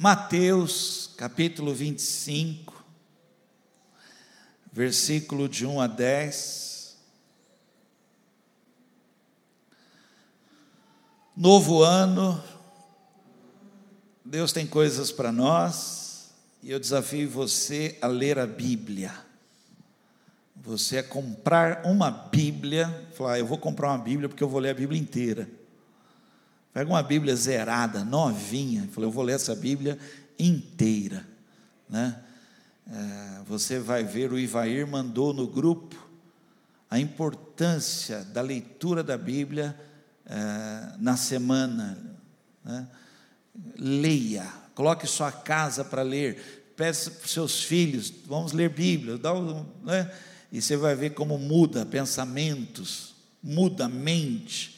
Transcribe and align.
Mateus 0.00 1.10
capítulo 1.16 1.74
25, 1.74 2.84
versículo 4.72 5.48
de 5.48 5.66
1 5.66 5.80
a 5.80 5.88
10. 5.88 6.96
Novo 11.36 11.82
ano, 11.82 12.40
Deus 14.24 14.52
tem 14.52 14.68
coisas 14.68 15.10
para 15.10 15.32
nós, 15.32 16.30
e 16.62 16.70
eu 16.70 16.78
desafio 16.78 17.28
você 17.28 17.98
a 18.00 18.06
ler 18.06 18.38
a 18.38 18.46
Bíblia. 18.46 19.12
Você 20.54 20.98
a 20.98 21.02
comprar 21.02 21.84
uma 21.84 22.08
Bíblia, 22.08 23.08
falar, 23.14 23.32
ah, 23.32 23.38
eu 23.40 23.46
vou 23.46 23.58
comprar 23.58 23.88
uma 23.88 23.98
Bíblia 23.98 24.28
porque 24.28 24.44
eu 24.44 24.48
vou 24.48 24.60
ler 24.60 24.70
a 24.70 24.74
Bíblia 24.74 25.00
inteira. 25.00 25.57
Pega 26.78 26.92
uma 26.92 27.02
Bíblia 27.02 27.34
zerada, 27.34 28.04
novinha, 28.04 28.88
falei, 28.92 29.08
eu 29.08 29.12
vou 29.12 29.24
ler 29.24 29.34
essa 29.34 29.52
Bíblia 29.52 29.98
inteira, 30.38 31.26
né? 31.90 32.20
É, 32.88 33.42
você 33.44 33.80
vai 33.80 34.04
ver, 34.04 34.32
o 34.32 34.38
Ivair 34.38 34.86
mandou 34.86 35.34
no 35.34 35.48
grupo 35.48 35.96
a 36.88 37.00
importância 37.00 38.22
da 38.26 38.40
leitura 38.40 39.02
da 39.02 39.18
Bíblia 39.18 39.76
é, 40.24 40.92
na 41.00 41.16
semana. 41.16 41.98
Né? 42.64 42.86
Leia, 43.76 44.46
coloque 44.72 45.04
sua 45.04 45.32
casa 45.32 45.84
para 45.84 46.02
ler, 46.02 46.72
peça 46.76 47.10
para 47.10 47.24
os 47.26 47.32
seus 47.32 47.60
filhos, 47.60 48.14
vamos 48.24 48.52
ler 48.52 48.70
Bíblia, 48.70 49.18
dá, 49.18 49.32
né? 49.82 50.08
e 50.52 50.62
você 50.62 50.76
vai 50.76 50.94
ver 50.94 51.10
como 51.10 51.38
muda 51.38 51.84
pensamentos, 51.84 53.16
muda 53.42 53.86
a 53.86 53.88
mente, 53.88 54.77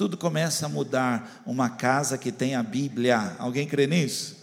tudo 0.00 0.16
começa 0.16 0.64
a 0.64 0.68
mudar. 0.70 1.42
Uma 1.44 1.68
casa 1.68 2.16
que 2.16 2.32
tem 2.32 2.54
a 2.54 2.62
Bíblia. 2.62 3.36
Alguém 3.38 3.66
crê 3.66 3.86
nisso? 3.86 4.38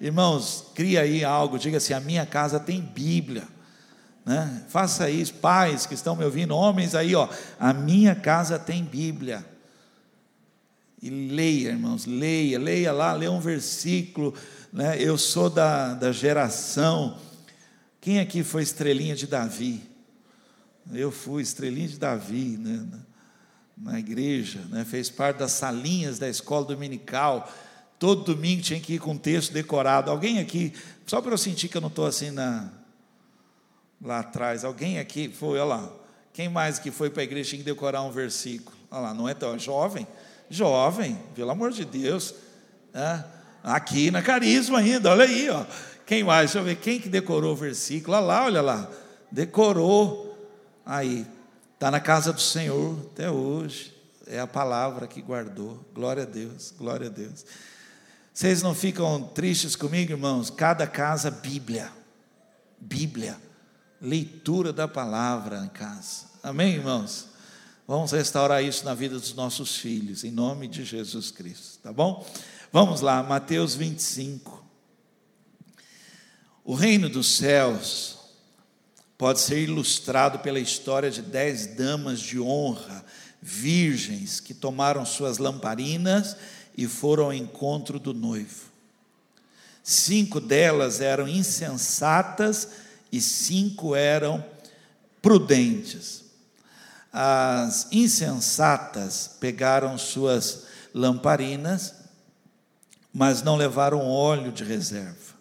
Irmãos, 0.00 0.66
cria 0.76 1.00
aí 1.00 1.24
algo, 1.24 1.58
diga 1.58 1.78
assim: 1.78 1.92
a 1.92 1.98
minha 1.98 2.24
casa 2.24 2.60
tem 2.60 2.80
Bíblia. 2.80 3.42
Né? 4.24 4.62
Faça 4.68 5.10
isso, 5.10 5.34
pais 5.34 5.86
que 5.86 5.94
estão 5.94 6.14
me 6.14 6.24
ouvindo, 6.24 6.54
homens 6.54 6.94
aí, 6.94 7.16
ó, 7.16 7.28
a 7.58 7.72
minha 7.72 8.14
casa 8.14 8.60
tem 8.60 8.84
Bíblia. 8.84 9.44
E 11.02 11.10
leia, 11.10 11.70
irmãos, 11.70 12.06
leia, 12.06 12.56
leia 12.56 12.92
lá, 12.92 13.12
leia 13.12 13.32
um 13.32 13.40
versículo. 13.40 14.32
Né? 14.72 15.02
Eu 15.02 15.18
sou 15.18 15.50
da, 15.50 15.94
da 15.94 16.12
geração. 16.12 17.18
Quem 18.00 18.20
aqui 18.20 18.44
foi 18.44 18.62
estrelinha 18.62 19.16
de 19.16 19.26
Davi? 19.26 19.82
Eu 20.92 21.10
fui 21.10 21.42
estrelinha 21.42 21.88
de 21.88 21.98
Davi, 21.98 22.56
né? 22.56 22.86
Na 23.82 23.98
igreja, 23.98 24.60
né? 24.70 24.84
fez 24.84 25.10
parte 25.10 25.38
das 25.38 25.52
salinhas 25.52 26.18
da 26.18 26.28
escola 26.28 26.64
dominical. 26.64 27.50
Todo 27.98 28.34
domingo 28.34 28.62
tinha 28.62 28.80
que 28.80 28.94
ir 28.94 28.98
com 28.98 29.16
texto 29.16 29.52
decorado. 29.52 30.10
Alguém 30.10 30.38
aqui, 30.38 30.72
só 31.06 31.20
para 31.20 31.32
eu 31.32 31.38
sentir 31.38 31.68
que 31.68 31.76
eu 31.76 31.80
não 31.80 31.88
estou 31.88 32.06
assim 32.06 32.30
na, 32.30 32.70
lá 34.00 34.20
atrás, 34.20 34.64
alguém 34.64 34.98
aqui 34.98 35.28
foi, 35.28 35.58
olha 35.58 35.64
lá, 35.64 35.92
quem 36.32 36.48
mais 36.48 36.78
que 36.78 36.90
foi 36.90 37.10
para 37.10 37.22
a 37.22 37.24
igreja 37.24 37.50
tinha 37.50 37.58
que 37.58 37.64
decorar 37.64 38.02
um 38.02 38.10
versículo? 38.10 38.76
Olha 38.90 39.00
lá, 39.00 39.14
não 39.14 39.28
é 39.28 39.34
tão 39.34 39.58
jovem? 39.58 40.06
Jovem, 40.48 41.18
pelo 41.34 41.50
amor 41.50 41.72
de 41.72 41.84
Deus. 41.84 42.34
Né? 42.92 43.24
Aqui 43.62 44.10
na 44.10 44.22
Carisma 44.22 44.78
ainda, 44.78 45.10
olha 45.10 45.24
aí, 45.24 45.50
ó. 45.50 45.64
Quem 46.06 46.24
mais? 46.24 46.50
Deixa 46.52 46.58
eu 46.58 46.64
ver, 46.64 46.76
quem 46.76 47.00
que 47.00 47.08
decorou 47.08 47.52
o 47.52 47.56
versículo? 47.56 48.16
Olha 48.16 48.26
lá, 48.26 48.44
olha 48.44 48.62
lá. 48.62 48.90
Decorou. 49.30 50.28
Aí, 50.84 51.24
Está 51.82 51.90
na 51.90 51.98
casa 51.98 52.32
do 52.32 52.40
Senhor 52.40 52.96
até 53.12 53.28
hoje. 53.28 53.92
É 54.28 54.38
a 54.38 54.46
palavra 54.46 55.08
que 55.08 55.20
guardou. 55.20 55.84
Glória 55.92 56.22
a 56.22 56.26
Deus, 56.26 56.72
glória 56.78 57.08
a 57.08 57.10
Deus. 57.10 57.44
Vocês 58.32 58.62
não 58.62 58.72
ficam 58.72 59.20
tristes 59.34 59.74
comigo, 59.74 60.12
irmãos? 60.12 60.48
Cada 60.48 60.86
casa, 60.86 61.28
Bíblia. 61.28 61.90
Bíblia. 62.78 63.36
Leitura 64.00 64.72
da 64.72 64.86
palavra 64.86 65.58
em 65.64 65.68
casa. 65.70 66.26
Amém, 66.40 66.74
irmãos? 66.74 67.26
Vamos 67.84 68.12
restaurar 68.12 68.62
isso 68.62 68.84
na 68.84 68.94
vida 68.94 69.18
dos 69.18 69.34
nossos 69.34 69.76
filhos, 69.76 70.22
em 70.22 70.30
nome 70.30 70.68
de 70.68 70.84
Jesus 70.84 71.32
Cristo, 71.32 71.80
tá 71.82 71.92
bom? 71.92 72.24
Vamos 72.70 73.00
lá, 73.00 73.24
Mateus 73.24 73.74
25. 73.74 74.64
O 76.62 76.76
reino 76.76 77.08
dos 77.08 77.38
céus 77.38 78.21
pode 79.22 79.38
ser 79.38 79.62
ilustrado 79.62 80.40
pela 80.40 80.58
história 80.58 81.08
de 81.08 81.22
dez 81.22 81.64
damas 81.64 82.18
de 82.18 82.40
honra, 82.40 83.04
virgens, 83.40 84.40
que 84.40 84.52
tomaram 84.52 85.06
suas 85.06 85.38
lamparinas 85.38 86.36
e 86.76 86.88
foram 86.88 87.26
ao 87.26 87.32
encontro 87.32 88.00
do 88.00 88.12
noivo. 88.12 88.64
Cinco 89.80 90.40
delas 90.40 91.00
eram 91.00 91.28
insensatas 91.28 92.70
e 93.12 93.20
cinco 93.20 93.94
eram 93.94 94.44
prudentes. 95.22 96.24
As 97.12 97.86
insensatas 97.92 99.36
pegaram 99.38 99.96
suas 99.96 100.64
lamparinas, 100.92 101.94
mas 103.14 103.40
não 103.40 103.54
levaram 103.54 104.00
óleo 104.00 104.50
de 104.50 104.64
reserva. 104.64 105.36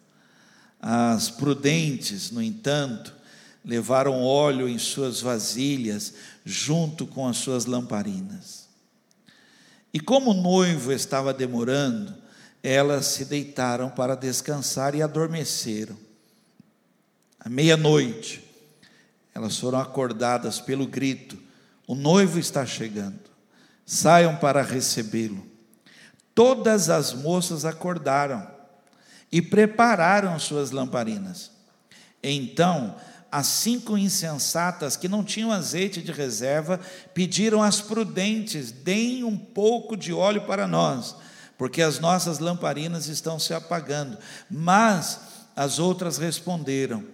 As 0.79 1.31
prudentes, 1.31 2.29
no 2.29 2.43
entanto, 2.43 3.19
levaram 3.63 4.23
óleo 4.23 4.67
em 4.67 4.77
suas 4.77 5.21
vasilhas, 5.21 6.13
junto 6.43 7.05
com 7.05 7.27
as 7.27 7.37
suas 7.37 7.65
lamparinas. 7.65 8.67
E 9.93 9.99
como 9.99 10.31
o 10.31 10.41
noivo 10.41 10.91
estava 10.91 11.33
demorando, 11.33 12.15
elas 12.63 13.07
se 13.07 13.25
deitaram 13.25 13.89
para 13.89 14.15
descansar 14.15 14.95
e 14.95 15.01
adormeceram. 15.01 15.97
À 17.39 17.49
meia-noite, 17.49 18.43
elas 19.33 19.57
foram 19.57 19.79
acordadas 19.79 20.59
pelo 20.59 20.87
grito: 20.87 21.37
O 21.87 21.95
noivo 21.95 22.39
está 22.39 22.65
chegando, 22.65 23.19
saiam 23.85 24.35
para 24.37 24.61
recebê-lo. 24.61 25.45
Todas 26.33 26.89
as 26.89 27.13
moças 27.13 27.65
acordaram 27.65 28.49
e 29.31 29.41
prepararam 29.41 30.37
suas 30.39 30.71
lamparinas. 30.71 31.51
Então, 32.23 32.95
as 33.31 33.47
cinco 33.47 33.97
insensatas 33.97 34.97
que 34.97 35.07
não 35.07 35.23
tinham 35.23 35.53
azeite 35.53 36.01
de 36.01 36.11
reserva 36.11 36.81
pediram 37.13 37.63
às 37.63 37.79
prudentes: 37.79 38.71
deem 38.71 39.23
um 39.23 39.37
pouco 39.37 39.95
de 39.95 40.11
óleo 40.11 40.41
para 40.41 40.67
nós, 40.67 41.15
porque 41.57 41.81
as 41.81 41.97
nossas 41.99 42.39
lamparinas 42.39 43.07
estão 43.07 43.39
se 43.39 43.53
apagando. 43.53 44.17
Mas 44.49 45.21
as 45.55 45.79
outras 45.79 46.17
responderam: 46.17 47.05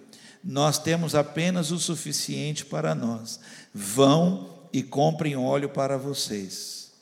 Nós 0.44 0.80
temos 0.80 1.14
apenas 1.14 1.70
o 1.70 1.78
suficiente 1.78 2.66
para 2.66 2.96
nós. 2.96 3.40
Vão 3.72 4.50
e 4.74 4.82
comprem 4.82 5.38
óleo 5.38 5.70
para 5.70 6.00
vocês. 6.00 6.94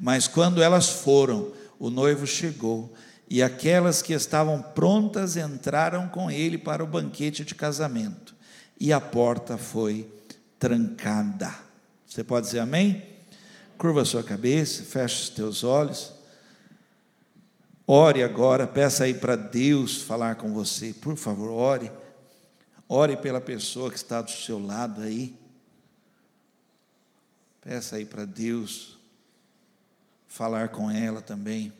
Mas 0.00 0.26
quando 0.26 0.62
elas 0.62 0.88
foram, 0.88 1.52
o 1.78 1.90
noivo 1.90 2.26
chegou. 2.26 2.94
E 3.28 3.42
aquelas 3.42 4.00
que 4.02 4.12
estavam 4.12 4.60
prontas 4.60 5.36
entraram 5.36 6.08
com 6.08 6.30
ele 6.30 6.58
para 6.58 6.84
o 6.84 6.86
banquete 6.86 7.44
de 7.44 7.54
casamento 7.54 8.34
e 8.78 8.92
a 8.92 9.00
porta 9.00 9.56
foi 9.56 10.08
trancada. 10.58 11.54
Você 12.06 12.24
pode 12.24 12.46
dizer 12.46 12.60
amém? 12.60 13.02
Curva 13.78 14.02
a 14.02 14.04
sua 14.04 14.22
cabeça, 14.22 14.82
feche 14.84 15.22
os 15.22 15.28
teus 15.30 15.64
olhos. 15.64 16.12
Ore 17.86 18.22
agora, 18.22 18.66
peça 18.66 19.04
aí 19.04 19.14
para 19.14 19.36
Deus 19.36 20.02
falar 20.02 20.36
com 20.36 20.52
você. 20.52 20.92
Por 20.92 21.16
favor, 21.16 21.50
ore. 21.50 21.90
Ore 22.88 23.16
pela 23.16 23.40
pessoa 23.40 23.90
que 23.90 23.96
está 23.96 24.22
do 24.22 24.30
seu 24.30 24.58
lado 24.58 25.02
aí. 25.02 25.36
Peça 27.60 27.96
aí 27.96 28.04
para 28.04 28.24
Deus 28.24 28.98
falar 30.28 30.68
com 30.68 30.90
ela 30.90 31.20
também. 31.20 31.72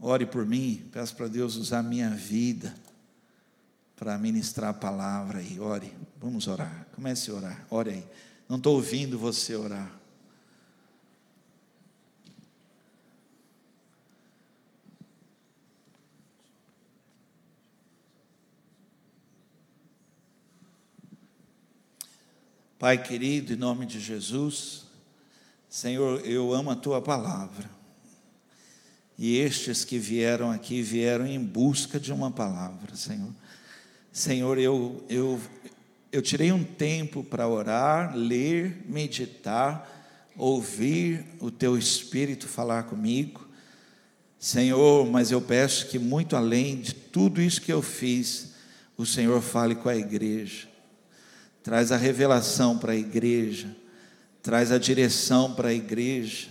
Ore 0.00 0.26
por 0.26 0.44
mim, 0.44 0.88
peça 0.92 1.14
para 1.14 1.28
Deus 1.28 1.56
usar 1.56 1.82
minha 1.82 2.10
vida 2.10 2.74
para 4.04 4.18
ministrar 4.18 4.68
a 4.68 4.74
palavra 4.74 5.38
aí. 5.38 5.58
Ore, 5.58 5.90
vamos 6.20 6.46
orar. 6.46 6.86
Comece 6.94 7.30
a 7.30 7.34
orar. 7.34 7.66
Ore 7.70 7.90
aí. 7.90 8.06
Não 8.46 8.58
estou 8.58 8.74
ouvindo 8.74 9.18
você 9.18 9.56
orar. 9.56 9.90
Pai 22.78 23.02
querido, 23.02 23.54
em 23.54 23.56
nome 23.56 23.86
de 23.86 23.98
Jesus, 23.98 24.84
Senhor, 25.70 26.20
eu 26.26 26.52
amo 26.52 26.70
a 26.70 26.76
tua 26.76 27.00
palavra. 27.00 27.70
E 29.16 29.38
estes 29.38 29.82
que 29.82 29.98
vieram 29.98 30.50
aqui 30.50 30.82
vieram 30.82 31.26
em 31.26 31.42
busca 31.42 31.98
de 31.98 32.12
uma 32.12 32.30
palavra, 32.30 32.94
Senhor. 32.94 33.32
Senhor, 34.14 34.58
eu, 34.58 35.04
eu, 35.08 35.40
eu 36.12 36.22
tirei 36.22 36.52
um 36.52 36.62
tempo 36.62 37.24
para 37.24 37.48
orar, 37.48 38.16
ler, 38.16 38.84
meditar, 38.88 40.30
ouvir 40.36 41.26
o 41.40 41.50
Teu 41.50 41.76
Espírito 41.76 42.46
falar 42.46 42.84
comigo. 42.84 43.44
Senhor, 44.38 45.04
mas 45.04 45.32
eu 45.32 45.40
peço 45.42 45.88
que 45.88 45.98
muito 45.98 46.36
além 46.36 46.80
de 46.80 46.94
tudo 46.94 47.42
isso 47.42 47.60
que 47.60 47.72
eu 47.72 47.82
fiz, 47.82 48.52
o 48.96 49.04
Senhor 49.04 49.42
fale 49.42 49.74
com 49.74 49.88
a 49.88 49.96
igreja, 49.96 50.68
traz 51.60 51.90
a 51.90 51.96
revelação 51.96 52.78
para 52.78 52.92
a 52.92 52.96
igreja, 52.96 53.74
traz 54.40 54.70
a 54.70 54.78
direção 54.78 55.52
para 55.56 55.70
a 55.70 55.74
igreja. 55.74 56.50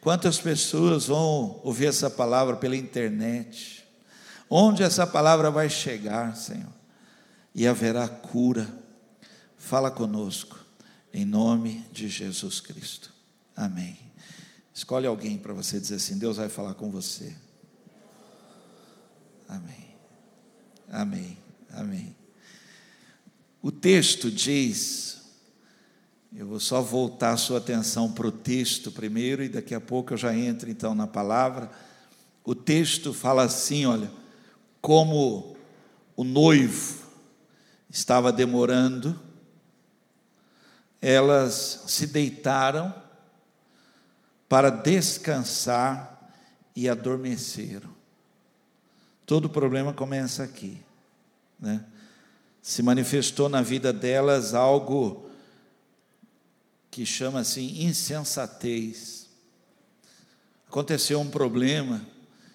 Quantas 0.00 0.38
pessoas 0.38 1.08
vão 1.08 1.60
ouvir 1.62 1.88
essa 1.88 2.08
palavra 2.08 2.56
pela 2.56 2.74
internet? 2.74 3.84
Onde 4.48 4.82
essa 4.82 5.06
palavra 5.06 5.50
vai 5.50 5.68
chegar, 5.68 6.34
Senhor? 6.34 6.74
E 7.56 7.66
haverá 7.66 8.06
cura. 8.06 8.68
Fala 9.56 9.90
conosco, 9.90 10.60
em 11.10 11.24
nome 11.24 11.86
de 11.90 12.06
Jesus 12.06 12.60
Cristo. 12.60 13.10
Amém. 13.56 13.98
Escolhe 14.74 15.06
alguém 15.06 15.38
para 15.38 15.54
você 15.54 15.80
dizer 15.80 15.94
assim: 15.94 16.18
Deus 16.18 16.36
vai 16.36 16.50
falar 16.50 16.74
com 16.74 16.90
você. 16.90 17.34
Amém. 19.48 19.96
Amém. 20.90 21.38
Amém. 21.70 22.14
O 23.62 23.72
texto 23.72 24.30
diz, 24.30 25.22
eu 26.36 26.46
vou 26.46 26.60
só 26.60 26.82
voltar 26.82 27.32
a 27.32 27.36
sua 27.38 27.56
atenção 27.56 28.12
para 28.12 28.26
o 28.26 28.32
texto 28.32 28.92
primeiro 28.92 29.42
e 29.42 29.48
daqui 29.48 29.74
a 29.74 29.80
pouco 29.80 30.12
eu 30.12 30.18
já 30.18 30.36
entro 30.36 30.70
então 30.70 30.94
na 30.94 31.06
palavra. 31.06 31.70
O 32.44 32.54
texto 32.54 33.14
fala 33.14 33.44
assim: 33.44 33.86
olha, 33.86 34.10
como 34.82 35.56
o 36.14 36.22
noivo 36.22 37.05
estava 37.96 38.30
demorando, 38.30 39.18
elas 41.00 41.84
se 41.86 42.06
deitaram 42.06 42.94
para 44.46 44.68
descansar 44.68 46.30
e 46.74 46.90
adormeceram. 46.90 47.88
Todo 49.24 49.48
problema 49.48 49.94
começa 49.94 50.42
aqui. 50.42 50.78
Né? 51.58 51.82
Se 52.60 52.82
manifestou 52.82 53.48
na 53.48 53.62
vida 53.62 53.94
delas 53.94 54.52
algo 54.52 55.30
que 56.90 57.06
chama 57.06 57.40
assim 57.40 57.82
insensatez. 57.82 59.26
Aconteceu 60.68 61.18
um 61.18 61.30
problema 61.30 62.06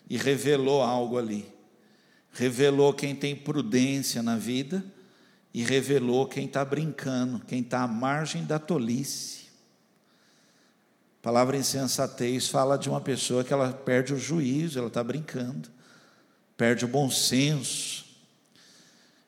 e 0.08 0.18
revelou 0.18 0.84
algo 0.84 1.18
ali. 1.18 1.52
Revelou 2.32 2.94
quem 2.94 3.16
tem 3.16 3.36
prudência 3.36 4.22
na 4.22 4.38
vida 4.38 4.86
e 5.54 5.64
revelou 5.64 6.28
quem 6.28 6.46
está 6.46 6.64
brincando, 6.64 7.40
quem 7.46 7.62
está 7.62 7.82
à 7.82 7.88
margem 7.88 8.46
da 8.46 8.58
tolice. 8.58 9.42
A 11.20 11.24
palavra 11.24 11.58
insensatez 11.58 12.48
fala 12.48 12.78
de 12.78 12.90
uma 12.90 13.02
pessoa 13.02 13.44
que 13.44 13.54
ela 13.54 13.72
perde 13.72 14.14
o 14.14 14.18
juízo, 14.18 14.80
ela 14.80 14.88
está 14.88 15.04
brincando, 15.04 15.70
perde 16.58 16.86
o 16.86 16.88
bom 16.88 17.12
senso. 17.12 18.06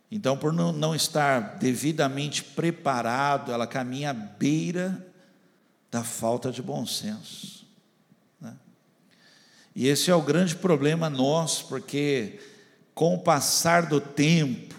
Então, 0.10 0.38
por 0.38 0.54
não, 0.54 0.96
estar 0.96 1.58
devidamente 1.58 2.44
preparado, 2.44 3.52
ela 3.52 3.68
caminha 3.68 4.12
à 4.12 4.14
beira 4.14 5.06
da 5.92 6.04
falta 6.04 6.52
de 6.52 6.62
bom 6.62 6.86
senso. 6.86 7.66
Né? 8.40 8.56
E 9.76 9.88
esse 9.88 10.10
é 10.10 10.16
o 10.16 10.22
grande 10.22 10.56
problema 10.56 11.10
nosso, 11.10 11.68
porque 11.68 12.40
com 12.96 13.16
o 13.16 13.20
passar 13.20 13.88
do 13.88 14.00
tempo, 14.00 14.73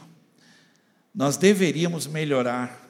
nós 1.14 1.37
deveríamos 1.37 2.06
melhorar. 2.06 2.82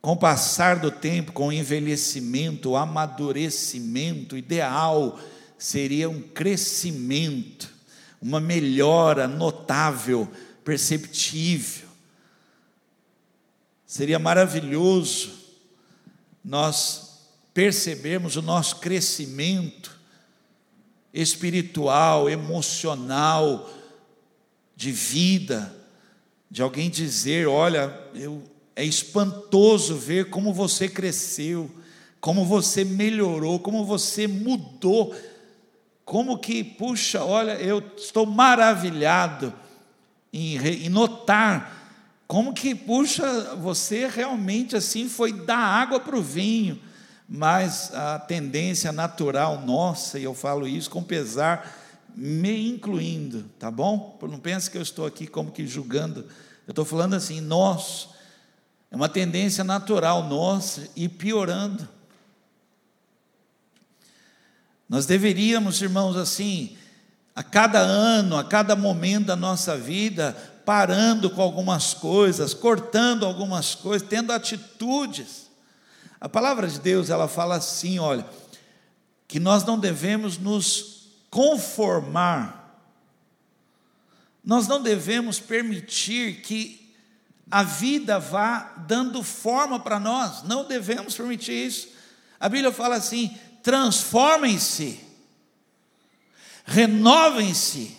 Com 0.00 0.12
o 0.12 0.16
passar 0.16 0.78
do 0.78 0.90
tempo, 0.90 1.32
com 1.32 1.48
o 1.48 1.52
envelhecimento, 1.52 2.70
o 2.70 2.76
amadurecimento 2.76 4.36
ideal 4.36 5.18
seria 5.58 6.08
um 6.08 6.20
crescimento, 6.20 7.72
uma 8.20 8.40
melhora 8.40 9.26
notável, 9.26 10.30
perceptível. 10.64 11.88
Seria 13.86 14.18
maravilhoso 14.18 15.32
nós 16.44 17.20
percebermos 17.54 18.36
o 18.36 18.42
nosso 18.42 18.76
crescimento 18.76 19.96
espiritual, 21.12 22.28
emocional, 22.28 23.68
de 24.76 24.92
vida, 24.92 25.74
de 26.50 26.62
alguém 26.62 26.88
dizer: 26.90 27.48
Olha, 27.48 27.98
eu 28.14 28.42
é 28.76 28.84
espantoso 28.84 29.96
ver 29.96 30.28
como 30.28 30.52
você 30.52 30.86
cresceu, 30.86 31.70
como 32.20 32.44
você 32.44 32.84
melhorou, 32.84 33.58
como 33.58 33.84
você 33.86 34.26
mudou. 34.26 35.16
Como 36.04 36.38
que, 36.38 36.62
puxa, 36.62 37.24
olha, 37.24 37.52
eu 37.52 37.82
estou 37.96 38.26
maravilhado 38.26 39.52
em, 40.32 40.56
em 40.58 40.88
notar 40.88 41.76
como 42.28 42.52
que, 42.52 42.74
puxa, 42.74 43.54
você 43.56 44.08
realmente 44.08 44.76
assim 44.76 45.08
foi 45.08 45.32
dar 45.32 45.58
água 45.58 45.98
para 45.98 46.16
o 46.16 46.22
vinho, 46.22 46.78
mas 47.28 47.92
a 47.94 48.18
tendência 48.18 48.92
natural 48.92 49.62
nossa, 49.64 50.18
e 50.18 50.24
eu 50.24 50.34
falo 50.34 50.66
isso 50.66 50.90
com 50.90 51.02
pesar, 51.02 51.85
me 52.16 52.68
incluindo, 52.70 53.44
tá 53.58 53.70
bom? 53.70 54.18
Não 54.22 54.38
pense 54.38 54.70
que 54.70 54.78
eu 54.78 54.82
estou 54.82 55.04
aqui 55.04 55.26
como 55.26 55.52
que 55.52 55.66
julgando, 55.66 56.20
eu 56.66 56.72
estou 56.72 56.84
falando 56.84 57.14
assim, 57.14 57.40
nós 57.40 58.08
é 58.90 58.96
uma 58.96 59.08
tendência 59.08 59.62
natural 59.62 60.24
nossa 60.26 60.88
e 60.96 61.08
piorando. 61.08 61.86
Nós 64.88 65.04
deveríamos, 65.04 65.82
irmãos, 65.82 66.16
assim, 66.16 66.76
a 67.34 67.42
cada 67.42 67.80
ano, 67.80 68.36
a 68.36 68.44
cada 68.44 68.74
momento 68.74 69.26
da 69.26 69.36
nossa 69.36 69.76
vida, 69.76 70.32
parando 70.64 71.28
com 71.28 71.42
algumas 71.42 71.92
coisas, 71.92 72.54
cortando 72.54 73.26
algumas 73.26 73.74
coisas, 73.74 74.08
tendo 74.08 74.32
atitudes. 74.32 75.50
A 76.20 76.28
palavra 76.28 76.66
de 76.66 76.80
Deus, 76.80 77.10
ela 77.10 77.28
fala 77.28 77.56
assim, 77.56 77.98
olha, 77.98 78.26
que 79.28 79.38
nós 79.38 79.64
não 79.64 79.78
devemos 79.78 80.38
nos 80.38 80.95
conformar, 81.36 82.80
nós 84.42 84.66
não 84.66 84.82
devemos 84.82 85.38
permitir 85.38 86.40
que 86.40 86.96
a 87.50 87.62
vida 87.62 88.18
vá 88.18 88.72
dando 88.86 89.22
forma 89.22 89.78
para 89.78 90.00
nós, 90.00 90.44
não 90.44 90.66
devemos 90.66 91.14
permitir 91.14 91.66
isso. 91.66 91.88
A 92.40 92.48
Bíblia 92.48 92.72
fala 92.72 92.96
assim: 92.96 93.36
transformem-se, 93.62 94.98
renovem-se. 96.64 97.94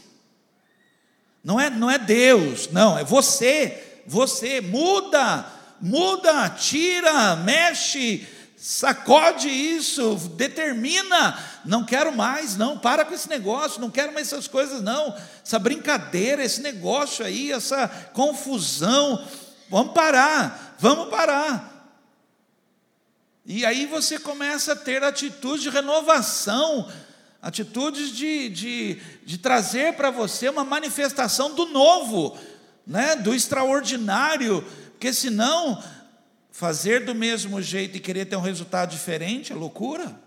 Não 1.43 1.59
é, 1.59 1.69
não 1.69 1.91
é 1.91 1.99
Deus, 1.99 2.71
não, 2.71 2.97
é 2.97 3.03
você, 3.03 4.01
você 4.07 4.61
muda, 4.61 5.45
muda, 5.79 6.49
tira, 6.49 7.35
mexe, 7.35 8.27
sacode 8.57 9.47
isso, 9.47 10.15
determina, 10.35 11.37
não 11.63 11.85
quero 11.85 12.11
mais, 12.11 12.57
não, 12.57 12.75
para 12.75 13.05
com 13.05 13.13
esse 13.13 13.29
negócio, 13.29 13.79
não 13.79 13.91
quero 13.91 14.11
mais 14.11 14.27
essas 14.27 14.47
coisas, 14.47 14.81
não, 14.81 15.15
essa 15.45 15.59
brincadeira, 15.59 16.43
esse 16.43 16.61
negócio 16.61 17.23
aí, 17.23 17.51
essa 17.51 17.87
confusão, 18.13 19.23
vamos 19.69 19.93
parar, 19.93 20.75
vamos 20.79 21.07
parar. 21.09 21.75
E 23.45 23.63
aí 23.63 23.85
você 23.85 24.17
começa 24.17 24.73
a 24.73 24.75
ter 24.75 25.03
atitudes 25.03 25.61
de 25.61 25.69
renovação, 25.69 26.91
atitudes 27.39 28.09
de, 28.11 28.49
de, 28.49 29.01
de 29.23 29.37
trazer 29.37 29.93
para 29.93 30.09
você 30.09 30.49
uma 30.49 30.63
manifestação 30.63 31.53
do 31.53 31.67
novo, 31.67 32.35
né, 32.85 33.15
do 33.15 33.35
extraordinário, 33.35 34.65
porque 34.91 35.13
senão 35.13 35.81
Fazer 36.57 37.05
do 37.05 37.13
mesmo 37.13 37.61
jeito 37.61 37.97
e 37.97 37.99
querer 37.99 38.25
ter 38.25 38.35
um 38.35 38.41
resultado 38.41 38.89
diferente 38.89 39.53
é 39.53 39.55
loucura. 39.55 40.19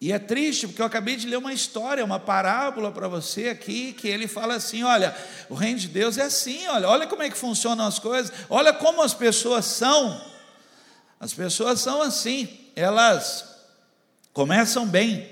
E 0.00 0.10
é 0.10 0.18
triste, 0.18 0.66
porque 0.66 0.80
eu 0.80 0.86
acabei 0.86 1.16
de 1.16 1.26
ler 1.26 1.36
uma 1.36 1.52
história, 1.52 2.02
uma 2.02 2.18
parábola 2.18 2.90
para 2.90 3.08
você 3.08 3.50
aqui, 3.50 3.92
que 3.92 4.08
ele 4.08 4.26
fala 4.26 4.54
assim: 4.54 4.84
olha, 4.84 5.14
o 5.50 5.54
reino 5.54 5.78
de 5.78 5.88
Deus 5.88 6.16
é 6.16 6.22
assim, 6.22 6.66
olha, 6.68 6.88
olha 6.88 7.06
como 7.06 7.22
é 7.22 7.28
que 7.28 7.36
funcionam 7.36 7.86
as 7.86 7.98
coisas, 7.98 8.32
olha 8.48 8.72
como 8.72 9.02
as 9.02 9.12
pessoas 9.12 9.66
são. 9.66 10.18
As 11.20 11.34
pessoas 11.34 11.78
são 11.78 12.00
assim, 12.00 12.48
elas 12.74 13.44
começam 14.32 14.86
bem, 14.86 15.30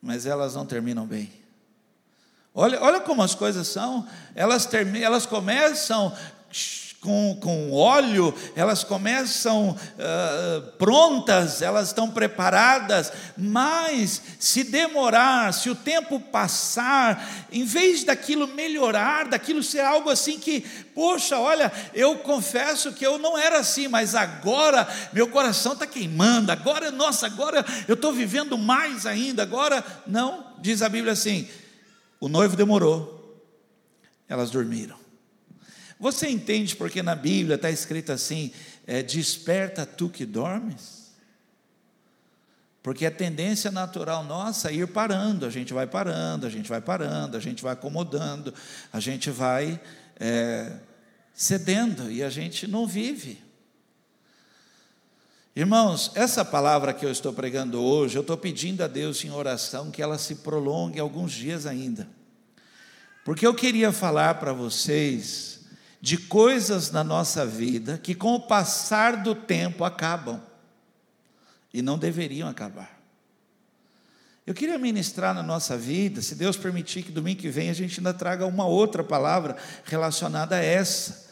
mas 0.00 0.24
elas 0.24 0.54
não 0.54 0.64
terminam 0.64 1.04
bem. 1.04 1.32
Olha, 2.54 2.80
olha 2.80 3.00
como 3.00 3.24
as 3.24 3.34
coisas 3.34 3.66
são, 3.66 4.06
elas, 4.36 4.66
terminam, 4.66 5.04
elas 5.04 5.26
começam 5.26 6.16
com, 7.02 7.36
com 7.40 7.72
óleo, 7.72 8.32
elas 8.54 8.84
começam 8.84 9.70
uh, 9.70 10.62
prontas, 10.78 11.60
elas 11.60 11.88
estão 11.88 12.08
preparadas, 12.08 13.12
mas 13.36 14.22
se 14.38 14.62
demorar, 14.62 15.52
se 15.52 15.68
o 15.68 15.74
tempo 15.74 16.20
passar, 16.20 17.46
em 17.50 17.64
vez 17.64 18.04
daquilo 18.04 18.46
melhorar, 18.46 19.26
daquilo 19.26 19.64
ser 19.64 19.80
algo 19.80 20.08
assim 20.10 20.38
que, 20.38 20.60
poxa, 20.94 21.36
olha, 21.40 21.72
eu 21.92 22.18
confesso 22.18 22.92
que 22.92 23.04
eu 23.04 23.18
não 23.18 23.36
era 23.36 23.58
assim, 23.58 23.88
mas 23.88 24.14
agora 24.14 24.86
meu 25.12 25.26
coração 25.26 25.72
está 25.72 25.88
queimando, 25.88 26.52
agora, 26.52 26.92
nossa, 26.92 27.26
agora 27.26 27.64
eu 27.88 27.94
estou 27.94 28.12
vivendo 28.12 28.56
mais 28.56 29.06
ainda, 29.06 29.42
agora, 29.42 29.84
não, 30.06 30.52
diz 30.60 30.82
a 30.82 30.88
Bíblia 30.88 31.14
assim: 31.14 31.48
o 32.20 32.28
noivo 32.28 32.54
demorou, 32.54 33.42
elas 34.28 34.52
dormiram. 34.52 35.01
Você 36.02 36.28
entende 36.28 36.74
porque 36.74 37.00
na 37.00 37.14
Bíblia 37.14 37.54
está 37.54 37.70
escrito 37.70 38.10
assim: 38.10 38.50
é, 38.84 39.04
desperta 39.04 39.86
tu 39.86 40.08
que 40.08 40.26
dormes? 40.26 41.12
Porque 42.82 43.06
a 43.06 43.10
tendência 43.10 43.70
natural 43.70 44.24
nossa 44.24 44.72
é 44.72 44.74
ir 44.74 44.88
parando, 44.88 45.46
a 45.46 45.50
gente 45.50 45.72
vai 45.72 45.86
parando, 45.86 46.44
a 46.44 46.50
gente 46.50 46.68
vai 46.68 46.80
parando, 46.80 47.36
a 47.36 47.40
gente 47.40 47.62
vai 47.62 47.74
acomodando, 47.74 48.52
a 48.92 48.98
gente 48.98 49.30
vai 49.30 49.80
é, 50.18 50.72
cedendo 51.32 52.10
e 52.10 52.20
a 52.20 52.28
gente 52.28 52.66
não 52.66 52.84
vive. 52.84 53.40
Irmãos, 55.54 56.10
essa 56.16 56.44
palavra 56.44 56.92
que 56.92 57.06
eu 57.06 57.12
estou 57.12 57.32
pregando 57.32 57.80
hoje, 57.80 58.18
eu 58.18 58.22
estou 58.22 58.36
pedindo 58.36 58.82
a 58.82 58.88
Deus 58.88 59.24
em 59.24 59.30
oração 59.30 59.88
que 59.92 60.02
ela 60.02 60.18
se 60.18 60.34
prolongue 60.34 60.98
alguns 60.98 61.30
dias 61.30 61.64
ainda. 61.64 62.08
Porque 63.24 63.46
eu 63.46 63.54
queria 63.54 63.92
falar 63.92 64.34
para 64.40 64.52
vocês 64.52 65.61
de 66.02 66.16
coisas 66.16 66.90
na 66.90 67.04
nossa 67.04 67.46
vida 67.46 67.96
que, 67.96 68.12
com 68.12 68.34
o 68.34 68.40
passar 68.40 69.22
do 69.22 69.36
tempo, 69.36 69.84
acabam 69.84 70.42
e 71.72 71.80
não 71.80 71.96
deveriam 71.96 72.48
acabar. 72.48 73.00
Eu 74.44 74.52
queria 74.52 74.76
ministrar 74.76 75.32
na 75.32 75.44
nossa 75.44 75.78
vida, 75.78 76.20
se 76.20 76.34
Deus 76.34 76.56
permitir 76.56 77.04
que 77.04 77.12
domingo 77.12 77.40
que 77.40 77.48
vem 77.48 77.70
a 77.70 77.72
gente 77.72 78.00
ainda 78.00 78.12
traga 78.12 78.44
uma 78.44 78.66
outra 78.66 79.04
palavra 79.04 79.56
relacionada 79.84 80.56
a 80.56 80.58
essa, 80.58 81.30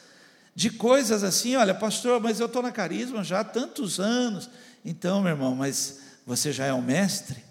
de 0.55 0.71
coisas 0.71 1.25
assim, 1.25 1.57
olha, 1.57 1.75
pastor, 1.75 2.21
mas 2.21 2.39
eu 2.39 2.47
estou 2.47 2.63
na 2.63 2.71
carisma 2.71 3.25
já 3.25 3.41
há 3.41 3.45
tantos 3.45 3.99
anos. 3.99 4.49
Então, 4.85 5.21
meu 5.21 5.33
irmão, 5.33 5.57
mas 5.57 5.99
você 6.25 6.53
já 6.53 6.67
é 6.67 6.73
um 6.73 6.81
mestre, 6.81 7.43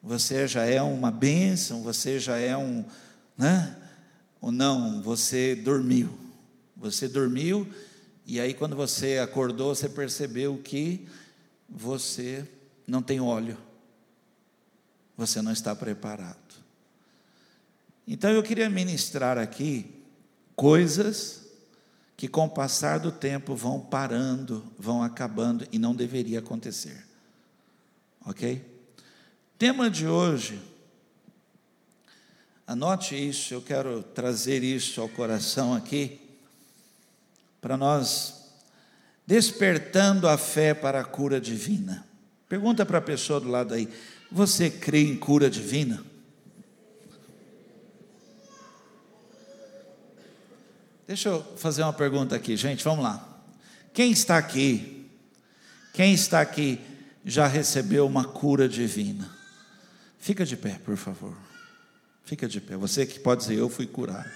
você 0.00 0.46
já 0.46 0.64
é 0.64 0.80
uma 0.80 1.10
bênção, 1.10 1.82
você 1.82 2.20
já 2.20 2.36
é 2.36 2.56
um, 2.56 2.84
né? 3.36 3.76
Ou 4.40 4.52
não, 4.52 5.02
você 5.02 5.56
dormiu. 5.56 6.23
Você 6.90 7.08
dormiu 7.08 7.66
e 8.26 8.40
aí 8.40 8.54
quando 8.54 8.76
você 8.76 9.18
acordou, 9.18 9.74
você 9.74 9.88
percebeu 9.88 10.58
que 10.58 11.08
você 11.68 12.46
não 12.86 13.02
tem 13.02 13.20
óleo. 13.20 13.56
Você 15.16 15.40
não 15.40 15.52
está 15.52 15.74
preparado. 15.74 16.38
Então 18.06 18.30
eu 18.30 18.42
queria 18.42 18.68
ministrar 18.68 19.38
aqui 19.38 19.90
coisas 20.54 21.42
que 22.16 22.28
com 22.28 22.44
o 22.46 22.50
passar 22.50 22.98
do 22.98 23.10
tempo 23.10 23.54
vão 23.54 23.80
parando, 23.80 24.64
vão 24.78 25.02
acabando 25.02 25.66
e 25.72 25.78
não 25.78 25.94
deveria 25.94 26.38
acontecer. 26.38 27.04
OK? 28.26 28.62
Tema 29.58 29.90
de 29.90 30.06
hoje 30.06 30.60
Anote 32.66 33.14
isso, 33.14 33.52
eu 33.52 33.60
quero 33.60 34.02
trazer 34.02 34.64
isso 34.64 34.98
ao 34.98 35.08
coração 35.08 35.74
aqui 35.74 36.18
para 37.64 37.78
nós 37.78 38.44
despertando 39.26 40.28
a 40.28 40.36
fé 40.36 40.74
para 40.74 41.00
a 41.00 41.04
cura 41.04 41.40
divina. 41.40 42.06
Pergunta 42.46 42.84
para 42.84 42.98
a 42.98 43.00
pessoa 43.00 43.40
do 43.40 43.48
lado 43.48 43.72
aí: 43.72 43.88
você 44.30 44.68
crê 44.68 45.00
em 45.00 45.16
cura 45.16 45.48
divina? 45.48 46.04
Deixa 51.06 51.30
eu 51.30 51.42
fazer 51.56 51.82
uma 51.82 51.92
pergunta 51.94 52.36
aqui, 52.36 52.54
gente, 52.54 52.84
vamos 52.84 53.02
lá. 53.02 53.26
Quem 53.94 54.12
está 54.12 54.36
aqui? 54.36 55.08
Quem 55.94 56.12
está 56.12 56.42
aqui 56.42 56.78
já 57.24 57.46
recebeu 57.46 58.06
uma 58.06 58.26
cura 58.26 58.68
divina? 58.68 59.34
Fica 60.18 60.44
de 60.44 60.54
pé, 60.54 60.78
por 60.84 60.98
favor. 60.98 61.34
Fica 62.24 62.46
de 62.46 62.60
pé. 62.60 62.76
Você 62.76 63.06
que 63.06 63.18
pode 63.18 63.40
dizer, 63.40 63.56
eu 63.56 63.70
fui 63.70 63.86
curado. 63.86 64.28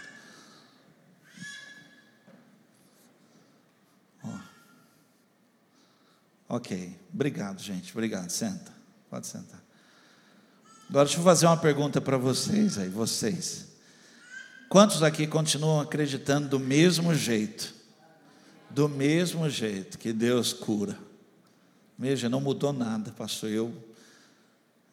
Ok, 6.48 6.98
obrigado, 7.12 7.60
gente. 7.60 7.92
Obrigado. 7.92 8.30
Senta. 8.30 8.72
Pode 9.10 9.26
sentar. 9.26 9.62
Agora 10.88 11.04
deixa 11.04 11.20
eu 11.20 11.24
fazer 11.24 11.46
uma 11.46 11.56
pergunta 11.56 12.00
para 12.00 12.16
vocês 12.16 12.78
aí, 12.78 12.88
vocês. 12.88 13.66
Quantos 14.68 15.02
aqui 15.02 15.26
continuam 15.26 15.80
acreditando 15.80 16.48
do 16.48 16.58
mesmo 16.58 17.14
jeito? 17.14 17.74
Do 18.70 18.88
mesmo 18.88 19.48
jeito 19.50 19.98
que 19.98 20.12
Deus 20.12 20.52
cura. 20.52 20.98
Veja, 21.98 22.28
não 22.28 22.40
mudou 22.40 22.72
nada, 22.72 23.12
pastor. 23.12 23.50
Eu, 23.50 23.74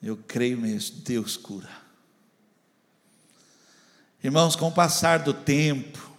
eu 0.02 0.18
creio 0.18 0.60
mesmo, 0.60 0.98
Deus 1.02 1.38
cura. 1.38 1.70
Irmãos, 4.24 4.56
com 4.56 4.68
o 4.68 4.72
passar 4.72 5.20
do 5.20 5.34
tempo, 5.34 6.15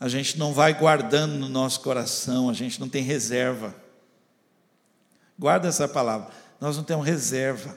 a 0.00 0.08
gente 0.08 0.38
não 0.38 0.54
vai 0.54 0.72
guardando 0.72 1.34
no 1.34 1.48
nosso 1.48 1.80
coração, 1.80 2.48
a 2.48 2.54
gente 2.54 2.80
não 2.80 2.88
tem 2.88 3.02
reserva. 3.02 3.74
Guarda 5.38 5.68
essa 5.68 5.86
palavra, 5.86 6.30
nós 6.58 6.78
não 6.78 6.82
temos 6.82 7.06
reserva. 7.06 7.76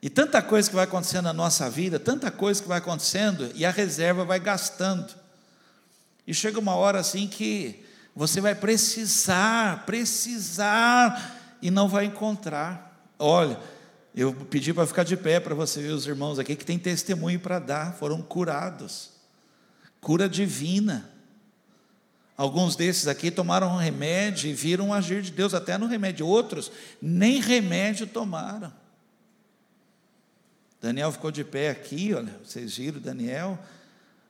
E 0.00 0.08
tanta 0.08 0.40
coisa 0.40 0.68
que 0.68 0.76
vai 0.76 0.84
acontecendo 0.84 1.24
na 1.24 1.32
nossa 1.32 1.68
vida, 1.68 1.98
tanta 1.98 2.30
coisa 2.30 2.62
que 2.62 2.68
vai 2.68 2.78
acontecendo, 2.78 3.50
e 3.54 3.66
a 3.66 3.70
reserva 3.70 4.24
vai 4.24 4.38
gastando. 4.38 5.12
E 6.24 6.32
chega 6.32 6.60
uma 6.60 6.76
hora 6.76 7.00
assim 7.00 7.26
que 7.26 7.84
você 8.14 8.40
vai 8.40 8.54
precisar, 8.54 9.84
precisar, 9.84 11.56
e 11.60 11.68
não 11.68 11.88
vai 11.88 12.04
encontrar. 12.04 13.04
Olha, 13.18 13.58
eu 14.14 14.32
pedi 14.32 14.72
para 14.72 14.86
ficar 14.86 15.02
de 15.02 15.16
pé 15.16 15.40
para 15.40 15.54
você 15.54 15.82
ver 15.82 15.88
os 15.88 16.06
irmãos 16.06 16.38
aqui 16.38 16.54
que 16.54 16.64
tem 16.64 16.78
testemunho 16.78 17.40
para 17.40 17.58
dar, 17.58 17.94
foram 17.94 18.22
curados 18.22 19.13
cura 20.04 20.28
divina. 20.28 21.10
Alguns 22.36 22.76
desses 22.76 23.08
aqui 23.08 23.30
tomaram 23.30 23.72
um 23.72 23.78
remédio 23.78 24.50
e 24.50 24.52
viram 24.52 24.90
o 24.90 24.92
agir 24.92 25.22
de 25.22 25.30
Deus 25.30 25.54
até 25.54 25.78
no 25.78 25.86
remédio. 25.86 26.26
Outros 26.26 26.70
nem 27.00 27.40
remédio 27.40 28.06
tomaram. 28.06 28.72
Daniel 30.80 31.10
ficou 31.10 31.30
de 31.30 31.42
pé 31.42 31.70
aqui, 31.70 32.12
olha, 32.12 32.38
vocês 32.44 32.76
viram 32.76 33.00
Daniel? 33.00 33.58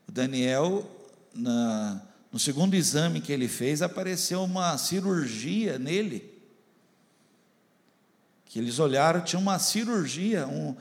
O 0.09 0.13
Daniel, 0.13 0.89
na, 1.35 2.01
no 2.31 2.39
segundo 2.39 2.75
exame 2.75 3.21
que 3.21 3.33
ele 3.33 3.49
fez, 3.49 3.83
apareceu 3.83 4.45
uma 4.45 4.79
cirurgia 4.79 5.79
nele. 5.79 6.33
Que 8.45 8.61
eles 8.61 8.79
olharam, 8.79 9.23
tinha 9.23 9.41
uma 9.41 9.59
cirurgia, 9.59 10.47
um, 10.47 10.77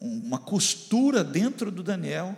uma 0.00 0.38
costura 0.38 1.24
dentro 1.24 1.70
do 1.70 1.82
Daniel. 1.82 2.36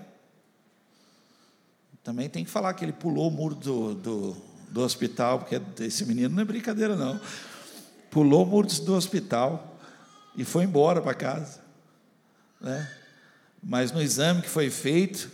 Também 2.07 2.29
tem 2.29 2.45
que 2.45 2.51
falar 2.53 2.73
que 2.75 2.85
ele 2.85 2.93
pulou 2.93 3.27
o 3.27 3.31
muro 3.33 3.57
do, 3.57 3.93
do, 3.97 4.37
do 4.71 4.81
hospital, 4.81 5.41
porque 5.41 5.61
esse 5.83 6.05
menino 6.05 6.37
não 6.37 6.43
é 6.43 6.45
brincadeira, 6.45 6.95
não. 6.95 7.21
Pulou 8.13 8.45
o 8.45 8.47
muro 8.47 8.69
do 8.69 8.95
hospital 8.95 9.77
e 10.37 10.45
foi 10.45 10.63
embora 10.63 11.03
para 11.03 11.15
casa. 11.15 11.59
Né? 12.61 12.89
Mas 13.61 13.91
no 13.91 14.01
exame 14.01 14.41
que 14.41 14.49
foi 14.49 14.71
feito, 14.71 15.29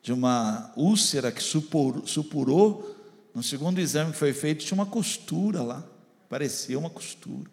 de 0.00 0.12
uma 0.12 0.72
úlcera 0.76 1.32
que 1.32 1.42
supurou, 1.42 2.06
supurou, 2.06 2.96
no 3.34 3.42
segundo 3.42 3.80
exame 3.80 4.12
que 4.12 4.18
foi 4.18 4.32
feito, 4.32 4.64
tinha 4.64 4.76
uma 4.76 4.86
costura 4.86 5.60
lá. 5.60 5.82
Parecia 6.28 6.78
uma 6.78 6.88
costura. 6.88 7.50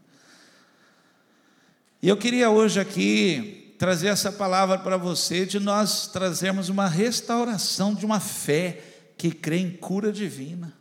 E 2.03 2.07
eu 2.07 2.17
queria 2.17 2.51
hoje 2.51 2.79
aqui 2.79 3.58
trazer 3.79 4.09
essa 4.09 4.29
palavra 4.29 4.77
para 4.77 4.97
você, 4.97 5.45
de 5.45 5.57
nós 5.57 6.05
trazermos 6.07 6.67
uma 6.67 6.85
restauração 6.85 7.95
de 7.95 8.05
uma 8.05 8.19
fé 8.19 8.83
que 9.17 9.31
crê 9.31 9.59
em 9.59 9.71
cura 9.71 10.11
divina. 10.11 10.73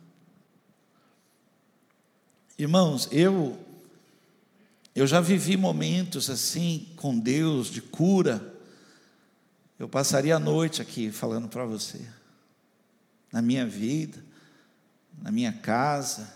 Irmãos, 2.57 3.07
eu 3.09 3.57
eu 4.93 5.07
já 5.07 5.21
vivi 5.21 5.55
momentos 5.55 6.29
assim 6.29 6.89
com 6.97 7.17
Deus 7.17 7.67
de 7.67 7.81
cura. 7.81 8.53
Eu 9.79 9.87
passaria 9.87 10.35
a 10.35 10.39
noite 10.39 10.81
aqui 10.81 11.09
falando 11.09 11.47
para 11.47 11.63
você. 11.63 12.05
Na 13.31 13.41
minha 13.41 13.65
vida, 13.65 14.21
na 15.21 15.31
minha 15.31 15.53
casa, 15.53 16.33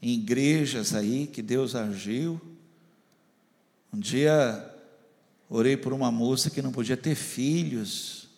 em 0.00 0.14
igrejas 0.14 0.94
aí 0.94 1.26
que 1.26 1.42
Deus 1.42 1.74
agiu. 1.74 2.40
Um 3.92 3.98
dia 3.98 4.72
Orei 5.48 5.76
por 5.76 5.92
uma 5.92 6.10
moça 6.10 6.50
que 6.50 6.60
não 6.60 6.72
podia 6.72 6.96
ter 6.96 7.14
filhos. 7.14 8.28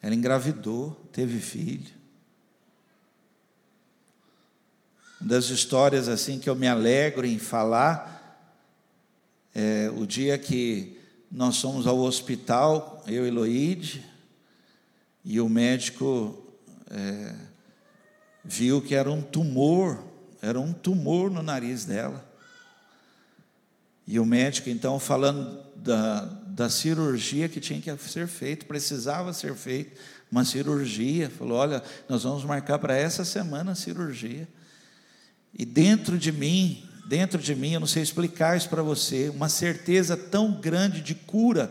Ela 0.00 0.14
engravidou, 0.14 0.92
teve 1.12 1.38
filho. 1.38 1.90
Uma 5.20 5.28
das 5.28 5.50
histórias 5.50 6.08
assim 6.08 6.38
que 6.38 6.48
eu 6.48 6.54
me 6.54 6.68
alegro 6.68 7.26
em 7.26 7.38
falar 7.38 8.16
é 9.54 9.90
o 9.96 10.06
dia 10.06 10.38
que 10.38 10.96
nós 11.30 11.60
fomos 11.60 11.86
ao 11.86 11.98
hospital, 11.98 13.02
eu 13.06 13.26
e 13.26 13.30
Loide, 13.30 14.04
e 15.24 15.40
o 15.40 15.48
médico 15.48 16.42
é, 16.90 17.34
viu 18.44 18.80
que 18.80 18.94
era 18.94 19.10
um 19.10 19.20
tumor, 19.20 20.02
era 20.40 20.58
um 20.58 20.72
tumor 20.72 21.30
no 21.30 21.42
nariz 21.42 21.84
dela. 21.84 22.27
E 24.10 24.18
o 24.18 24.24
médico, 24.24 24.70
então, 24.70 24.98
falando 24.98 25.62
da, 25.76 26.24
da 26.46 26.70
cirurgia 26.70 27.46
que 27.46 27.60
tinha 27.60 27.78
que 27.78 27.94
ser 27.98 28.26
feita, 28.26 28.64
precisava 28.64 29.34
ser 29.34 29.54
feita, 29.54 30.00
uma 30.32 30.46
cirurgia, 30.46 31.28
falou: 31.28 31.58
Olha, 31.58 31.82
nós 32.08 32.22
vamos 32.22 32.42
marcar 32.42 32.78
para 32.78 32.96
essa 32.96 33.22
semana 33.22 33.72
a 33.72 33.74
cirurgia. 33.74 34.48
E 35.52 35.62
dentro 35.66 36.16
de 36.16 36.32
mim, 36.32 36.88
dentro 37.06 37.38
de 37.38 37.54
mim, 37.54 37.72
eu 37.72 37.80
não 37.80 37.86
sei 37.86 38.02
explicar 38.02 38.56
isso 38.56 38.70
para 38.70 38.82
você, 38.82 39.28
uma 39.28 39.50
certeza 39.50 40.16
tão 40.16 40.52
grande 40.58 41.02
de 41.02 41.14
cura, 41.14 41.70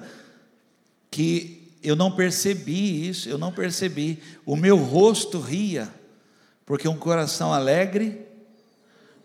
que 1.10 1.74
eu 1.82 1.96
não 1.96 2.12
percebi 2.12 3.10
isso, 3.10 3.28
eu 3.28 3.40
não 3.40 3.52
percebi. 3.52 4.22
O 4.46 4.56
meu 4.56 4.78
rosto 4.78 5.40
ria, 5.40 5.92
porque 6.68 6.88
um 6.88 6.98
coração 6.98 7.52
alegre 7.52 8.27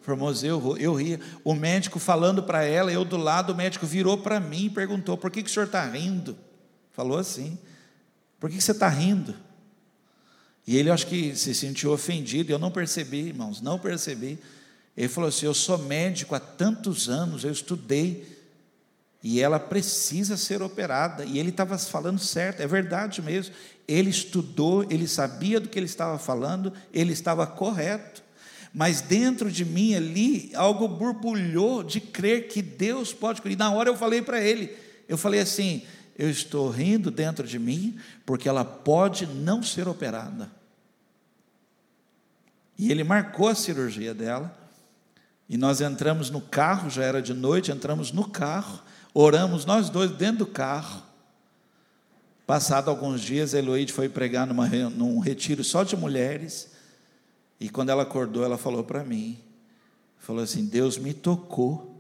formoseou, 0.03 0.77
eu 0.77 0.95
ria. 0.95 1.19
O 1.43 1.55
médico 1.55 1.99
falando 1.99 2.43
para 2.43 2.65
ela, 2.65 2.93
eu 2.93 3.05
do 3.05 3.17
lado, 3.17 3.53
o 3.53 3.57
médico 3.57 3.87
virou 3.87 4.19
para 4.19 4.39
mim 4.39 4.67
e 4.67 4.71
perguntou: 4.71 5.17
por 5.17 5.31
que, 5.31 5.43
que 5.43 5.49
o 5.49 5.53
senhor 5.53 5.67
está 5.67 5.85
rindo? 5.85 6.37
Falou 6.93 7.19
assim: 7.19 7.59
por 8.39 8.51
que, 8.51 8.57
que 8.57 8.63
você 8.63 8.73
está 8.73 8.89
rindo? 8.89 9.35
E 10.67 10.77
ele, 10.77 10.91
acho 10.91 11.07
que 11.07 11.35
se 11.35 11.55
sentiu 11.55 11.93
ofendido, 11.93 12.53
eu 12.53 12.59
não 12.59 12.71
percebi, 12.71 13.29
irmãos, 13.29 13.61
não 13.61 13.79
percebi. 13.79 14.39
Ele 14.97 15.09
falou 15.09 15.29
assim: 15.29 15.47
Eu 15.47 15.55
sou 15.55 15.79
médico 15.79 16.35
há 16.35 16.41
tantos 16.41 17.09
anos, 17.09 17.45
eu 17.45 17.51
estudei, 17.51 18.27
e 19.23 19.41
ela 19.41 19.59
precisa 19.59 20.37
ser 20.37 20.63
operada. 20.63 21.25
E 21.25 21.39
ele 21.39 21.51
estava 21.51 21.77
falando 21.79 22.19
certo, 22.19 22.61
é 22.61 22.67
verdade 22.67 23.23
mesmo. 23.23 23.55
Ele 23.89 24.11
estudou, 24.11 24.85
ele 24.91 25.09
sabia 25.09 25.59
do 25.59 25.69
que 25.69 25.79
ele 25.79 25.87
estava 25.87 26.19
falando, 26.19 26.73
ele 26.93 27.13
estava 27.13 27.47
correto. 27.47 28.22
Mas 28.73 29.01
dentro 29.03 29.51
de 29.51 29.65
mim 29.65 29.95
ali, 29.95 30.51
algo 30.55 30.89
borbulhou 30.89 31.83
de 31.83 32.01
crer 32.01 32.49
que 32.49 32.63
Deus 32.63 33.13
pode 33.13 33.43
cuidar. 33.43 33.67
Na 33.67 33.75
hora 33.75 33.91
eu 33.91 33.97
falei 33.97 34.23
para 34.23 34.41
ele, 34.41 34.75
eu 35.07 35.19
falei 35.19 35.41
assim: 35.41 35.83
eu 36.19 36.31
estou 36.31 36.71
rindo 36.71 37.11
dentro 37.11 37.47
de 37.47 37.59
mim, 37.59 37.99
porque 38.25 38.49
ela 38.49 38.65
pode 38.65 39.27
não 39.27 39.63
ser 39.63 39.89
operada. 39.89 40.51
E 42.79 42.91
ele 42.91 43.05
marcou 43.05 43.49
a 43.49 43.55
cirurgia 43.55 44.15
dela, 44.15 44.57
e 45.49 45.57
nós 45.59 45.81
entramos 45.81 46.31
no 46.31 46.41
carro, 46.41 46.89
já 46.89 47.05
era 47.05 47.21
de 47.21 47.35
noite, 47.35 47.71
entramos 47.71 48.11
no 48.11 48.29
carro, 48.29 48.81
oramos 49.13 49.65
nós 49.67 49.91
dois 49.91 50.11
dentro 50.11 50.39
do 50.39 50.47
carro. 50.47 51.03
Passado 52.47 52.89
alguns 52.89 53.21
dias, 53.21 53.55
a 53.55 53.59
Eloíde 53.59 53.93
foi 53.93 54.09
pregar 54.09 54.47
numa, 54.47 54.67
num 54.67 55.19
retiro 55.19 55.63
só 55.63 55.85
de 55.85 55.97
mulheres. 55.97 56.72
E 57.63 57.69
quando 57.69 57.91
ela 57.91 58.03
acordou, 58.03 58.43
ela 58.45 58.59
falou 58.59 58.83
para 58.83 59.05
mim: 59.05 59.39
falou 60.19 60.43
assim, 60.43 60.67
Deus 60.67 60.99
me 60.99 61.15
tocou. 61.15 61.97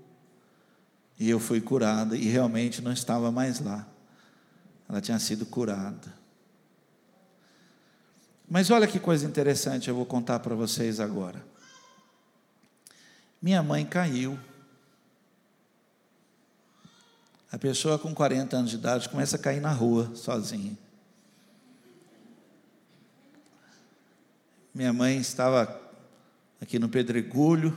E 1.20 1.30
eu 1.30 1.38
fui 1.38 1.60
curada. 1.60 2.16
E 2.16 2.24
realmente 2.24 2.82
não 2.82 2.92
estava 2.92 3.30
mais 3.30 3.60
lá. 3.60 3.86
Ela 4.88 5.00
tinha 5.00 5.20
sido 5.20 5.46
curada. 5.46 6.12
Mas 8.50 8.70
olha 8.70 8.88
que 8.88 8.98
coisa 8.98 9.24
interessante, 9.24 9.88
eu 9.88 9.94
vou 9.94 10.04
contar 10.04 10.40
para 10.40 10.56
vocês 10.56 10.98
agora. 10.98 11.46
Minha 13.40 13.62
mãe 13.62 13.86
caiu. 13.86 14.36
A 17.52 17.56
pessoa 17.56 18.00
com 18.00 18.12
40 18.12 18.56
anos 18.56 18.70
de 18.70 18.78
idade 18.78 19.08
começa 19.08 19.36
a 19.36 19.38
cair 19.38 19.60
na 19.60 19.70
rua 19.70 20.10
sozinha. 20.16 20.76
Minha 24.74 24.90
mãe 24.90 25.18
estava 25.18 25.78
aqui 26.58 26.78
no 26.78 26.88
pedregulho 26.88 27.76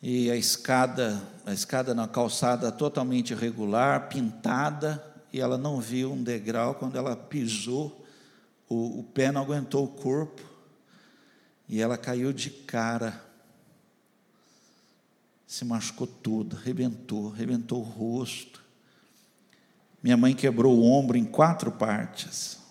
e 0.00 0.30
a 0.30 0.36
escada, 0.36 1.20
a 1.44 1.52
escada 1.52 1.92
na 1.92 2.06
calçada 2.06 2.70
totalmente 2.70 3.32
irregular, 3.32 4.08
pintada, 4.08 5.04
e 5.32 5.40
ela 5.40 5.58
não 5.58 5.80
viu 5.80 6.12
um 6.12 6.22
degrau 6.22 6.76
quando 6.76 6.96
ela 6.96 7.16
pisou, 7.16 8.06
o, 8.68 9.00
o 9.00 9.02
pé 9.02 9.32
não 9.32 9.42
aguentou 9.42 9.84
o 9.84 9.88
corpo 9.88 10.40
e 11.68 11.82
ela 11.82 11.98
caiu 11.98 12.32
de 12.32 12.48
cara 12.48 13.20
se 15.48 15.64
machucou 15.64 16.06
toda, 16.06 16.56
rebentou, 16.58 17.28
rebentou 17.30 17.80
o 17.80 17.84
rosto. 17.84 18.62
Minha 20.00 20.16
mãe 20.16 20.34
quebrou 20.34 20.76
o 20.76 20.84
ombro 20.84 21.16
em 21.16 21.24
quatro 21.24 21.72
partes. 21.72 22.65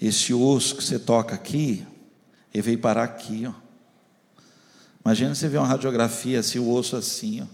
Esse 0.00 0.32
osso 0.32 0.76
que 0.76 0.84
você 0.84 0.98
toca 0.98 1.34
aqui, 1.34 1.84
ele 2.54 2.62
veio 2.62 2.78
parar 2.78 3.04
aqui, 3.04 3.46
ó. 3.46 3.52
Imagina 5.04 5.34
você 5.34 5.48
ver 5.48 5.58
uma 5.58 5.66
radiografia 5.66 6.40
assim, 6.40 6.58
o 6.58 6.70
osso 6.70 6.96
assim, 6.96 7.42
ó. 7.42 7.46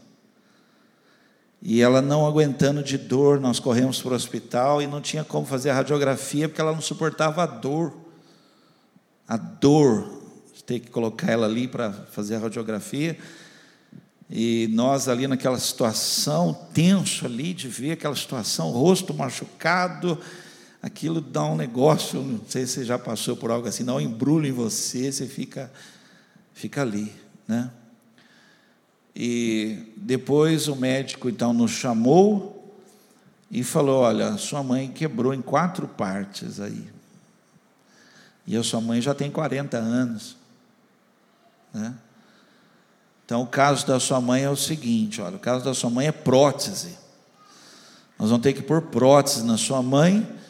E 1.67 1.81
ela 1.81 2.03
não 2.03 2.27
aguentando 2.27 2.83
de 2.83 2.99
dor, 2.99 3.41
nós 3.41 3.59
corremos 3.59 4.03
para 4.03 4.13
o 4.13 4.15
hospital 4.15 4.83
e 4.83 4.87
não 4.87 5.01
tinha 5.01 5.25
como 5.25 5.47
fazer 5.47 5.71
a 5.71 5.75
radiografia 5.75 6.47
porque 6.47 6.61
ela 6.61 6.73
não 6.73 6.83
suportava 6.83 7.43
a 7.43 7.47
dor. 7.47 7.95
A 9.27 9.39
dor 9.39 10.23
ter 10.67 10.81
que 10.81 10.91
colocar 10.91 11.31
ela 11.31 11.47
ali 11.47 11.67
para 11.67 11.91
fazer 11.93 12.37
a 12.37 12.39
radiografia. 12.39 13.19
E 14.29 14.69
nós 14.73 15.09
ali 15.09 15.27
naquela 15.27 15.59
situação, 15.59 16.53
tenso 16.73 17.27
ali, 17.27 17.55
de 17.55 17.69
ver 17.69 17.93
aquela 17.93 18.17
situação, 18.17 18.71
rosto 18.71 19.15
machucado, 19.15 20.19
aquilo 20.85 21.23
dá 21.23 21.43
um 21.47 21.57
negócio, 21.57 22.21
não 22.21 22.43
sei 22.47 22.67
se 22.67 22.75
você 22.75 22.85
já 22.85 22.99
passou 22.99 23.35
por 23.35 23.51
algo 23.51 23.67
assim, 23.67 23.87
dá 23.87 23.95
um 23.95 24.01
embrulho 24.01 24.47
em 24.47 24.53
você, 24.53 25.11
você 25.11 25.27
fica, 25.27 25.73
fica 26.53 26.83
ali, 26.83 27.11
né? 27.49 27.71
E 29.17 29.95
depois 29.97 30.69
o 30.69 30.77
médico 30.77 31.31
então 31.31 31.55
nos 31.55 31.71
chamou 31.71 32.77
e 33.51 33.65
falou: 33.65 34.03
Olha, 34.03 34.37
sua 34.37 34.63
mãe 34.63 34.91
quebrou 34.91 35.33
em 35.33 35.41
quatro 35.41 35.89
partes 35.89 36.61
aí. 36.61 36.93
E 38.47 38.55
a 38.55 38.63
sua 38.63 38.81
mãe 38.81 39.01
já 39.01 39.15
tem 39.15 39.31
40 39.31 39.79
anos. 39.79 40.37
Né? 41.73 41.95
Então, 43.25 43.41
o 43.41 43.47
caso 43.47 43.87
da 43.87 43.99
sua 43.99 44.21
mãe 44.21 44.43
é 44.43 44.51
o 44.51 44.57
seguinte: 44.57 45.23
olha, 45.23 45.37
o 45.37 45.41
caso 45.41 45.65
da 45.65 45.73
sua 45.73 45.89
mãe 45.89 46.09
é 46.09 46.13
prótese. 46.13 46.99
Nós 48.19 48.29
vamos 48.29 48.43
ter 48.43 48.53
que 48.53 48.63
pôr 48.63 48.83
prótese 48.83 49.45
na 49.45 49.57
sua 49.57 49.83
mãe 49.83 50.44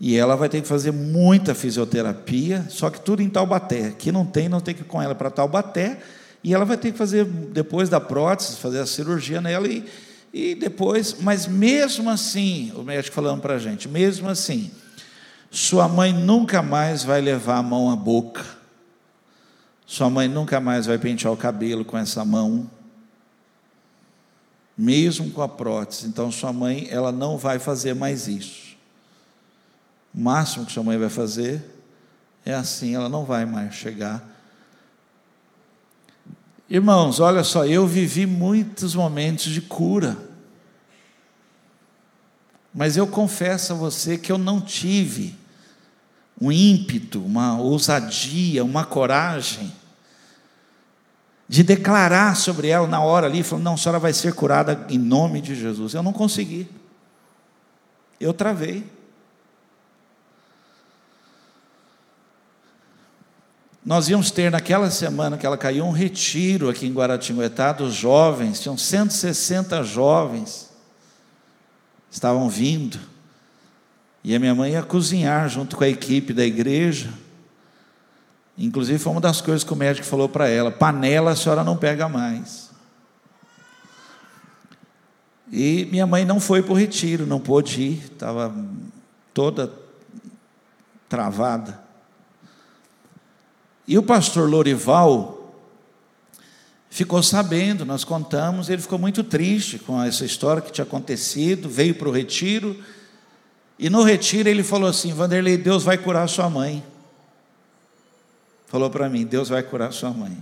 e 0.00 0.16
ela 0.16 0.34
vai 0.34 0.48
ter 0.48 0.62
que 0.62 0.66
fazer 0.66 0.92
muita 0.92 1.54
fisioterapia, 1.54 2.64
só 2.70 2.88
que 2.88 3.00
tudo 3.00 3.22
em 3.22 3.28
Taubaté. 3.28 3.88
Aqui 3.88 4.10
não 4.10 4.24
tem, 4.24 4.48
não 4.48 4.60
tem 4.60 4.74
que 4.74 4.80
ir 4.80 4.84
com 4.84 5.00
ela 5.00 5.14
para 5.14 5.30
Taubaté. 5.30 6.00
E 6.42 6.54
ela 6.54 6.64
vai 6.64 6.78
ter 6.78 6.92
que 6.92 6.96
fazer, 6.96 7.26
depois 7.26 7.90
da 7.90 8.00
prótese, 8.00 8.56
fazer 8.56 8.78
a 8.78 8.86
cirurgia 8.86 9.42
nela 9.42 9.68
e, 9.68 9.84
e 10.32 10.54
depois, 10.54 11.16
mas 11.20 11.46
mesmo 11.46 12.08
assim, 12.08 12.72
o 12.74 12.82
médico 12.82 13.14
falando 13.14 13.42
para 13.42 13.56
a 13.56 13.58
gente, 13.58 13.86
mesmo 13.86 14.26
assim, 14.26 14.70
sua 15.50 15.86
mãe 15.86 16.14
nunca 16.14 16.62
mais 16.62 17.04
vai 17.04 17.20
levar 17.20 17.58
a 17.58 17.62
mão 17.62 17.90
à 17.90 17.96
boca 17.96 18.60
sua 19.90 20.08
mãe 20.08 20.28
nunca 20.28 20.60
mais 20.60 20.86
vai 20.86 20.98
pentear 20.98 21.32
o 21.32 21.36
cabelo 21.36 21.84
com 21.84 21.98
essa 21.98 22.24
mão, 22.24 22.70
mesmo 24.78 25.32
com 25.32 25.42
a 25.42 25.48
prótese. 25.48 26.06
Então, 26.06 26.30
sua 26.30 26.52
mãe, 26.52 26.86
ela 26.92 27.10
não 27.10 27.36
vai 27.36 27.58
fazer 27.58 27.92
mais 27.92 28.28
isso. 28.28 28.69
O 30.14 30.20
máximo 30.20 30.66
que 30.66 30.72
sua 30.72 30.82
mãe 30.82 30.98
vai 30.98 31.08
fazer 31.08 31.64
é 32.44 32.54
assim, 32.54 32.94
ela 32.94 33.08
não 33.08 33.24
vai 33.24 33.44
mais 33.44 33.74
chegar. 33.74 34.24
Irmãos, 36.68 37.18
olha 37.18 37.42
só, 37.42 37.66
eu 37.66 37.86
vivi 37.86 38.26
muitos 38.26 38.94
momentos 38.94 39.46
de 39.46 39.60
cura. 39.60 40.16
Mas 42.72 42.96
eu 42.96 43.06
confesso 43.06 43.72
a 43.72 43.76
você 43.76 44.16
que 44.16 44.30
eu 44.30 44.38
não 44.38 44.60
tive 44.60 45.36
um 46.40 46.50
ímpeto, 46.50 47.22
uma 47.24 47.58
ousadia, 47.58 48.64
uma 48.64 48.84
coragem 48.84 49.72
de 51.48 51.64
declarar 51.64 52.36
sobre 52.36 52.68
ela 52.68 52.86
na 52.86 53.00
hora 53.00 53.26
ali, 53.26 53.42
falando: 53.42 53.64
não, 53.64 53.74
a 53.74 53.76
senhora 53.76 53.98
vai 53.98 54.12
ser 54.12 54.32
curada 54.32 54.86
em 54.88 54.98
nome 54.98 55.40
de 55.40 55.56
Jesus. 55.56 55.94
Eu 55.94 56.02
não 56.02 56.12
consegui. 56.12 56.68
Eu 58.20 58.32
travei. 58.32 58.86
Nós 63.84 64.08
íamos 64.08 64.30
ter 64.30 64.50
naquela 64.50 64.90
semana 64.90 65.38
que 65.38 65.46
ela 65.46 65.56
caiu 65.56 65.86
um 65.86 65.90
retiro 65.90 66.68
aqui 66.68 66.86
em 66.86 66.92
Guaratinguetá 66.92 67.72
dos 67.72 67.94
jovens, 67.94 68.60
tinham 68.60 68.76
160 68.76 69.82
jovens, 69.84 70.70
estavam 72.10 72.48
vindo. 72.48 72.98
E 74.22 74.34
a 74.34 74.38
minha 74.38 74.54
mãe 74.54 74.72
ia 74.72 74.82
cozinhar 74.82 75.48
junto 75.48 75.76
com 75.76 75.84
a 75.84 75.88
equipe 75.88 76.34
da 76.34 76.44
igreja. 76.44 77.10
Inclusive, 78.58 78.98
foi 78.98 79.12
uma 79.12 79.20
das 79.20 79.40
coisas 79.40 79.64
que 79.64 79.72
o 79.72 79.76
médico 79.76 80.06
falou 80.06 80.28
para 80.28 80.46
ela: 80.46 80.70
panela 80.70 81.30
a 81.30 81.36
senhora 81.36 81.64
não 81.64 81.76
pega 81.78 82.06
mais. 82.06 82.68
E 85.50 85.88
minha 85.90 86.06
mãe 86.06 86.26
não 86.26 86.38
foi 86.38 86.62
para 86.62 86.72
o 86.72 86.76
retiro, 86.76 87.26
não 87.26 87.40
pôde 87.40 87.80
ir, 87.80 88.04
estava 88.04 88.54
toda 89.32 89.72
travada. 91.08 91.89
E 93.90 93.98
o 93.98 94.04
pastor 94.04 94.48
Lorival 94.48 95.52
ficou 96.88 97.20
sabendo, 97.24 97.84
nós 97.84 98.04
contamos, 98.04 98.70
ele 98.70 98.80
ficou 98.80 99.00
muito 99.00 99.24
triste 99.24 99.80
com 99.80 100.00
essa 100.00 100.24
história 100.24 100.62
que 100.62 100.70
tinha 100.70 100.84
acontecido, 100.84 101.68
veio 101.68 101.96
para 101.96 102.08
o 102.08 102.12
retiro, 102.12 102.80
e 103.76 103.90
no 103.90 104.04
retiro 104.04 104.48
ele 104.48 104.62
falou 104.62 104.88
assim: 104.88 105.12
Vanderlei, 105.12 105.56
Deus 105.56 105.82
vai 105.82 105.98
curar 105.98 106.28
sua 106.28 106.48
mãe. 106.48 106.84
Falou 108.68 108.88
para 108.88 109.08
mim: 109.08 109.26
Deus 109.26 109.48
vai 109.48 109.60
curar 109.60 109.92
sua 109.92 110.10
mãe. 110.10 110.38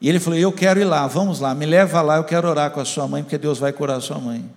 E 0.00 0.08
ele 0.08 0.18
falou: 0.18 0.38
Eu 0.38 0.50
quero 0.50 0.80
ir 0.80 0.84
lá, 0.84 1.06
vamos 1.06 1.40
lá, 1.40 1.54
me 1.54 1.66
leva 1.66 2.00
lá, 2.00 2.16
eu 2.16 2.24
quero 2.24 2.48
orar 2.48 2.70
com 2.70 2.80
a 2.80 2.86
sua 2.86 3.06
mãe, 3.06 3.22
porque 3.22 3.36
Deus 3.36 3.58
vai 3.58 3.70
curar 3.70 4.00
sua 4.00 4.18
mãe. 4.18 4.50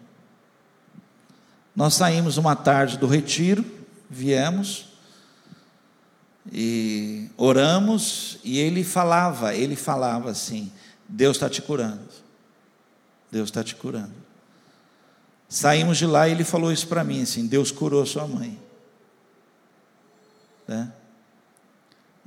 Nós 1.75 1.95
saímos 1.95 2.37
uma 2.37 2.55
tarde 2.55 2.97
do 2.97 3.07
retiro, 3.07 3.65
viemos, 4.09 4.88
e 6.51 7.29
oramos, 7.37 8.39
e 8.43 8.57
ele 8.57 8.83
falava, 8.83 9.55
ele 9.55 9.75
falava 9.75 10.31
assim: 10.31 10.71
Deus 11.07 11.37
está 11.37 11.49
te 11.49 11.61
curando, 11.61 12.07
Deus 13.31 13.49
está 13.49 13.63
te 13.63 13.75
curando. 13.75 14.13
Saímos 15.47 15.97
de 15.97 16.05
lá 16.05 16.27
e 16.27 16.31
ele 16.31 16.43
falou 16.43 16.71
isso 16.71 16.87
para 16.87 17.03
mim, 17.03 17.21
assim: 17.21 17.45
Deus 17.45 17.71
curou 17.71 18.05
sua 18.05 18.27
mãe. 18.27 18.59
Né? 20.67 20.91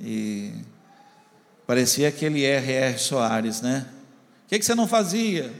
E 0.00 0.52
parecia 1.66 2.08
aquele 2.08 2.44
R.R. 2.44 2.98
Soares, 2.98 3.60
né? 3.60 3.86
O 4.44 4.48
que, 4.48 4.58
que 4.58 4.64
você 4.64 4.74
não 4.74 4.88
fazia? 4.88 5.52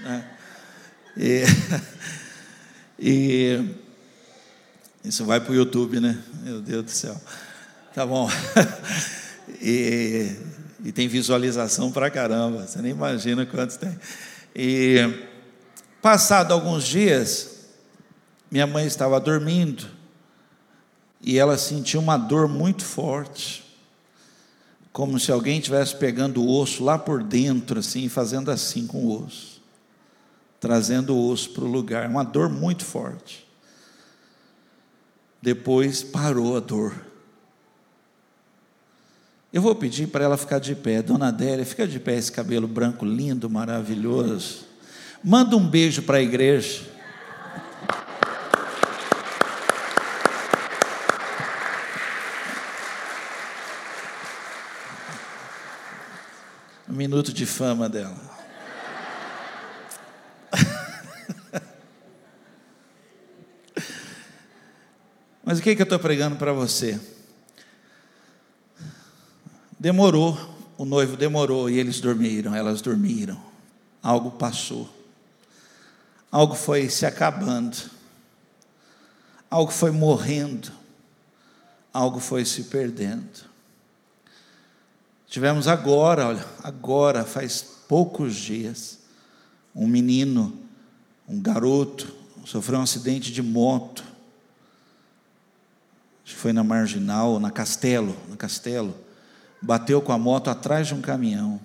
Né? 0.00 0.30
E, 1.16 1.42
e 2.98 3.74
isso 5.04 5.24
vai 5.24 5.40
para 5.40 5.52
o 5.52 5.54
YouTube, 5.54 6.00
né? 6.00 6.22
Meu 6.42 6.60
Deus 6.60 6.84
do 6.84 6.90
céu. 6.90 7.20
Tá 7.98 8.06
bom. 8.06 8.30
E, 9.60 10.36
e 10.84 10.92
tem 10.92 11.08
visualização 11.08 11.90
para 11.90 12.08
caramba. 12.08 12.64
Você 12.64 12.80
nem 12.80 12.92
imagina 12.92 13.44
quantos 13.44 13.76
tem. 13.76 13.98
E 14.54 15.26
passado 16.00 16.52
alguns 16.52 16.86
dias, 16.86 17.66
minha 18.48 18.68
mãe 18.68 18.86
estava 18.86 19.18
dormindo 19.18 19.84
e 21.20 21.38
ela 21.38 21.58
sentiu 21.58 21.98
uma 21.98 22.16
dor 22.16 22.46
muito 22.46 22.84
forte, 22.84 23.64
como 24.92 25.18
se 25.18 25.32
alguém 25.32 25.58
estivesse 25.58 25.96
pegando 25.96 26.40
o 26.40 26.56
osso 26.56 26.84
lá 26.84 26.96
por 26.96 27.24
dentro, 27.24 27.80
assim, 27.80 28.08
fazendo 28.08 28.48
assim 28.52 28.86
com 28.86 29.06
o 29.06 29.24
osso, 29.24 29.60
trazendo 30.60 31.16
o 31.16 31.30
osso 31.30 31.50
para 31.50 31.64
o 31.64 31.68
lugar, 31.68 32.08
uma 32.08 32.22
dor 32.22 32.48
muito 32.48 32.84
forte. 32.84 33.44
Depois 35.42 36.04
parou 36.04 36.56
a 36.56 36.60
dor. 36.60 37.07
Eu 39.50 39.62
vou 39.62 39.74
pedir 39.74 40.08
para 40.08 40.24
ela 40.24 40.36
ficar 40.36 40.58
de 40.58 40.74
pé. 40.74 41.00
Dona 41.00 41.28
Adélia, 41.28 41.64
fica 41.64 41.88
de 41.88 41.98
pé 41.98 42.16
esse 42.16 42.30
cabelo 42.30 42.68
branco 42.68 43.06
lindo, 43.06 43.48
maravilhoso. 43.48 44.66
Manda 45.24 45.56
um 45.56 45.66
beijo 45.66 46.02
para 46.02 46.18
a 46.18 46.22
igreja. 46.22 46.82
Um 56.86 56.92
minuto 56.92 57.32
de 57.32 57.46
fama 57.46 57.88
dela. 57.88 58.20
Mas 65.42 65.58
o 65.58 65.62
que, 65.62 65.74
que 65.74 65.80
eu 65.80 65.84
estou 65.84 65.98
pregando 65.98 66.36
para 66.36 66.52
você? 66.52 67.00
Demorou, 69.78 70.36
o 70.76 70.84
noivo 70.84 71.16
demorou 71.16 71.70
e 71.70 71.78
eles 71.78 72.00
dormiram, 72.00 72.52
elas 72.52 72.82
dormiram. 72.82 73.40
Algo 74.02 74.32
passou. 74.32 74.88
Algo 76.32 76.56
foi 76.56 76.88
se 76.90 77.06
acabando. 77.06 77.76
Algo 79.48 79.70
foi 79.70 79.92
morrendo. 79.92 80.72
Algo 81.92 82.18
foi 82.18 82.44
se 82.44 82.64
perdendo. 82.64 83.46
Tivemos 85.28 85.68
agora, 85.68 86.26
olha, 86.26 86.46
agora, 86.64 87.24
faz 87.24 87.62
poucos 87.86 88.34
dias, 88.34 88.98
um 89.74 89.86
menino, 89.86 90.58
um 91.28 91.40
garoto, 91.40 92.12
sofreu 92.44 92.80
um 92.80 92.82
acidente 92.82 93.30
de 93.30 93.42
moto. 93.42 94.02
Acho 96.24 96.34
que 96.34 96.40
foi 96.40 96.52
na 96.52 96.64
Marginal, 96.64 97.38
na 97.38 97.50
Castelo, 97.50 98.16
na 98.28 98.36
Castelo 98.36 99.07
bateu 99.60 100.00
com 100.00 100.12
a 100.12 100.18
moto 100.18 100.48
atrás 100.48 100.86
de 100.88 100.94
um 100.94 101.00
caminhão, 101.00 101.60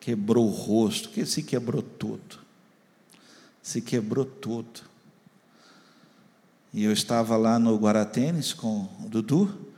quebrou 0.00 0.46
o 0.46 0.50
rosto, 0.50 1.08
que 1.08 1.24
se 1.24 1.42
quebrou 1.42 1.82
tudo, 1.82 2.38
se 3.62 3.80
quebrou 3.80 4.24
tudo. 4.24 4.82
E 6.72 6.84
eu 6.84 6.92
estava 6.92 7.36
lá 7.36 7.58
no 7.58 7.76
Guaratênis 7.76 8.52
com 8.52 8.88
o 9.04 9.08
Dudu, 9.08 9.72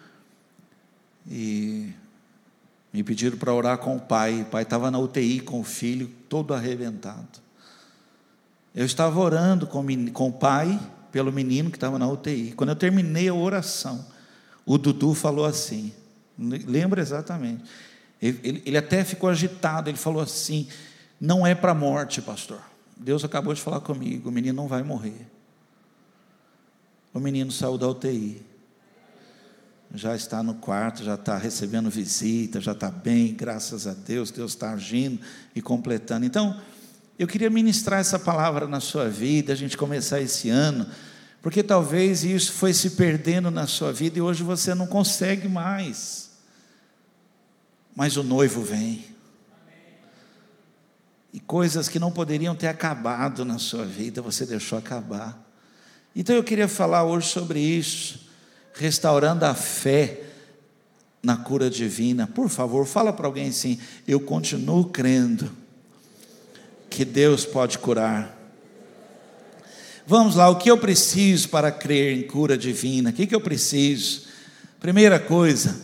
e 1.28 1.92
me 2.92 3.02
pediram 3.02 3.36
para 3.36 3.52
orar 3.52 3.78
com 3.78 3.96
o 3.96 4.00
pai. 4.00 4.42
O 4.42 4.46
pai 4.46 4.62
estava 4.62 4.90
na 4.90 4.98
UTI 4.98 5.40
com 5.40 5.60
o 5.60 5.64
filho, 5.64 6.10
todo 6.28 6.54
arrebentado. 6.54 7.40
Eu 8.74 8.84
estava 8.84 9.18
orando 9.18 9.66
com, 9.66 9.84
com 10.12 10.28
o 10.28 10.32
pai 10.32 10.78
pelo 11.10 11.32
menino 11.32 11.70
que 11.70 11.76
estava 11.76 11.98
na 11.98 12.08
UTI. 12.08 12.52
Quando 12.52 12.70
eu 12.70 12.76
terminei 12.76 13.28
a 13.28 13.34
oração, 13.34 14.04
o 14.64 14.78
Dudu 14.78 15.14
falou 15.14 15.44
assim: 15.44 15.92
Lembra 16.38 17.00
exatamente. 17.00 17.64
Ele, 18.20 18.40
ele, 18.42 18.62
ele 18.66 18.76
até 18.78 19.04
ficou 19.04 19.28
agitado, 19.28 19.90
ele 19.90 19.98
falou 19.98 20.22
assim: 20.22 20.68
não 21.20 21.46
é 21.46 21.54
para 21.54 21.72
a 21.72 21.74
morte, 21.74 22.20
pastor. 22.20 22.60
Deus 22.96 23.24
acabou 23.24 23.52
de 23.52 23.60
falar 23.60 23.80
comigo, 23.80 24.28
o 24.28 24.32
menino 24.32 24.56
não 24.56 24.68
vai 24.68 24.82
morrer. 24.82 25.26
O 27.12 27.20
menino 27.20 27.50
saiu 27.50 27.76
da 27.78 27.88
UTI. 27.88 28.42
Já 29.94 30.16
está 30.16 30.42
no 30.42 30.54
quarto, 30.54 31.04
já 31.04 31.14
está 31.14 31.38
recebendo 31.38 31.88
visita, 31.88 32.60
já 32.60 32.72
está 32.72 32.90
bem, 32.90 33.32
graças 33.34 33.86
a 33.86 33.94
Deus, 33.94 34.30
Deus 34.30 34.52
está 34.52 34.72
agindo 34.72 35.20
e 35.54 35.62
completando. 35.62 36.26
Então, 36.26 36.60
eu 37.18 37.26
queria 37.26 37.48
ministrar 37.48 38.00
essa 38.00 38.18
palavra 38.18 38.66
na 38.66 38.80
sua 38.80 39.08
vida, 39.08 39.52
a 39.52 39.56
gente 39.56 39.76
começar 39.76 40.20
esse 40.20 40.50
ano, 40.50 40.86
porque 41.40 41.62
talvez 41.62 42.24
isso 42.24 42.52
foi 42.52 42.74
se 42.74 42.90
perdendo 42.90 43.50
na 43.50 43.66
sua 43.66 43.92
vida 43.92 44.18
e 44.18 44.20
hoje 44.22 44.42
você 44.42 44.74
não 44.74 44.86
consegue 44.86 45.48
mais 45.48 46.25
mas 47.96 48.18
o 48.18 48.22
noivo 48.22 48.60
vem. 48.60 49.06
E 51.32 51.40
coisas 51.40 51.88
que 51.88 51.98
não 51.98 52.12
poderiam 52.12 52.54
ter 52.54 52.68
acabado 52.68 53.42
na 53.44 53.58
sua 53.58 53.86
vida, 53.86 54.20
você 54.20 54.44
deixou 54.44 54.78
acabar. 54.78 55.42
Então 56.14 56.36
eu 56.36 56.44
queria 56.44 56.68
falar 56.68 57.04
hoje 57.04 57.28
sobre 57.28 57.58
isso, 57.58 58.28
restaurando 58.74 59.46
a 59.46 59.54
fé 59.54 60.22
na 61.22 61.36
cura 61.36 61.70
divina. 61.70 62.26
Por 62.26 62.50
favor, 62.50 62.86
fala 62.86 63.12
para 63.12 63.26
alguém 63.26 63.48
assim: 63.48 63.78
eu 64.06 64.20
continuo 64.20 64.84
crendo 64.84 65.50
que 66.90 67.04
Deus 67.04 67.44
pode 67.44 67.78
curar. 67.78 68.34
Vamos 70.06 70.36
lá, 70.36 70.48
o 70.48 70.56
que 70.56 70.70
eu 70.70 70.78
preciso 70.78 71.48
para 71.48 71.72
crer 71.72 72.16
em 72.16 72.22
cura 72.22 72.56
divina? 72.56 73.10
O 73.10 73.12
que, 73.12 73.26
que 73.26 73.34
eu 73.34 73.40
preciso? 73.40 74.26
Primeira 74.78 75.18
coisa, 75.18 75.76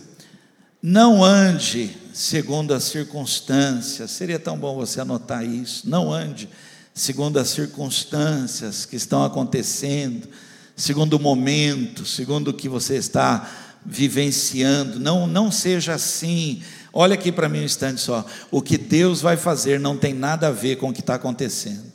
não 0.80 1.24
ande 1.24 2.01
segundo 2.12 2.74
as 2.74 2.84
circunstâncias. 2.84 4.10
Seria 4.10 4.38
tão 4.38 4.58
bom 4.58 4.74
você 4.74 5.00
anotar 5.00 5.44
isso. 5.44 5.88
Não 5.88 6.12
ande 6.12 6.48
segundo 6.94 7.38
as 7.38 7.48
circunstâncias 7.48 8.84
que 8.84 8.96
estão 8.96 9.24
acontecendo, 9.24 10.28
segundo 10.76 11.14
o 11.14 11.20
momento, 11.20 12.04
segundo 12.04 12.48
o 12.48 12.54
que 12.54 12.68
você 12.68 12.96
está 12.96 13.50
vivenciando. 13.84 15.00
Não, 15.00 15.26
não 15.26 15.50
seja 15.50 15.94
assim. 15.94 16.62
Olha 16.92 17.14
aqui 17.14 17.32
para 17.32 17.48
mim 17.48 17.60
um 17.60 17.64
instante 17.64 18.00
só. 18.00 18.24
O 18.50 18.60
que 18.60 18.76
Deus 18.76 19.20
vai 19.20 19.36
fazer 19.36 19.80
não 19.80 19.96
tem 19.96 20.12
nada 20.12 20.48
a 20.48 20.52
ver 20.52 20.76
com 20.76 20.90
o 20.90 20.92
que 20.92 21.00
está 21.00 21.14
acontecendo. 21.14 21.92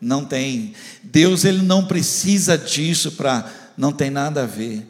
Não 0.00 0.24
tem. 0.24 0.74
Deus 1.02 1.44
ele 1.44 1.62
não 1.62 1.84
precisa 1.84 2.56
disso 2.56 3.12
para. 3.12 3.50
Não 3.76 3.92
tem 3.92 4.10
nada 4.10 4.42
a 4.42 4.46
ver. 4.46 4.86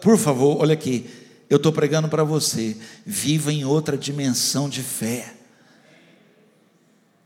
Por 0.00 0.18
favor, 0.18 0.60
olha 0.60 0.72
aqui. 0.72 1.06
Eu 1.48 1.56
estou 1.56 1.72
pregando 1.72 2.08
para 2.08 2.24
você, 2.24 2.76
viva 3.04 3.52
em 3.52 3.64
outra 3.64 3.96
dimensão 3.96 4.68
de 4.68 4.82
fé. 4.82 5.34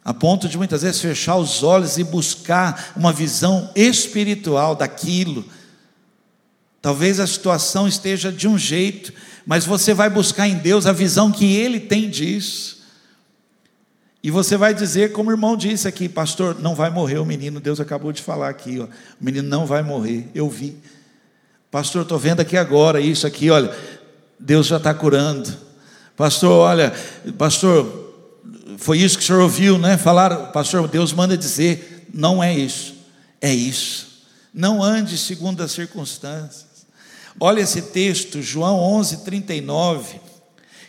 a 0.09 0.15
ponto 0.15 0.49
de 0.49 0.57
muitas 0.57 0.81
vezes 0.81 1.03
fechar 1.03 1.37
os 1.37 1.63
olhos 1.63 1.99
e 1.99 2.03
buscar 2.03 2.95
uma 2.97 3.13
visão 3.13 3.71
espiritual 3.77 4.75
daquilo. 4.75 5.45
Talvez 6.81 7.21
a 7.21 7.27
situação 7.27 7.87
esteja 7.87 8.33
de 8.33 8.49
um 8.49 8.57
jeito, 8.57 9.13
mas 9.45 9.67
você 9.67 9.93
vai 9.93 10.09
buscar 10.09 10.49
em 10.49 10.57
Deus 10.57 10.87
a 10.87 10.95
visão 10.95 11.31
que 11.31 11.55
Ele 11.57 11.79
tem 11.79 12.09
disso. 12.09 12.79
E 14.23 14.31
você 14.31 14.57
vai 14.57 14.73
dizer, 14.73 15.13
como 15.13 15.29
o 15.29 15.33
irmão 15.35 15.59
disse 15.59 15.87
aqui, 15.87 16.09
pastor, 16.09 16.59
não 16.59 16.75
vai 16.75 16.89
morrer 16.89 17.19
o 17.19 17.27
menino, 17.27 17.61
Deus 17.61 17.79
acabou 17.79 18.11
de 18.11 18.23
falar 18.23 18.49
aqui, 18.49 18.81
ó, 18.81 18.85
o 18.85 18.89
menino 19.21 19.47
não 19.47 19.67
vai 19.67 19.83
morrer, 19.83 20.27
eu 20.35 20.49
vi. 20.49 20.77
Pastor, 21.71 22.01
estou 22.01 22.19
vendo 22.19 22.41
aqui 22.41 22.57
agora 22.57 22.99
isso 22.99 23.27
aqui, 23.27 23.51
olha, 23.51 23.77
Deus 24.39 24.67
já 24.67 24.77
está 24.77 24.95
curando. 24.95 25.53
Pastor, 26.17 26.53
olha, 26.53 26.93
pastor, 27.37 28.09
foi 28.79 28.99
isso 28.99 29.19
que 29.19 29.25
o 29.25 29.27
senhor 29.27 29.43
ouviu, 29.43 29.79
né? 29.79 29.97
Falar, 29.97 30.53
pastor, 30.53 30.87
Deus 30.89 31.13
manda 31.13 31.37
dizer, 31.37 32.07
não 32.13 32.43
é 32.43 32.55
isso, 32.55 32.95
é 33.41 33.53
isso. 33.53 34.09
Não 34.53 34.83
ande 34.83 35.17
segundo 35.17 35.63
as 35.63 35.73
circunstâncias. 35.73 36.67
Olha 37.41 37.61
esse 37.61 37.83
texto, 37.83 38.43
João 38.43 38.79
11, 38.79 39.19
39. 39.19 40.21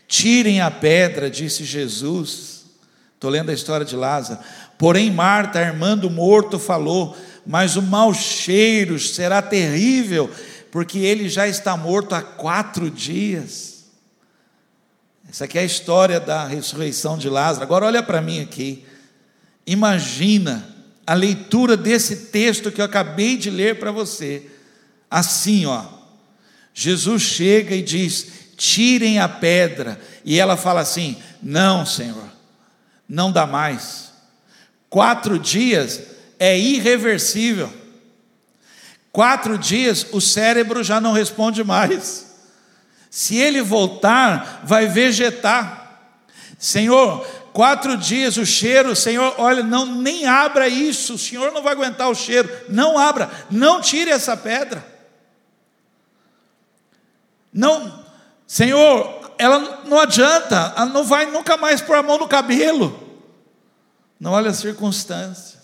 Tirem 0.07 0.61
a 0.61 0.71
pedra, 0.71 1.29
disse 1.29 1.63
Jesus. 1.63 2.65
Estou 3.13 3.29
lendo 3.29 3.51
a 3.51 3.53
história 3.53 3.85
de 3.85 3.95
Lázaro. 3.95 4.39
Porém, 4.77 5.11
Marta, 5.11 5.59
a 5.59 5.63
irmã 5.63 5.95
do 5.95 6.09
morto, 6.09 6.57
falou: 6.57 7.15
Mas 7.45 7.75
o 7.75 7.81
mau 7.81 8.13
cheiro 8.13 8.97
será 8.97 9.41
terrível, 9.41 10.31
porque 10.71 10.99
ele 10.99 11.27
já 11.27 11.47
está 11.47 11.75
morto 11.75 12.13
há 12.13 12.21
quatro 12.21 12.89
dias. 12.89 13.85
Essa 15.29 15.45
aqui 15.45 15.57
é 15.57 15.61
a 15.61 15.65
história 15.65 16.19
da 16.19 16.45
ressurreição 16.45 17.17
de 17.17 17.29
Lázaro. 17.29 17.63
Agora, 17.63 17.85
olha 17.85 18.03
para 18.03 18.21
mim 18.21 18.41
aqui. 18.41 18.85
Imagina 19.65 20.75
a 21.05 21.13
leitura 21.13 21.77
desse 21.77 22.15
texto 22.27 22.71
que 22.71 22.81
eu 22.81 22.85
acabei 22.85 23.37
de 23.37 23.49
ler 23.49 23.79
para 23.79 23.91
você. 23.91 24.49
Assim, 25.09 25.65
ó. 25.65 25.85
Jesus 26.73 27.21
chega 27.21 27.75
e 27.75 27.81
diz: 27.81 28.27
Tirem 28.57 29.19
a 29.19 29.29
pedra. 29.29 29.99
E 30.25 30.39
ela 30.39 30.57
fala 30.57 30.81
assim: 30.81 31.17
Não, 31.41 31.85
Senhor 31.85 32.29
não 33.09 33.31
dá 33.31 33.47
mais. 33.47 34.11
Quatro 34.87 35.39
dias 35.39 36.01
é 36.37 36.57
irreversível. 36.57 37.73
Quatro 39.11 39.57
dias 39.57 40.05
o 40.11 40.21
cérebro 40.21 40.83
já 40.83 41.01
não 41.01 41.11
responde 41.11 41.63
mais. 41.63 42.27
Se 43.09 43.35
ele 43.35 43.61
voltar, 43.61 44.61
vai 44.63 44.87
vegetar. 44.87 45.79
Senhor, 46.57 47.25
quatro 47.51 47.97
dias 47.97 48.37
o 48.37 48.45
cheiro, 48.45 48.95
Senhor, 48.95 49.33
olha, 49.37 49.63
não 49.63 49.85
nem 49.85 50.27
abra 50.27 50.67
isso, 50.67 51.15
o 51.15 51.17
Senhor 51.17 51.51
não 51.51 51.63
vai 51.63 51.73
aguentar 51.73 52.09
o 52.09 52.15
cheiro, 52.15 52.49
não 52.69 52.97
abra, 52.97 53.29
não 53.49 53.81
tire 53.81 54.11
essa 54.11 54.37
pedra. 54.37 54.85
Não, 57.51 58.05
Senhor, 58.45 59.33
ela 59.37 59.83
não 59.85 59.99
adianta, 59.99 60.73
ela 60.75 60.85
não 60.85 61.03
vai 61.03 61.25
nunca 61.25 61.57
mais 61.57 61.81
pôr 61.81 61.95
a 61.95 62.03
mão 62.03 62.17
no 62.17 62.27
cabelo. 62.27 63.07
Não 64.19 64.33
olha 64.33 64.51
as 64.51 64.57
circunstâncias. 64.57 65.58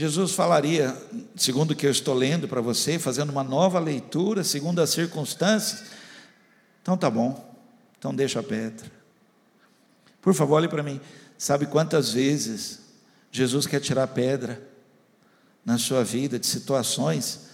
Jesus 0.00 0.32
falaria, 0.32 0.96
segundo 1.36 1.72
o 1.72 1.76
que 1.76 1.86
eu 1.86 1.90
estou 1.90 2.14
lendo 2.14 2.48
para 2.48 2.62
você, 2.62 2.98
fazendo 2.98 3.28
uma 3.28 3.44
nova 3.44 3.78
leitura, 3.78 4.42
segundo 4.42 4.80
as 4.80 4.88
circunstâncias. 4.88 5.82
Então 6.80 6.96
tá 6.96 7.10
bom, 7.10 7.54
então 7.98 8.14
deixa 8.14 8.40
a 8.40 8.42
pedra. 8.42 8.90
Por 10.22 10.32
favor, 10.32 10.54
olhe 10.54 10.68
para 10.68 10.82
mim. 10.82 10.98
Sabe 11.36 11.66
quantas 11.66 12.12
vezes 12.14 12.80
Jesus 13.30 13.66
quer 13.66 13.78
tirar 13.78 14.06
pedra 14.06 14.66
na 15.66 15.76
sua 15.76 16.02
vida 16.02 16.38
de 16.38 16.46
situações 16.46 17.50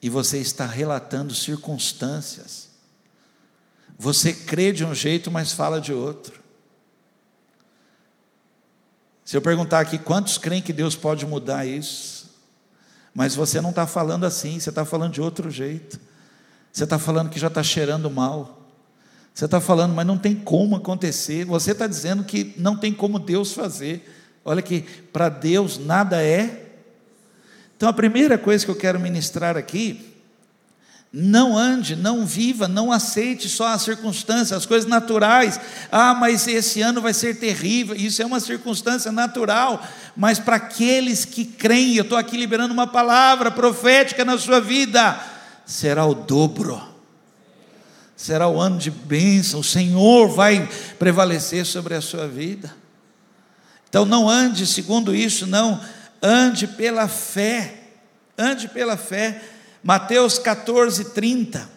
e 0.00 0.08
você 0.08 0.38
está 0.38 0.64
relatando 0.64 1.34
circunstâncias? 1.34 2.70
Você 3.98 4.32
crê 4.32 4.72
de 4.72 4.82
um 4.82 4.94
jeito, 4.94 5.30
mas 5.30 5.52
fala 5.52 5.78
de 5.78 5.92
outro. 5.92 6.41
Se 9.24 9.36
eu 9.36 9.42
perguntar 9.42 9.80
aqui 9.80 9.98
quantos 9.98 10.38
creem 10.38 10.62
que 10.62 10.72
Deus 10.72 10.96
pode 10.96 11.24
mudar 11.24 11.66
isso, 11.66 12.30
mas 13.14 13.34
você 13.34 13.60
não 13.60 13.70
está 13.70 13.86
falando 13.86 14.24
assim, 14.24 14.58
você 14.58 14.70
está 14.70 14.84
falando 14.84 15.12
de 15.12 15.20
outro 15.20 15.50
jeito. 15.50 16.00
Você 16.72 16.84
está 16.84 16.98
falando 16.98 17.28
que 17.28 17.38
já 17.38 17.48
está 17.48 17.62
cheirando 17.62 18.10
mal. 18.10 18.66
Você 19.34 19.44
está 19.44 19.60
falando, 19.60 19.94
mas 19.94 20.06
não 20.06 20.18
tem 20.18 20.34
como 20.34 20.76
acontecer. 20.76 21.44
Você 21.44 21.72
está 21.72 21.86
dizendo 21.86 22.24
que 22.24 22.54
não 22.56 22.76
tem 22.76 22.92
como 22.92 23.18
Deus 23.18 23.52
fazer. 23.52 24.10
Olha 24.44 24.62
que 24.62 24.82
para 25.12 25.28
Deus 25.28 25.78
nada 25.78 26.22
é. 26.22 26.70
Então 27.76 27.88
a 27.88 27.92
primeira 27.92 28.38
coisa 28.38 28.64
que 28.64 28.70
eu 28.70 28.76
quero 28.76 28.98
ministrar 28.98 29.56
aqui 29.56 30.11
não 31.12 31.58
ande, 31.58 31.94
não 31.94 32.24
viva, 32.24 32.66
não 32.66 32.90
aceite 32.90 33.46
só 33.46 33.68
as 33.68 33.82
circunstâncias, 33.82 34.52
as 34.52 34.64
coisas 34.64 34.88
naturais. 34.88 35.60
Ah, 35.90 36.14
mas 36.14 36.48
esse 36.48 36.80
ano 36.80 37.02
vai 37.02 37.12
ser 37.12 37.38
terrível. 37.38 37.94
Isso 37.94 38.22
é 38.22 38.24
uma 38.24 38.40
circunstância 38.40 39.12
natural. 39.12 39.86
Mas 40.16 40.38
para 40.38 40.56
aqueles 40.56 41.26
que 41.26 41.44
creem, 41.44 41.96
eu 41.96 42.02
estou 42.02 42.16
aqui 42.16 42.38
liberando 42.38 42.72
uma 42.72 42.86
palavra 42.86 43.50
profética 43.50 44.24
na 44.24 44.38
sua 44.38 44.58
vida, 44.58 45.20
será 45.66 46.06
o 46.06 46.14
dobro. 46.14 46.80
Será 48.16 48.48
o 48.48 48.58
ano 48.58 48.78
de 48.78 48.90
bênção. 48.90 49.60
O 49.60 49.64
Senhor 49.64 50.28
vai 50.28 50.66
prevalecer 50.98 51.66
sobre 51.66 51.94
a 51.94 52.00
sua 52.00 52.26
vida. 52.26 52.74
Então 53.86 54.06
não 54.06 54.30
ande 54.30 54.66
segundo 54.66 55.14
isso, 55.14 55.46
não. 55.46 55.78
Ande 56.22 56.66
pela 56.66 57.06
fé. 57.06 57.80
Ande 58.38 58.66
pela 58.66 58.96
fé 58.96 59.42
Mateus 59.82 60.38
14, 60.38 61.06
30. 61.06 61.70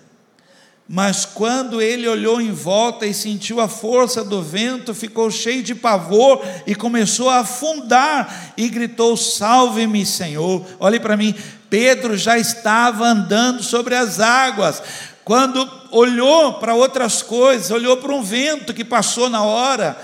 Mas 0.87 1.25
quando 1.25 1.81
ele 1.81 2.07
olhou 2.07 2.39
em 2.39 2.51
volta 2.51 3.07
e 3.07 3.13
sentiu 3.13 3.59
a 3.59 3.67
força 3.67 4.23
do 4.23 4.43
vento, 4.43 4.93
ficou 4.93 5.31
cheio 5.31 5.63
de 5.63 5.73
pavor 5.73 6.45
e 6.67 6.75
começou 6.75 7.27
a 7.27 7.39
afundar 7.39 8.53
e 8.55 8.69
gritou: 8.69 9.17
Salve-me, 9.17 10.05
Senhor. 10.05 10.63
Olhe 10.79 10.99
para 10.99 11.17
mim, 11.17 11.33
Pedro 11.71 12.15
já 12.15 12.37
estava 12.37 13.05
andando 13.07 13.63
sobre 13.63 13.95
as 13.95 14.19
águas. 14.19 14.83
Quando 15.23 15.67
olhou 15.89 16.53
para 16.59 16.75
outras 16.75 17.23
coisas, 17.23 17.71
olhou 17.71 17.97
para 17.97 18.13
um 18.13 18.21
vento 18.21 18.71
que 18.71 18.85
passou 18.85 19.27
na 19.27 19.41
hora, 19.41 19.97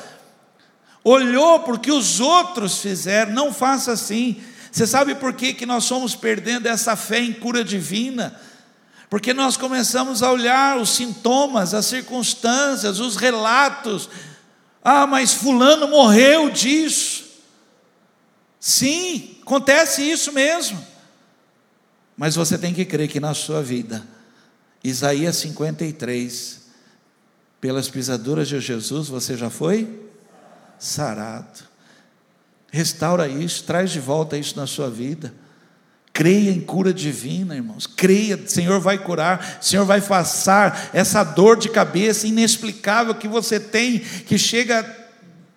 olhou 1.04 1.60
porque 1.60 1.92
os 1.92 2.20
outros 2.20 2.80
fizeram, 2.80 3.32
não 3.34 3.54
faça 3.54 3.92
assim. 3.92 4.42
Você 4.72 4.88
sabe 4.88 5.16
por 5.16 5.34
que, 5.34 5.54
que 5.54 5.66
nós 5.66 5.84
somos 5.84 6.16
perdendo 6.16 6.68
essa 6.68 6.96
fé 6.96 7.20
em 7.20 7.34
cura 7.34 7.64
divina? 7.64 8.40
Porque 9.10 9.34
nós 9.34 9.58
começamos 9.58 10.24
a 10.24 10.32
olhar 10.32 10.78
os 10.78 10.92
sintomas, 10.92 11.74
as 11.74 11.86
circunstâncias, 11.86 13.00
os 13.00 13.18
relatos. 13.18 14.10
Ah, 14.82 15.06
mas 15.06 15.34
Fulano 15.34 15.90
morreu 15.90 16.50
disso. 16.50 17.26
Sim, 18.58 19.38
acontece 19.42 20.10
isso 20.10 20.32
mesmo. 20.32 20.82
Mas 22.16 22.36
você 22.36 22.58
tem 22.58 22.74
que 22.74 22.86
crer 22.86 23.10
que 23.10 23.20
na 23.20 23.34
sua 23.34 23.62
vida, 23.62 24.08
Isaías 24.82 25.36
53, 25.38 26.62
pelas 27.60 27.90
pisaduras 27.90 28.48
de 28.48 28.60
Jesus, 28.62 29.10
você 29.10 29.36
já 29.36 29.50
foi 29.50 30.10
sarado. 30.80 31.71
Restaura 32.72 33.28
isso, 33.28 33.66
traz 33.66 33.92
de 33.92 34.00
volta 34.00 34.38
isso 34.38 34.56
na 34.56 34.66
sua 34.66 34.90
vida. 34.90 35.34
Creia 36.14 36.52
em 36.52 36.62
cura 36.62 36.94
divina, 36.94 37.56
irmãos. 37.56 37.86
Creia, 37.86 38.40
Senhor 38.48 38.80
vai 38.80 38.98
curar, 38.98 39.60
Senhor 39.62 39.86
vai 39.86 40.00
passar 40.00 40.90
essa 40.94 41.24
dor 41.24 41.58
de 41.58 41.70
cabeça 41.70 42.28
inexplicável 42.28 43.14
que 43.14 43.28
você 43.28 43.60
tem, 43.60 44.00
que 44.00 44.38
chega, 44.38 44.86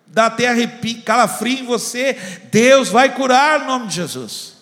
dá 0.07 0.25
até 0.25 0.49
arrepio, 0.49 1.01
calafrio 1.03 1.59
em 1.59 1.65
você. 1.65 2.17
Deus 2.51 2.89
vai 2.89 3.15
curar 3.15 3.61
no 3.61 3.67
nome 3.67 3.87
de 3.87 3.95
Jesus. 3.95 4.55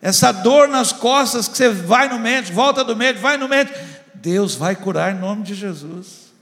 Essa 0.00 0.30
dor 0.30 0.68
nas 0.68 0.92
costas 0.92 1.48
que 1.48 1.56
você 1.56 1.70
vai 1.70 2.08
no 2.08 2.20
médico, 2.20 2.54
volta 2.54 2.84
do 2.84 2.94
médico, 2.94 3.22
vai 3.22 3.36
no 3.36 3.48
médico. 3.48 3.76
Deus 4.14 4.54
vai 4.54 4.76
curar 4.76 5.12
em 5.12 5.18
nome 5.18 5.42
de 5.42 5.54
Jesus. 5.54 6.32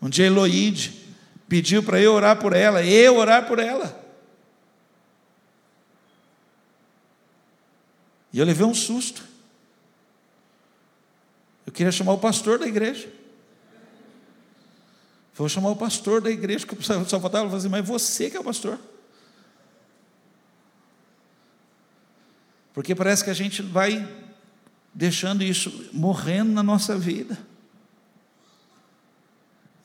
Um 0.00 0.08
dia 0.08 0.26
Eloíde, 0.26 1.03
pediu 1.48 1.82
para 1.82 2.00
eu 2.00 2.12
orar 2.12 2.38
por 2.38 2.52
ela, 2.52 2.84
eu 2.84 3.16
orar 3.16 3.46
por 3.46 3.58
ela. 3.58 4.02
E 8.32 8.38
eu 8.38 8.44
levei 8.44 8.66
um 8.66 8.74
susto. 8.74 9.22
Eu 11.66 11.72
queria 11.72 11.92
chamar 11.92 12.12
o 12.12 12.18
pastor 12.18 12.58
da 12.58 12.66
igreja. 12.66 13.08
Vou 15.34 15.48
chamar 15.48 15.70
o 15.70 15.76
pastor 15.76 16.20
da 16.20 16.30
igreja, 16.30 16.66
que 16.66 16.82
só 16.82 17.20
faltava 17.20 17.50
fazer, 17.50 17.68
mas 17.68 17.86
você 17.86 18.30
que 18.30 18.36
é 18.36 18.40
o 18.40 18.44
pastor. 18.44 18.78
Porque 22.72 22.94
parece 22.94 23.22
que 23.22 23.30
a 23.30 23.34
gente 23.34 23.62
vai 23.62 24.06
deixando 24.92 25.42
isso 25.42 25.88
morrendo 25.92 26.52
na 26.52 26.62
nossa 26.62 26.96
vida. 26.96 27.38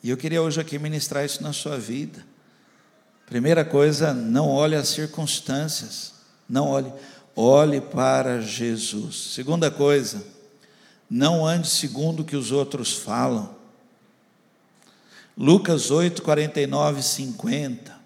E 0.02 0.10
eu 0.10 0.16
queria 0.16 0.40
hoje 0.40 0.60
aqui 0.60 0.78
ministrar 0.78 1.24
isso 1.24 1.42
na 1.42 1.52
sua 1.52 1.78
vida. 1.78 2.24
Primeira 3.26 3.64
coisa, 3.64 4.14
não 4.14 4.48
olhe 4.48 4.74
as 4.74 4.88
circunstâncias, 4.88 6.14
não 6.48 6.68
olhe, 6.68 6.92
olhe 7.36 7.80
para 7.80 8.40
Jesus. 8.40 9.34
Segunda 9.34 9.70
coisa, 9.70 10.24
não 11.08 11.46
ande 11.46 11.68
segundo 11.68 12.20
o 12.20 12.24
que 12.24 12.34
os 12.34 12.50
outros 12.50 12.94
falam. 12.94 13.54
Lucas 15.36 15.90
8, 15.90 16.22
49 16.22 17.00
e 17.00 17.02
50. 17.02 18.00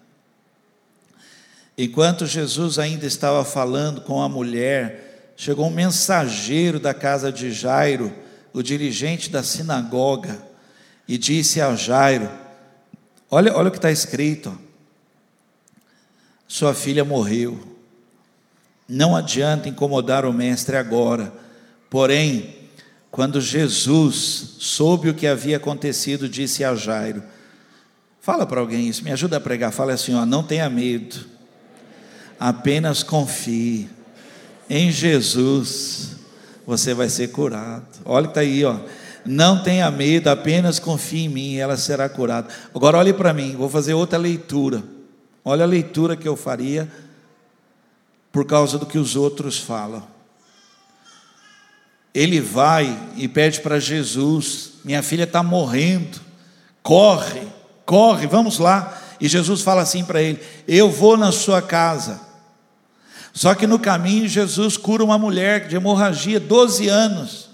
Enquanto 1.77 2.25
Jesus 2.25 2.77
ainda 2.77 3.05
estava 3.05 3.43
falando 3.43 4.01
com 4.01 4.21
a 4.21 4.29
mulher, 4.29 5.33
chegou 5.35 5.67
um 5.67 5.73
mensageiro 5.73 6.79
da 6.79 6.93
casa 6.93 7.31
de 7.31 7.51
Jairo, 7.51 8.13
o 8.53 8.61
dirigente 8.61 9.29
da 9.29 9.43
sinagoga, 9.43 10.41
e 11.07 11.17
disse 11.17 11.61
a 11.61 11.75
Jairo: 11.75 12.29
Olha, 13.29 13.55
olha 13.55 13.69
o 13.69 13.71
que 13.71 13.77
está 13.77 13.91
escrito, 13.91 14.57
sua 16.47 16.73
filha 16.73 17.03
morreu. 17.03 17.59
Não 18.87 19.15
adianta 19.15 19.67
incomodar 19.67 20.25
o 20.25 20.33
mestre 20.33 20.77
agora. 20.77 21.33
Porém, 21.89 22.55
quando 23.09 23.41
Jesus 23.41 24.57
soube 24.59 25.09
o 25.09 25.13
que 25.13 25.25
havia 25.25 25.57
acontecido, 25.57 26.29
disse 26.29 26.63
a 26.63 26.75
Jairo: 26.75 27.23
Fala 28.21 28.45
para 28.45 28.59
alguém 28.59 28.87
isso, 28.87 29.03
me 29.03 29.11
ajuda 29.11 29.37
a 29.37 29.41
pregar. 29.41 29.71
Fala 29.71 29.93
assim: 29.93 30.13
ó, 30.13 30.25
não 30.25 30.43
tenha 30.43 30.69
medo 30.69 31.35
apenas 32.39 33.03
confie 33.03 33.89
em 34.69 34.91
Jesus, 34.91 36.17
você 36.65 36.93
vai 36.93 37.09
ser 37.09 37.29
curado. 37.29 37.85
Olha 38.03 38.25
que 38.25 38.31
está 38.31 38.41
aí, 38.41 38.63
ó. 38.65 38.79
Não 39.25 39.63
tenha 39.63 39.89
medo, 39.89 40.29
apenas 40.29 40.77
confie 40.77 41.25
em 41.25 41.29
mim, 41.29 41.55
ela 41.55 41.75
será 41.75 42.07
curada. 42.07 42.47
Agora 42.73 42.97
olhe 42.97 43.11
para 43.11 43.33
mim, 43.33 43.55
vou 43.55 43.67
fazer 43.67 43.93
outra 43.93 44.19
leitura. 44.19 44.83
Olha 45.43 45.63
a 45.63 45.67
leitura 45.67 46.15
que 46.15 46.27
eu 46.27 46.35
faria 46.35 46.91
por 48.31 48.45
causa 48.45 48.77
do 48.77 48.85
que 48.85 48.97
os 48.97 49.15
outros 49.15 49.57
falam. 49.57 50.05
Ele 52.13 52.39
vai 52.39 52.97
e 53.15 53.27
pede 53.27 53.61
para 53.61 53.79
Jesus: 53.79 54.73
Minha 54.83 55.01
filha 55.01 55.23
está 55.23 55.41
morrendo, 55.41 56.19
corre, 56.83 57.41
corre, 57.85 58.27
vamos 58.27 58.59
lá. 58.59 59.01
E 59.19 59.27
Jesus 59.27 59.61
fala 59.61 59.81
assim 59.81 60.05
para 60.05 60.21
ele: 60.21 60.39
Eu 60.67 60.89
vou 60.89 61.17
na 61.17 61.31
sua 61.31 61.61
casa. 61.61 62.21
Só 63.33 63.53
que 63.53 63.67
no 63.67 63.77
caminho, 63.77 64.29
Jesus 64.29 64.77
cura 64.77 65.03
uma 65.03 65.17
mulher 65.17 65.67
de 65.67 65.75
hemorragia, 65.75 66.39
12 66.39 66.87
anos. 66.87 67.49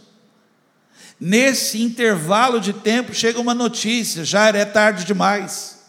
Nesse 1.23 1.79
intervalo 1.79 2.59
de 2.59 2.73
tempo, 2.73 3.13
chega 3.13 3.39
uma 3.39 3.53
notícia: 3.53 4.25
já 4.25 4.47
é 4.47 4.65
tarde 4.65 5.05
demais. 5.05 5.79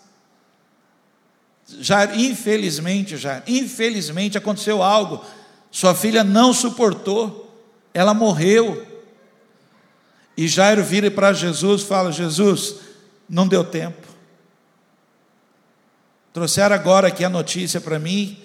Já, 1.80 2.14
infelizmente, 2.14 3.16
já, 3.16 3.42
infelizmente 3.46 4.36
aconteceu 4.36 4.82
algo. 4.82 5.24
Sua 5.70 5.94
filha 5.94 6.22
não 6.22 6.52
suportou, 6.52 7.50
ela 7.94 8.12
morreu. 8.12 8.86
E 10.36 10.46
Jairo 10.46 10.84
vira 10.84 11.10
para 11.10 11.32
Jesus 11.32 11.80
e 11.80 11.86
fala: 11.86 12.12
Jesus, 12.12 12.74
não 13.26 13.48
deu 13.48 13.64
tempo. 13.64 14.06
Trouxeram 16.34 16.74
agora 16.74 17.08
aqui 17.08 17.24
a 17.24 17.30
notícia 17.30 17.80
para 17.80 17.98
mim. 17.98 18.38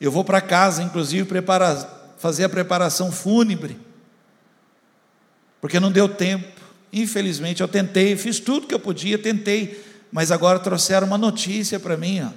Eu 0.00 0.10
vou 0.10 0.24
para 0.24 0.40
casa, 0.40 0.82
inclusive, 0.82 1.24
preparar, 1.28 2.16
fazer 2.18 2.42
a 2.42 2.48
preparação 2.48 3.12
fúnebre, 3.12 3.78
porque 5.66 5.80
não 5.80 5.90
deu 5.90 6.08
tempo. 6.08 6.62
Infelizmente, 6.92 7.60
eu 7.60 7.66
tentei, 7.66 8.16
fiz 8.16 8.38
tudo 8.38 8.68
que 8.68 8.74
eu 8.74 8.78
podia, 8.78 9.18
tentei, 9.18 9.84
mas 10.12 10.30
agora 10.30 10.60
trouxeram 10.60 11.08
uma 11.08 11.18
notícia 11.18 11.80
para 11.80 11.96
mim, 11.96 12.20
ó. 12.20 12.30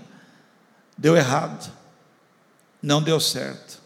deu 0.98 1.16
errado, 1.16 1.72
não 2.82 3.04
deu 3.04 3.20
certo. 3.20 3.80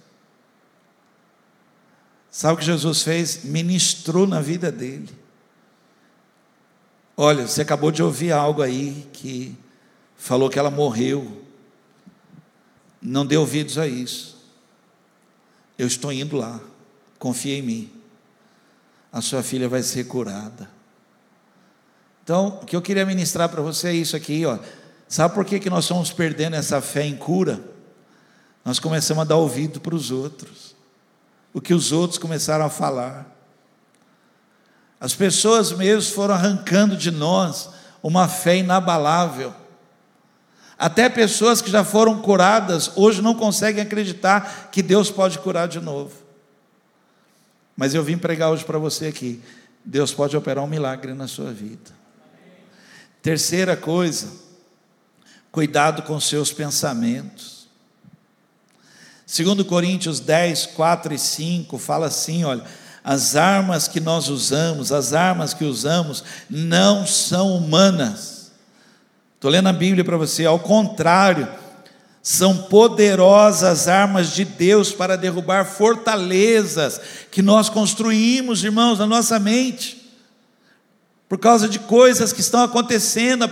Sabe 2.32 2.54
o 2.54 2.58
que 2.58 2.64
Jesus 2.64 3.04
fez? 3.04 3.44
Ministrou 3.44 4.26
na 4.26 4.40
vida 4.40 4.72
dele. 4.72 5.10
Olha, 7.18 7.46
você 7.46 7.64
acabou 7.64 7.92
de 7.92 8.02
ouvir 8.02 8.32
algo 8.32 8.62
aí 8.62 9.06
que 9.12 9.54
falou 10.16 10.50
que 10.50 10.58
ela 10.58 10.72
morreu. 10.72 11.44
Não 13.02 13.26
dê 13.26 13.36
ouvidos 13.36 13.78
a 13.78 13.86
isso. 13.86 14.42
Eu 15.78 15.86
estou 15.86 16.14
indo 16.14 16.38
lá. 16.38 16.62
Confia 17.20 17.58
em 17.58 17.62
mim. 17.62 18.03
A 19.14 19.22
sua 19.22 19.44
filha 19.44 19.70
vai 19.70 19.84
ser 19.84 20.06
curada. 20.06 20.68
Então, 22.24 22.60
o 22.62 22.66
que 22.66 22.76
eu 22.76 22.82
queria 22.82 23.06
ministrar 23.06 23.48
para 23.48 23.62
você 23.62 23.90
é 23.90 23.94
isso 23.94 24.16
aqui, 24.16 24.44
ó. 24.44 24.58
Sabe 25.08 25.36
por 25.36 25.46
que, 25.46 25.60
que 25.60 25.70
nós 25.70 25.84
estamos 25.84 26.12
perdendo 26.12 26.56
essa 26.56 26.82
fé 26.82 27.06
em 27.06 27.16
cura? 27.16 27.62
Nós 28.66 28.80
começamos 28.80 29.22
a 29.22 29.26
dar 29.26 29.36
ouvido 29.36 29.80
para 29.80 29.94
os 29.94 30.10
outros. 30.10 30.76
O 31.54 31.62
que 31.62 31.74
os 31.76 31.92
outros 31.92 32.18
começaram 32.18 32.66
a 32.66 32.70
falar. 32.70 33.30
As 35.00 35.14
pessoas 35.14 35.72
mesmo 35.74 36.14
foram 36.14 36.34
arrancando 36.34 36.98
de 36.98 37.12
nós 37.12 37.70
uma 38.02 38.28
fé 38.28 38.58
inabalável. 38.58 39.54
Até 40.80 41.08
pessoas 41.08 41.62
que 41.62 41.70
já 41.70 41.84
foram 41.84 42.20
curadas 42.20 42.92
hoje 42.96 43.22
não 43.22 43.36
conseguem 43.36 43.84
acreditar 43.84 44.70
que 44.72 44.82
Deus 44.82 45.12
pode 45.12 45.38
curar 45.38 45.68
de 45.68 45.80
novo. 45.80 46.23
Mas 47.76 47.94
eu 47.94 48.04
vim 48.04 48.18
pregar 48.18 48.52
hoje 48.52 48.64
para 48.64 48.78
você 48.78 49.08
aqui: 49.08 49.42
Deus 49.84 50.14
pode 50.14 50.36
operar 50.36 50.64
um 50.64 50.68
milagre 50.68 51.14
na 51.14 51.28
sua 51.28 51.52
vida. 51.52 51.92
Terceira 53.22 53.76
coisa, 53.78 54.28
cuidado 55.52 56.04
com 56.04 56.20
seus 56.20 56.52
pensamentos. 56.52 57.68
Segundo 59.26 59.66
Coríntios 59.66 60.20
10, 60.20 60.68
4 60.68 61.14
e 61.14 61.18
5, 61.18 61.78
fala 61.78 62.08
assim, 62.08 62.44
olha, 62.44 62.64
as 63.04 63.36
armas 63.36 63.88
que 63.88 64.00
nós 64.00 64.28
usamos, 64.28 64.92
as 64.92 65.14
armas 65.14 65.54
que 65.54 65.64
usamos, 65.64 66.24
não 66.50 67.08
são 67.08 67.56
humanas, 67.56 68.34
Estou 69.44 69.52
lendo 69.52 69.68
a 69.68 69.74
Bíblia 69.74 70.06
para 70.06 70.16
você, 70.16 70.46
ao 70.46 70.58
contrário, 70.58 71.50
são 72.24 72.56
poderosas 72.56 73.90
armas 73.90 74.30
de 74.30 74.46
Deus 74.46 74.94
para 74.94 75.18
derrubar 75.18 75.66
fortalezas 75.66 77.02
que 77.30 77.42
nós 77.42 77.68
construímos, 77.68 78.64
irmãos, 78.64 78.98
na 78.98 79.06
nossa 79.06 79.38
mente, 79.38 80.10
por 81.28 81.38
causa 81.38 81.68
de 81.68 81.80
coisas 81.80 82.32
que 82.32 82.40
estão 82.40 82.64
acontecendo. 82.64 83.50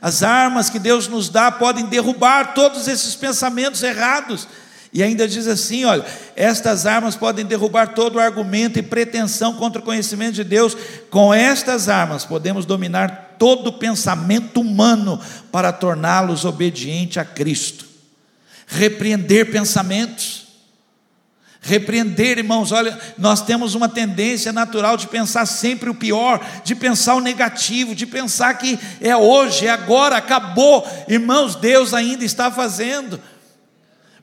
As 0.00 0.22
armas 0.22 0.70
que 0.70 0.78
Deus 0.78 1.08
nos 1.08 1.28
dá 1.28 1.50
podem 1.50 1.86
derrubar 1.86 2.54
todos 2.54 2.86
esses 2.86 3.16
pensamentos 3.16 3.82
errados. 3.82 4.46
E 4.92 5.02
ainda 5.02 5.26
diz 5.26 5.48
assim: 5.48 5.84
olha, 5.84 6.04
estas 6.36 6.86
armas 6.86 7.16
podem 7.16 7.44
derrubar 7.44 7.94
todo 7.94 8.20
argumento 8.20 8.78
e 8.78 8.82
pretensão 8.82 9.54
contra 9.54 9.80
o 9.80 9.84
conhecimento 9.84 10.34
de 10.34 10.44
Deus. 10.44 10.76
Com 11.10 11.34
estas 11.34 11.88
armas 11.88 12.24
podemos 12.24 12.64
dominar 12.64 13.34
todo 13.36 13.72
pensamento 13.72 14.60
humano 14.60 15.20
para 15.50 15.72
torná-los 15.72 16.44
obediente 16.44 17.18
a 17.18 17.24
Cristo. 17.24 17.91
Repreender 18.72 19.50
pensamentos. 19.50 20.42
Repreender, 21.64 22.38
irmãos, 22.38 22.72
olha, 22.72 22.98
nós 23.16 23.40
temos 23.40 23.76
uma 23.76 23.88
tendência 23.88 24.52
natural 24.52 24.96
de 24.96 25.06
pensar 25.06 25.46
sempre 25.46 25.88
o 25.88 25.94
pior, 25.94 26.44
de 26.64 26.74
pensar 26.74 27.14
o 27.14 27.20
negativo, 27.20 27.94
de 27.94 28.04
pensar 28.04 28.54
que 28.54 28.76
é 29.00 29.16
hoje, 29.16 29.68
é 29.68 29.70
agora, 29.70 30.16
acabou. 30.16 30.84
Irmãos, 31.06 31.54
Deus 31.54 31.94
ainda 31.94 32.24
está 32.24 32.50
fazendo. 32.50 33.20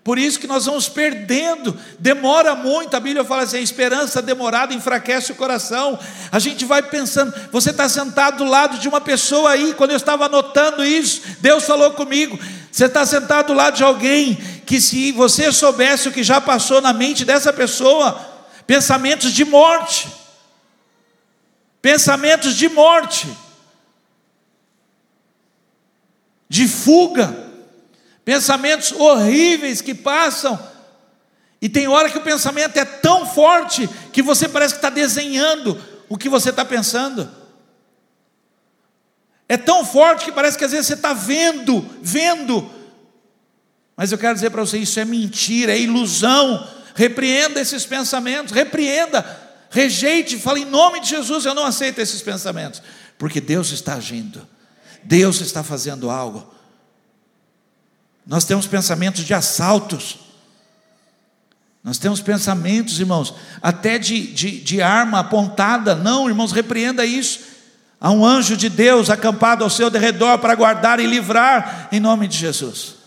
Por 0.09 0.17
isso 0.17 0.39
que 0.39 0.47
nós 0.47 0.65
vamos 0.65 0.89
perdendo, 0.89 1.79
demora 1.99 2.55
muito. 2.55 2.97
A 2.97 2.99
Bíblia 2.99 3.23
fala 3.23 3.43
assim: 3.43 3.57
a 3.57 3.61
esperança 3.61 4.23
demorada 4.23 4.73
enfraquece 4.73 5.31
o 5.31 5.35
coração. 5.35 5.99
A 6.31 6.39
gente 6.39 6.65
vai 6.65 6.81
pensando, 6.81 7.31
você 7.51 7.69
está 7.69 7.87
sentado 7.87 8.37
do 8.37 8.43
lado 8.43 8.79
de 8.79 8.87
uma 8.87 8.99
pessoa 8.99 9.51
aí, 9.51 9.71
quando 9.75 9.91
eu 9.91 9.97
estava 9.97 10.25
anotando 10.25 10.83
isso, 10.83 11.21
Deus 11.41 11.63
falou 11.63 11.91
comigo. 11.91 12.39
Você 12.71 12.85
está 12.85 13.05
sentado 13.05 13.49
do 13.49 13.53
lado 13.53 13.77
de 13.77 13.83
alguém 13.83 14.33
que, 14.65 14.81
se 14.81 15.11
você 15.11 15.51
soubesse 15.51 16.07
o 16.07 16.11
que 16.11 16.23
já 16.23 16.41
passou 16.41 16.81
na 16.81 16.91
mente 16.91 17.23
dessa 17.23 17.53
pessoa, 17.53 18.19
pensamentos 18.65 19.31
de 19.31 19.45
morte, 19.45 20.09
pensamentos 21.83 22.55
de 22.55 22.67
morte, 22.67 23.27
de 26.49 26.67
fuga, 26.67 27.38
pensamentos 28.29 28.91
horríveis 28.91 29.81
que 29.81 29.95
passam. 29.95 30.59
E 31.59 31.67
tem 31.67 31.87
hora 31.87 32.11
que 32.11 32.17
o 32.19 32.23
pensamento 32.23 32.77
é 32.77 32.85
tão 32.85 33.25
forte 33.25 33.89
que 34.13 34.21
você 34.21 34.47
parece 34.47 34.75
que 34.75 34.77
está 34.77 34.91
desenhando 34.91 35.75
o 36.07 36.15
que 36.15 36.29
você 36.29 36.51
está 36.51 36.63
pensando. 36.63 37.27
É 39.47 39.57
tão 39.57 39.83
forte 39.83 40.25
que 40.25 40.31
parece 40.31 40.59
que 40.59 40.63
às 40.63 40.69
vezes 40.69 40.85
você 40.85 40.93
está 40.93 41.11
vendo, 41.11 41.83
vendo. 42.03 42.69
Mas 43.97 44.11
eu 44.11 44.17
quero 44.19 44.35
dizer 44.35 44.51
para 44.51 44.61
você: 44.61 44.77
isso 44.77 44.99
é 44.99 45.05
mentira, 45.05 45.71
é 45.71 45.79
ilusão. 45.79 46.69
Repreenda 46.93 47.59
esses 47.59 47.83
pensamentos, 47.83 48.53
repreenda, 48.53 49.25
rejeite, 49.71 50.37
fale 50.37 50.61
em 50.61 50.65
nome 50.65 50.99
de 50.99 51.09
Jesus: 51.09 51.45
eu 51.45 51.55
não 51.55 51.65
aceito 51.65 51.97
esses 51.97 52.21
pensamentos, 52.21 52.79
porque 53.17 53.41
Deus 53.41 53.71
está 53.71 53.95
agindo. 53.95 54.47
Deus 55.03 55.41
está 55.41 55.63
fazendo 55.63 56.11
algo. 56.11 56.58
Nós 58.29 58.45
temos 58.45 58.67
pensamentos 58.67 59.25
de 59.25 59.33
assaltos. 59.33 60.19
Nós 61.83 61.97
temos 61.97 62.21
pensamentos, 62.21 62.99
irmãos, 62.99 63.33
até 63.59 63.97
de, 63.97 64.27
de, 64.27 64.59
de, 64.59 64.83
arma 64.83 65.21
apontada. 65.21 65.95
Não, 65.95 66.29
irmãos, 66.29 66.51
repreenda 66.51 67.03
isso. 67.03 67.39
Há 67.99 68.11
um 68.11 68.23
anjo 68.23 68.55
de 68.55 68.69
Deus 68.69 69.09
acampado 69.09 69.63
ao 69.63 69.69
seu 69.69 69.89
derredor 69.89 70.37
para 70.37 70.53
guardar 70.53 70.99
e 70.99 71.07
livrar, 71.07 71.89
em 71.91 71.99
nome 71.99 72.27
de 72.27 72.37
Jesus. 72.37 72.97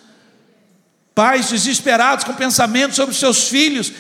Pais 1.15 1.51
desesperados 1.51 2.25
com 2.25 2.35
pensamentos 2.35 2.97
sobre 2.97 3.15
seus 3.15 3.47
filhos, 3.47 3.93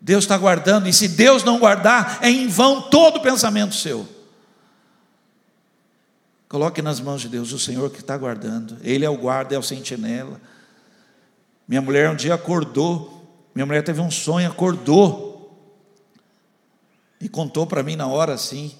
Deus 0.00 0.24
está 0.24 0.36
guardando, 0.36 0.88
e 0.88 0.92
se 0.92 1.06
Deus 1.06 1.44
não 1.44 1.60
guardar, 1.60 2.18
é 2.20 2.28
em 2.28 2.48
vão 2.48 2.82
todo 2.82 3.20
pensamento 3.20 3.76
seu. 3.76 4.08
Coloque 6.52 6.82
nas 6.82 7.00
mãos 7.00 7.22
de 7.22 7.30
Deus 7.30 7.50
o 7.50 7.58
Senhor 7.58 7.88
que 7.88 8.00
está 8.00 8.14
guardando, 8.14 8.76
Ele 8.82 9.06
é 9.06 9.08
o 9.08 9.16
guarda, 9.16 9.54
é 9.54 9.58
o 9.58 9.62
sentinela. 9.62 10.38
Minha 11.66 11.80
mulher 11.80 12.10
um 12.10 12.14
dia 12.14 12.34
acordou, 12.34 13.26
minha 13.54 13.64
mulher 13.64 13.82
teve 13.82 14.02
um 14.02 14.10
sonho, 14.10 14.50
acordou, 14.50 15.58
e 17.18 17.26
contou 17.26 17.66
para 17.66 17.82
mim 17.82 17.96
na 17.96 18.06
hora 18.06 18.34
assim, 18.34 18.70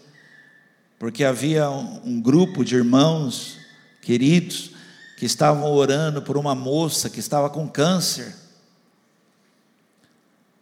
porque 0.98 1.24
havia 1.24 1.70
um, 1.70 2.20
grupo 2.20 2.62
de 2.62 2.76
irmãos 2.76 3.56
queridos 4.02 4.72
que 5.16 5.24
estavam 5.24 5.72
orando 5.72 6.20
por 6.20 6.36
uma 6.36 6.54
moça 6.54 7.08
que 7.08 7.20
estava 7.20 7.48
com 7.48 7.66
câncer. 7.66 8.36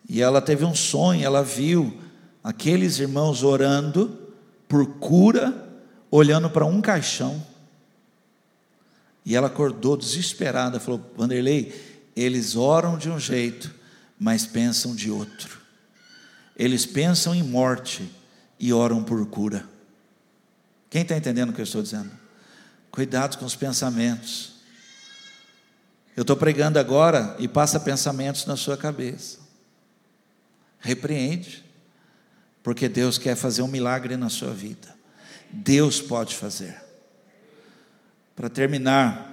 E 0.09 0.23
ela 0.23 0.41
teve 0.41 0.65
um 0.65 0.77
sonho, 0.77 1.25
ela 1.25 1.43
viu 1.43 2.01
aqueles 2.45 3.01
irmãos 3.01 3.43
orando 3.43 4.17
por 4.69 4.87
cura, 5.01 5.70
olhando 6.11 6.51
para 6.51 6.67
um 6.67 6.81
caixão. 6.81 7.45
E 9.25 9.37
ela 9.37 9.47
acordou 9.47 9.97
desesperada, 9.97 10.81
falou: 10.81 11.13
Vanderlei, 11.17 12.11
eles 12.17 12.57
oram 12.57 12.99
de 12.99 13.11
um 13.11 13.19
jeito, 13.19 13.75
mas 14.19 14.47
pensam 14.47 14.95
de 14.95 15.11
outro. 15.11 15.61
Eles 16.57 16.85
pensam 16.85 17.35
em 17.35 17.43
morte 17.43 18.11
e 18.59 18.73
oram 18.73 19.03
por 19.03 19.25
cura. 19.27 19.67
Quem 20.89 21.03
está 21.03 21.17
entendendo 21.17 21.51
o 21.51 21.53
que 21.53 21.61
eu 21.61 21.65
estou 21.65 21.83
dizendo? 21.83 22.11
Cuidado 22.91 23.39
com 23.39 23.45
os 23.45 23.55
pensamentos. 23.55 24.55
Eu 26.17 26.23
estou 26.23 26.37
pregando 26.37 26.79
agora 26.79 27.37
e 27.39 27.47
passa 27.47 27.79
pensamentos 27.79 28.45
na 28.45 28.57
sua 28.57 28.77
cabeça 28.77 29.41
repreende, 30.81 31.63
porque 32.63 32.89
Deus 32.89 33.19
quer 33.19 33.37
fazer 33.37 33.63
um 33.63 33.69
milagre 33.69 34.17
na 34.17 34.29
sua 34.29 34.53
vida. 34.53 34.99
Deus 35.53 36.01
pode 36.01 36.34
fazer. 36.34 36.76
Para 38.34 38.48
terminar, 38.48 39.30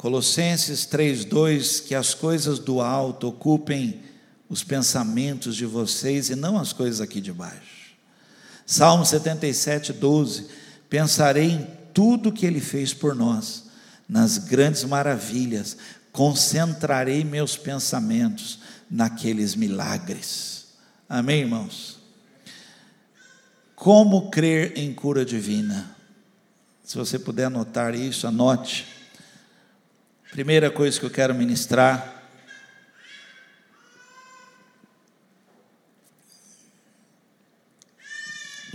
Colossenses 0.00 0.86
3:2 0.86 1.78
que 1.78 1.94
as 1.94 2.14
coisas 2.14 2.58
do 2.58 2.80
alto 2.80 3.28
ocupem 3.28 4.00
os 4.48 4.64
pensamentos 4.64 5.54
de 5.54 5.66
vocês 5.66 6.30
e 6.30 6.34
não 6.34 6.58
as 6.58 6.72
coisas 6.72 7.02
aqui 7.02 7.20
de 7.20 7.30
baixo. 7.30 7.94
Salmo 8.64 9.04
77:12 9.04 10.46
pensarei 10.88 11.50
em 11.50 11.68
tudo 11.92 12.32
que 12.32 12.46
ele 12.46 12.60
fez 12.60 12.94
por 12.94 13.14
nós, 13.14 13.64
nas 14.08 14.38
grandes 14.38 14.84
maravilhas, 14.84 15.76
concentrarei 16.12 17.22
meus 17.22 17.56
pensamentos 17.56 18.58
naqueles 18.90 19.54
milagres. 19.54 20.64
Amém, 21.08 21.42
irmãos? 21.42 21.99
Como 23.80 24.30
crer 24.30 24.76
em 24.76 24.92
cura 24.92 25.24
divina? 25.24 25.96
Se 26.84 26.98
você 26.98 27.18
puder 27.18 27.46
anotar 27.46 27.94
isso, 27.94 28.26
anote. 28.26 28.86
Primeira 30.30 30.70
coisa 30.70 31.00
que 31.00 31.06
eu 31.06 31.10
quero 31.10 31.34
ministrar. 31.34 32.22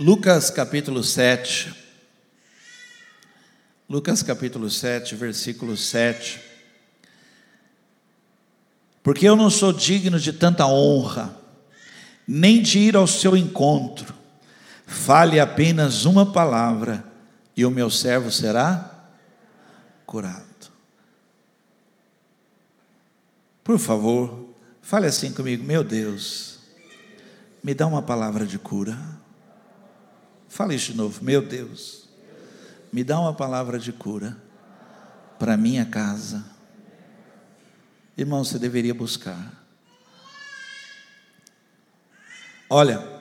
Lucas 0.00 0.50
capítulo 0.50 1.04
7. 1.04 1.72
Lucas 3.88 4.24
capítulo 4.24 4.68
7, 4.68 5.14
versículo 5.14 5.76
7 5.76 6.46
porque 9.04 9.28
eu 9.28 9.36
não 9.36 9.50
sou 9.50 9.72
digno 9.72 10.18
de 10.18 10.32
tanta 10.32 10.66
honra, 10.66 11.40
nem 12.26 12.60
de 12.60 12.80
ir 12.80 12.96
ao 12.96 13.06
seu 13.06 13.36
encontro. 13.36 14.15
Fale 14.86 15.38
apenas 15.38 16.04
uma 16.04 16.32
palavra, 16.32 17.04
e 17.56 17.66
o 17.66 17.70
meu 17.70 17.90
servo 17.90 18.30
será 18.30 19.08
curado. 20.06 20.44
Por 23.62 23.78
favor, 23.78 24.48
fale 24.80 25.06
assim 25.06 25.32
comigo, 25.32 25.64
meu 25.64 25.82
Deus, 25.82 26.60
me 27.62 27.74
dá 27.74 27.86
uma 27.86 28.00
palavra 28.00 28.46
de 28.46 28.58
cura. 28.58 28.96
Fale 30.48 30.76
isso 30.76 30.92
de 30.92 30.96
novo, 30.96 31.22
meu 31.22 31.42
Deus, 31.42 32.08
me 32.92 33.02
dá 33.02 33.18
uma 33.20 33.34
palavra 33.34 33.78
de 33.78 33.92
cura 33.92 34.36
para 35.38 35.56
minha 35.56 35.84
casa 35.84 36.56
Irmão, 38.16 38.42
você 38.42 38.58
deveria 38.58 38.94
buscar. 38.94 39.52
Olha, 42.68 43.15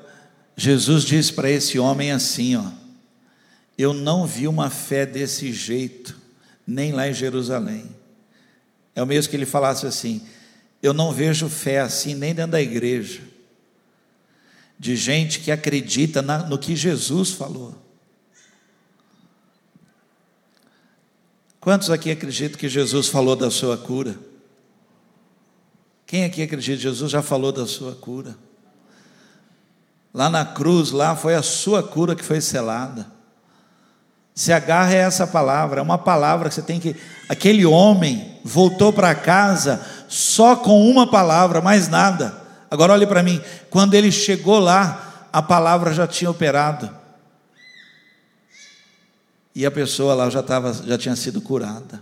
Jesus 0.55 1.03
disse 1.03 1.33
para 1.33 1.49
esse 1.49 1.77
homem 1.77 2.11
assim, 2.11 2.55
ó: 2.55 2.71
Eu 3.77 3.93
não 3.93 4.25
vi 4.25 4.47
uma 4.47 4.69
fé 4.69 5.05
desse 5.05 5.51
jeito, 5.51 6.17
nem 6.65 6.93
lá 6.93 7.07
em 7.07 7.13
Jerusalém. 7.13 7.89
É 8.95 9.03
o 9.03 9.05
mesmo 9.05 9.29
que 9.29 9.35
ele 9.35 9.45
falasse 9.45 9.85
assim: 9.85 10.25
Eu 10.81 10.93
não 10.93 11.11
vejo 11.11 11.49
fé 11.49 11.81
assim 11.81 12.15
nem 12.15 12.33
dentro 12.33 12.53
da 12.53 12.61
igreja, 12.61 13.21
de 14.79 14.95
gente 14.95 15.41
que 15.41 15.51
acredita 15.51 16.21
na, 16.21 16.39
no 16.39 16.57
que 16.57 16.75
Jesus 16.75 17.31
falou. 17.31 17.83
Quantos 21.59 21.89
aqui 21.89 22.11
acreditam 22.11 22.59
que 22.59 22.69
Jesus 22.69 23.07
falou 23.07 23.35
da 23.35 23.49
sua 23.49 23.75
cura? 23.75 24.17
Quem 26.05 26.23
aqui 26.23 26.43
acredita? 26.43 26.77
Jesus 26.77 27.11
já 27.11 27.23
falou 27.23 27.51
da 27.51 27.65
sua 27.65 27.95
cura. 27.95 28.37
Lá 30.15 30.29
na 30.29 30.45
cruz, 30.45 30.91
lá 30.91 31.13
foi 31.15 31.35
a 31.35 31.43
sua 31.43 31.83
cura 31.83 32.15
que 32.15 32.23
foi 32.23 32.39
selada. 32.39 33.05
Se 34.33 34.53
agarra 34.53 34.91
a 34.91 34.95
essa 34.95 35.27
palavra, 35.27 35.81
é 35.81 35.83
uma 35.83 35.97
palavra 35.97 36.47
que 36.47 36.55
você 36.55 36.61
tem 36.61 36.79
que. 36.79 36.95
Aquele 37.27 37.65
homem 37.65 38.39
voltou 38.43 38.93
para 38.93 39.13
casa 39.13 39.85
só 40.07 40.55
com 40.55 40.89
uma 40.89 41.05
palavra, 41.05 41.61
mais 41.61 41.89
nada. 41.89 42.33
Agora 42.71 42.93
olhe 42.93 43.05
para 43.05 43.21
mim, 43.21 43.41
quando 43.69 43.93
ele 43.93 44.11
chegou 44.11 44.59
lá, 44.59 45.27
a 45.33 45.41
palavra 45.41 45.93
já 45.93 46.07
tinha 46.07 46.31
operado. 46.31 46.89
E 49.53 49.65
a 49.65 49.71
pessoa 49.71 50.13
lá 50.13 50.29
já, 50.29 50.41
tava, 50.41 50.71
já 50.73 50.97
tinha 50.97 51.15
sido 51.17 51.41
curada. 51.41 52.01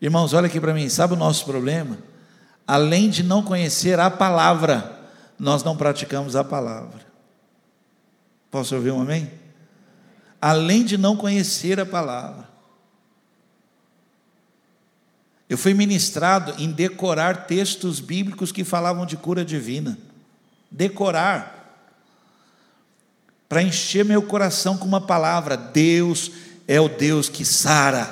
Irmãos, 0.00 0.32
olha 0.32 0.46
aqui 0.46 0.58
para 0.58 0.72
mim, 0.72 0.88
sabe 0.88 1.12
o 1.12 1.16
nosso 1.16 1.44
problema? 1.44 1.98
além 2.66 3.10
de 3.10 3.22
não 3.22 3.42
conhecer 3.42 3.98
a 3.98 4.10
palavra, 4.10 5.00
nós 5.38 5.62
não 5.62 5.76
praticamos 5.76 6.36
a 6.36 6.44
palavra. 6.44 7.04
Posso 8.50 8.74
ouvir 8.74 8.90
um 8.90 9.00
amém? 9.00 9.30
Além 10.40 10.84
de 10.84 10.98
não 10.98 11.16
conhecer 11.16 11.80
a 11.80 11.86
palavra. 11.86 12.48
Eu 15.48 15.58
fui 15.58 15.74
ministrado 15.74 16.54
em 16.58 16.70
decorar 16.70 17.46
textos 17.46 18.00
bíblicos 18.00 18.50
que 18.50 18.64
falavam 18.64 19.04
de 19.04 19.18
cura 19.18 19.44
divina. 19.44 19.98
Decorar. 20.70 21.58
Para 23.48 23.62
encher 23.62 24.02
meu 24.02 24.22
coração 24.22 24.78
com 24.78 24.86
uma 24.86 25.00
palavra: 25.00 25.56
Deus 25.56 26.30
é 26.66 26.80
o 26.80 26.88
Deus 26.88 27.28
que 27.28 27.44
sara. 27.44 28.08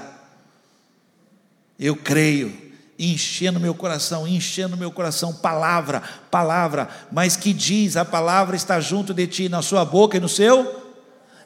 Eu 1.79 1.97
creio 1.97 2.60
enchendo 3.01 3.59
meu 3.59 3.75
coração, 3.75 4.29
enchendo 4.29 4.77
meu 4.77 4.91
coração, 4.91 5.33
palavra, 5.33 6.03
palavra, 6.31 6.89
mas 7.11 7.35
que 7.35 7.55
diz, 7.55 7.97
a 7.97 8.05
palavra 8.05 8.55
está 8.55 8.79
junto 8.79 9.15
de 9.15 9.27
ti, 9.27 9.49
na 9.49 9.63
sua 9.63 9.85
boca 9.87 10.19
e 10.19 10.21
no 10.21 10.29
seu. 10.29 10.93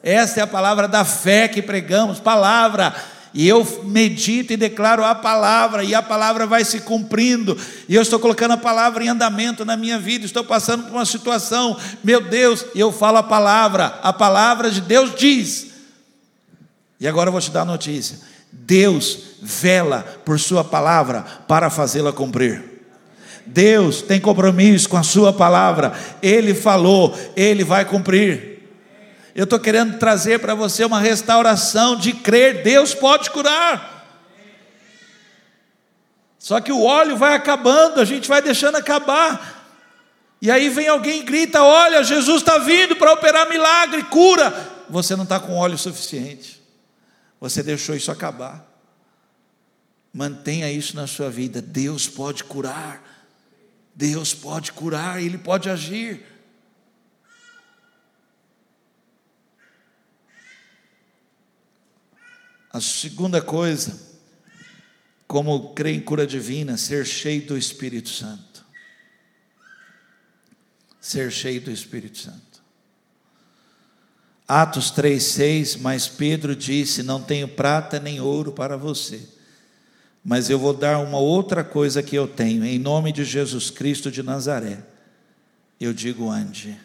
Essa 0.03 0.41
é 0.41 0.43
a 0.43 0.47
palavra 0.47 0.87
da 0.87 1.05
fé 1.05 1.47
que 1.47 1.61
pregamos, 1.61 2.19
palavra. 2.19 2.93
E 3.33 3.47
eu 3.47 3.65
medito 3.85 4.53
e 4.53 4.57
declaro 4.57 5.03
a 5.03 5.15
palavra, 5.15 5.83
e 5.83 5.95
a 5.95 6.01
palavra 6.01 6.45
vai 6.45 6.63
se 6.63 6.79
cumprindo, 6.81 7.57
e 7.87 7.93
eu 7.93 8.01
estou 8.01 8.17
colocando 8.17 8.51
a 8.51 8.57
palavra 8.57 9.03
em 9.03 9.09
andamento 9.09 9.65
na 9.65 9.75
minha 9.75 9.99
vida, 9.99 10.25
estou 10.25 10.43
passando 10.43 10.85
por 10.85 10.93
uma 10.93 11.05
situação, 11.05 11.77
meu 12.01 12.21
Deus, 12.21 12.65
e 12.73 12.79
eu 12.79 12.93
falo 12.93 13.17
a 13.17 13.23
palavra, 13.23 13.99
a 14.01 14.13
palavra 14.13 14.71
de 14.71 14.79
Deus 14.79 15.13
diz. 15.15 15.67
E 16.97 17.05
agora 17.07 17.27
eu 17.27 17.31
vou 17.33 17.41
te 17.41 17.51
dar 17.51 17.63
a 17.63 17.65
notícia: 17.65 18.19
Deus 18.51 19.19
vela 19.41 20.01
por 20.23 20.39
Sua 20.39 20.63
palavra 20.63 21.21
para 21.47 21.69
fazê-la 21.69 22.11
cumprir. 22.11 22.63
Deus 23.45 24.01
tem 24.01 24.19
compromisso 24.19 24.89
com 24.89 24.97
a 24.97 25.03
Sua 25.03 25.31
palavra, 25.31 25.93
Ele 26.21 26.53
falou, 26.53 27.17
Ele 27.35 27.63
vai 27.63 27.85
cumprir. 27.85 28.55
Eu 29.35 29.43
estou 29.43 29.59
querendo 29.59 29.99
trazer 29.99 30.39
para 30.39 30.55
você 30.55 30.85
uma 30.85 30.99
restauração 30.99 31.95
de 31.95 32.13
crer, 32.13 32.63
Deus 32.63 32.93
pode 32.93 33.29
curar. 33.29 33.93
Só 36.39 36.61
que 36.61 36.71
o 36.71 36.83
óleo 36.83 37.17
vai 37.17 37.33
acabando, 37.33 37.99
a 37.99 38.05
gente 38.05 38.29
vai 38.29 38.41
deixando 38.41 38.75
acabar. 38.75 39.65
E 40.41 40.51
aí 40.51 40.69
vem 40.69 40.87
alguém 40.87 41.21
e 41.21 41.23
grita: 41.23 41.63
Olha, 41.63 42.03
Jesus 42.03 42.37
está 42.37 42.59
vindo 42.59 42.95
para 42.95 43.13
operar 43.13 43.49
milagre, 43.49 44.03
cura. 44.03 44.53
Você 44.89 45.15
não 45.15 45.23
está 45.23 45.39
com 45.39 45.57
óleo 45.57 45.77
suficiente, 45.77 46.54
você 47.39 47.61
deixou 47.61 47.95
isso 47.95 48.11
acabar. 48.11 48.71
Mantenha 50.13 50.71
isso 50.71 50.95
na 50.95 51.07
sua 51.07 51.29
vida. 51.29 51.61
Deus 51.61 52.07
pode 52.07 52.43
curar, 52.43 53.03
Deus 53.93 54.33
pode 54.33 54.71
curar, 54.71 55.21
Ele 55.21 55.37
pode 55.37 55.69
agir. 55.69 56.25
A 62.71 62.81
segunda 62.81 63.41
coisa, 63.41 63.97
como 65.25 65.73
crê 65.73 65.91
em 65.91 66.01
cura 66.01 66.27
divina, 66.27 66.75
ser 66.75 67.05
cheio 67.05 67.45
do 67.45 67.57
Espírito 67.57 68.09
Santo. 68.09 68.65
Ser 70.99 71.31
cheio 71.31 71.61
do 71.61 71.71
Espírito 71.71 72.17
Santo. 72.17 72.44
Atos 74.47 74.91
3,6, 74.91 75.79
mas 75.79 76.07
Pedro 76.07 76.55
disse: 76.55 77.01
Não 77.01 77.21
tenho 77.21 77.47
prata 77.47 77.99
nem 77.99 78.21
ouro 78.21 78.51
para 78.51 78.77
você, 78.77 79.21
mas 80.23 80.49
eu 80.49 80.59
vou 80.59 80.73
dar 80.73 80.99
uma 80.99 81.17
outra 81.17 81.63
coisa 81.63 82.03
que 82.03 82.15
eu 82.15 82.27
tenho, 82.27 82.63
em 82.63 82.77
nome 82.77 83.11
de 83.11 83.23
Jesus 83.23 83.69
Cristo 83.71 84.11
de 84.11 84.21
Nazaré. 84.21 84.83
Eu 85.79 85.93
digo, 85.93 86.29
ande. 86.29 86.79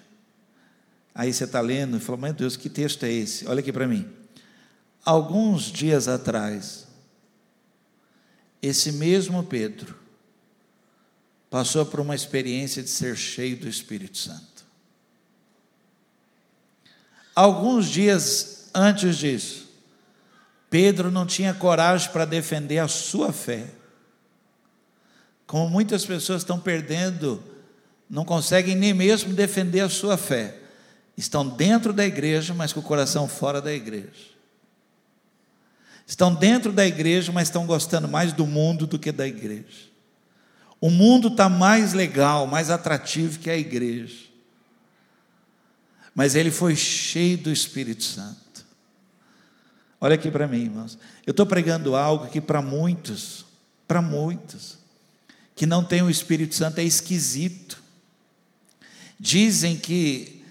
Aí 1.14 1.32
você 1.32 1.44
está 1.44 1.60
lendo 1.60 1.96
e 1.96 2.00
fala: 2.00 2.18
Meu 2.18 2.32
Deus, 2.32 2.56
que 2.56 2.70
texto 2.70 3.04
é 3.04 3.12
esse? 3.12 3.46
Olha 3.46 3.60
aqui 3.60 3.72
para 3.72 3.86
mim. 3.86 4.08
Alguns 5.04 5.64
dias 5.64 6.08
atrás, 6.08 6.86
esse 8.62 8.92
mesmo 8.92 9.42
Pedro 9.42 9.96
passou 11.48 11.84
por 11.84 12.00
uma 12.00 12.14
experiência 12.14 12.82
de 12.82 12.90
ser 12.90 13.16
cheio 13.16 13.56
do 13.56 13.68
Espírito 13.68 14.16
Santo. 14.16 14.59
Alguns 17.34 17.88
dias 17.88 18.68
antes 18.74 19.16
disso, 19.16 19.68
Pedro 20.68 21.10
não 21.10 21.26
tinha 21.26 21.52
coragem 21.52 22.10
para 22.10 22.24
defender 22.24 22.78
a 22.78 22.88
sua 22.88 23.32
fé. 23.32 23.66
Como 25.46 25.68
muitas 25.68 26.06
pessoas 26.06 26.42
estão 26.42 26.60
perdendo, 26.60 27.42
não 28.08 28.24
conseguem 28.24 28.76
nem 28.76 28.94
mesmo 28.94 29.32
defender 29.32 29.80
a 29.80 29.88
sua 29.88 30.16
fé. 30.16 30.56
Estão 31.16 31.46
dentro 31.46 31.92
da 31.92 32.06
igreja, 32.06 32.54
mas 32.54 32.72
com 32.72 32.80
o 32.80 32.84
coração 32.84 33.26
fora 33.26 33.60
da 33.60 33.72
igreja. 33.72 34.30
Estão 36.06 36.34
dentro 36.34 36.72
da 36.72 36.86
igreja, 36.86 37.30
mas 37.30 37.48
estão 37.48 37.66
gostando 37.66 38.08
mais 38.08 38.32
do 38.32 38.46
mundo 38.46 38.86
do 38.86 38.98
que 38.98 39.12
da 39.12 39.26
igreja. 39.26 39.90
O 40.80 40.88
mundo 40.88 41.28
está 41.28 41.48
mais 41.48 41.92
legal, 41.92 42.46
mais 42.46 42.70
atrativo 42.70 43.38
que 43.38 43.50
a 43.50 43.56
igreja. 43.56 44.29
Mas 46.14 46.34
ele 46.34 46.50
foi 46.50 46.74
cheio 46.76 47.38
do 47.38 47.50
Espírito 47.50 48.02
Santo. 48.02 48.66
Olha 50.00 50.14
aqui 50.14 50.30
para 50.30 50.48
mim, 50.48 50.62
irmãos. 50.62 50.98
Eu 51.26 51.32
estou 51.32 51.46
pregando 51.46 51.94
algo 51.94 52.28
que 52.28 52.40
para 52.40 52.62
muitos, 52.62 53.44
para 53.86 54.00
muitos, 54.00 54.78
que 55.54 55.66
não 55.66 55.84
tem 55.84 56.02
o 56.02 56.10
Espírito 56.10 56.54
Santo 56.54 56.78
é 56.78 56.84
esquisito. 56.84 57.82
Dizem 59.18 59.76
que 59.76 60.42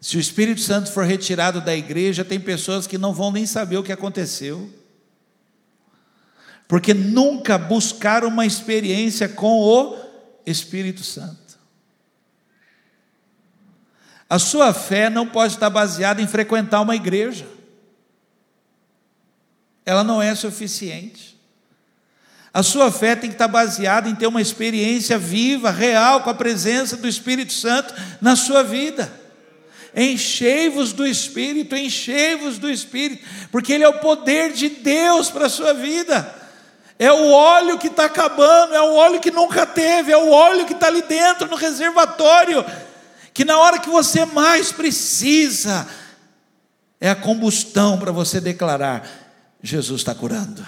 se 0.00 0.16
o 0.16 0.20
Espírito 0.20 0.60
Santo 0.60 0.90
for 0.90 1.04
retirado 1.04 1.60
da 1.60 1.74
igreja, 1.74 2.24
tem 2.24 2.38
pessoas 2.38 2.86
que 2.86 2.98
não 2.98 3.12
vão 3.12 3.32
nem 3.32 3.46
saber 3.46 3.76
o 3.76 3.82
que 3.82 3.92
aconteceu, 3.92 4.72
porque 6.66 6.92
nunca 6.92 7.56
buscaram 7.56 8.28
uma 8.28 8.44
experiência 8.44 9.28
com 9.28 9.60
o 9.60 9.96
Espírito 10.44 11.02
Santo. 11.02 11.47
A 14.28 14.38
sua 14.38 14.74
fé 14.74 15.08
não 15.08 15.26
pode 15.26 15.54
estar 15.54 15.70
baseada 15.70 16.20
em 16.20 16.26
frequentar 16.26 16.82
uma 16.82 16.94
igreja, 16.94 17.46
ela 19.86 20.04
não 20.04 20.20
é 20.20 20.34
suficiente. 20.34 21.38
A 22.52 22.62
sua 22.62 22.90
fé 22.90 23.14
tem 23.14 23.30
que 23.30 23.34
estar 23.34 23.48
baseada 23.48 24.08
em 24.08 24.14
ter 24.14 24.26
uma 24.26 24.40
experiência 24.40 25.18
viva, 25.18 25.70
real, 25.70 26.22
com 26.22 26.30
a 26.30 26.34
presença 26.34 26.96
do 26.96 27.08
Espírito 27.08 27.52
Santo 27.52 27.94
na 28.20 28.36
sua 28.36 28.62
vida. 28.62 29.10
Enchei-vos 29.94 30.92
do 30.92 31.06
Espírito, 31.06 31.74
enchei-vos 31.74 32.58
do 32.58 32.70
Espírito, 32.70 33.24
porque 33.50 33.72
Ele 33.72 33.84
é 33.84 33.88
o 33.88 34.00
poder 34.00 34.52
de 34.52 34.68
Deus 34.68 35.30
para 35.30 35.46
a 35.46 35.50
sua 35.50 35.72
vida. 35.72 36.34
É 36.98 37.12
o 37.12 37.30
óleo 37.30 37.78
que 37.78 37.86
está 37.86 38.06
acabando, 38.06 38.74
é 38.74 38.80
o 38.80 38.94
óleo 38.94 39.20
que 39.20 39.30
nunca 39.30 39.64
teve, 39.64 40.12
é 40.12 40.16
o 40.16 40.30
óleo 40.30 40.66
que 40.66 40.72
está 40.72 40.88
ali 40.88 41.02
dentro 41.02 41.48
no 41.48 41.56
reservatório, 41.56 42.64
que 43.38 43.44
na 43.44 43.56
hora 43.56 43.78
que 43.78 43.88
você 43.88 44.24
mais 44.24 44.72
precisa, 44.72 45.86
é 47.00 47.08
a 47.08 47.14
combustão 47.14 47.96
para 47.96 48.10
você 48.10 48.40
declarar: 48.40 49.08
Jesus 49.62 50.00
está 50.00 50.12
curando, 50.12 50.66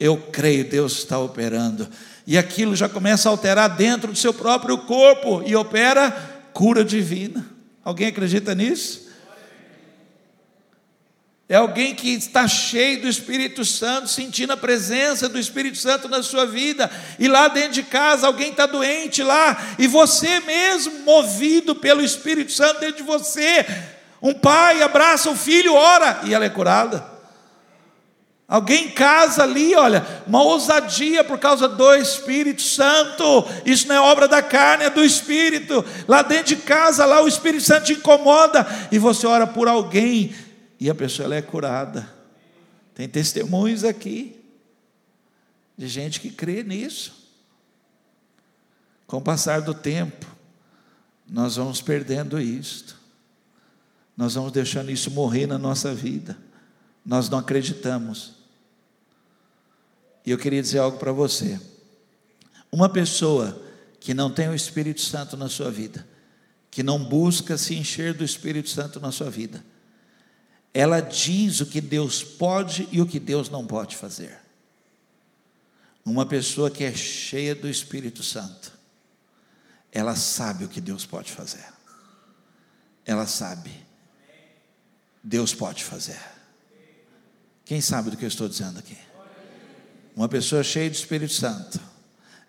eu 0.00 0.16
creio, 0.16 0.66
Deus 0.66 0.96
está 0.96 1.18
operando, 1.18 1.86
e 2.26 2.38
aquilo 2.38 2.74
já 2.74 2.88
começa 2.88 3.28
a 3.28 3.32
alterar 3.32 3.76
dentro 3.76 4.12
do 4.12 4.18
seu 4.18 4.32
próprio 4.32 4.78
corpo 4.78 5.42
e 5.44 5.54
opera 5.54 6.10
cura 6.54 6.82
divina. 6.82 7.44
Alguém 7.84 8.06
acredita 8.06 8.54
nisso? 8.54 9.09
É 11.50 11.56
alguém 11.56 11.96
que 11.96 12.14
está 12.14 12.46
cheio 12.46 13.02
do 13.02 13.08
Espírito 13.08 13.64
Santo, 13.64 14.06
sentindo 14.06 14.52
a 14.52 14.56
presença 14.56 15.28
do 15.28 15.36
Espírito 15.36 15.78
Santo 15.78 16.08
na 16.08 16.22
sua 16.22 16.46
vida, 16.46 16.88
e 17.18 17.26
lá 17.26 17.48
dentro 17.48 17.72
de 17.72 17.82
casa 17.82 18.28
alguém 18.28 18.52
está 18.52 18.66
doente 18.66 19.20
lá, 19.20 19.60
e 19.76 19.88
você 19.88 20.38
mesmo, 20.38 21.00
movido 21.00 21.74
pelo 21.74 22.02
Espírito 22.02 22.52
Santo 22.52 22.78
dentro 22.78 22.98
de 22.98 23.02
você, 23.02 23.66
um 24.22 24.32
pai 24.32 24.80
abraça 24.80 25.28
o 25.28 25.34
filho, 25.34 25.74
ora, 25.74 26.20
e 26.22 26.32
ela 26.32 26.44
é 26.44 26.48
curada. 26.48 27.04
Alguém 28.50 28.86
em 28.86 28.90
casa 28.90 29.42
ali, 29.44 29.74
olha, 29.74 30.04
uma 30.26 30.42
ousadia 30.42 31.22
por 31.22 31.38
causa 31.38 31.68
do 31.68 31.94
Espírito 31.94 32.62
Santo. 32.62 33.46
Isso 33.64 33.86
não 33.86 33.94
é 33.94 34.00
obra 34.00 34.26
da 34.26 34.42
carne, 34.42 34.86
é 34.86 34.90
do 34.90 35.04
Espírito. 35.04 35.84
Lá 36.08 36.22
dentro 36.22 36.46
de 36.46 36.56
casa, 36.56 37.04
lá 37.06 37.22
o 37.22 37.28
Espírito 37.28 37.62
Santo 37.62 37.84
te 37.84 37.92
incomoda 37.92 38.66
e 38.90 38.98
você 38.98 39.24
ora 39.24 39.46
por 39.46 39.68
alguém 39.68 40.34
e 40.80 40.88
a 40.88 40.94
pessoa 40.94 41.26
ela 41.26 41.36
é 41.36 41.42
curada. 41.42 42.10
Tem 42.94 43.08
testemunhos 43.08 43.84
aqui 43.84 44.42
de 45.76 45.86
gente 45.86 46.20
que 46.20 46.30
crê 46.30 46.62
nisso. 46.62 47.28
Com 49.06 49.18
o 49.18 49.22
passar 49.22 49.60
do 49.60 49.74
tempo, 49.74 50.26
nós 51.28 51.56
vamos 51.56 51.80
perdendo 51.82 52.40
isto. 52.40 52.98
Nós 54.16 54.34
vamos 54.34 54.52
deixando 54.52 54.90
isso 54.90 55.10
morrer 55.10 55.46
na 55.46 55.58
nossa 55.58 55.94
vida. 55.94 56.36
Nós 57.04 57.28
não 57.28 57.38
acreditamos 57.38 58.40
e 60.24 60.30
eu 60.30 60.38
queria 60.38 60.62
dizer 60.62 60.78
algo 60.78 60.98
para 60.98 61.12
você. 61.12 61.60
Uma 62.70 62.88
pessoa 62.88 63.60
que 63.98 64.14
não 64.14 64.30
tem 64.30 64.48
o 64.48 64.54
Espírito 64.54 65.00
Santo 65.00 65.36
na 65.36 65.48
sua 65.48 65.70
vida, 65.70 66.06
que 66.70 66.82
não 66.82 67.02
busca 67.02 67.58
se 67.58 67.74
encher 67.74 68.14
do 68.14 68.24
Espírito 68.24 68.68
Santo 68.68 69.00
na 69.00 69.10
sua 69.10 69.30
vida, 69.30 69.64
ela 70.72 71.00
diz 71.00 71.60
o 71.60 71.66
que 71.66 71.80
Deus 71.80 72.22
pode 72.22 72.88
e 72.92 73.00
o 73.00 73.06
que 73.06 73.18
Deus 73.18 73.48
não 73.48 73.66
pode 73.66 73.96
fazer. 73.96 74.38
Uma 76.04 76.24
pessoa 76.24 76.70
que 76.70 76.84
é 76.84 76.94
cheia 76.94 77.54
do 77.54 77.68
Espírito 77.68 78.22
Santo, 78.22 78.72
ela 79.92 80.14
sabe 80.14 80.64
o 80.64 80.68
que 80.68 80.80
Deus 80.80 81.04
pode 81.04 81.32
fazer. 81.32 81.64
Ela 83.04 83.26
sabe. 83.26 83.72
Deus 85.22 85.52
pode 85.52 85.84
fazer. 85.84 86.20
Quem 87.64 87.80
sabe 87.80 88.10
do 88.10 88.16
que 88.16 88.24
eu 88.24 88.28
estou 88.28 88.48
dizendo 88.48 88.78
aqui? 88.78 88.96
Uma 90.14 90.28
pessoa 90.28 90.62
cheia 90.62 90.90
de 90.90 90.96
Espírito 90.96 91.32
Santo, 91.32 91.80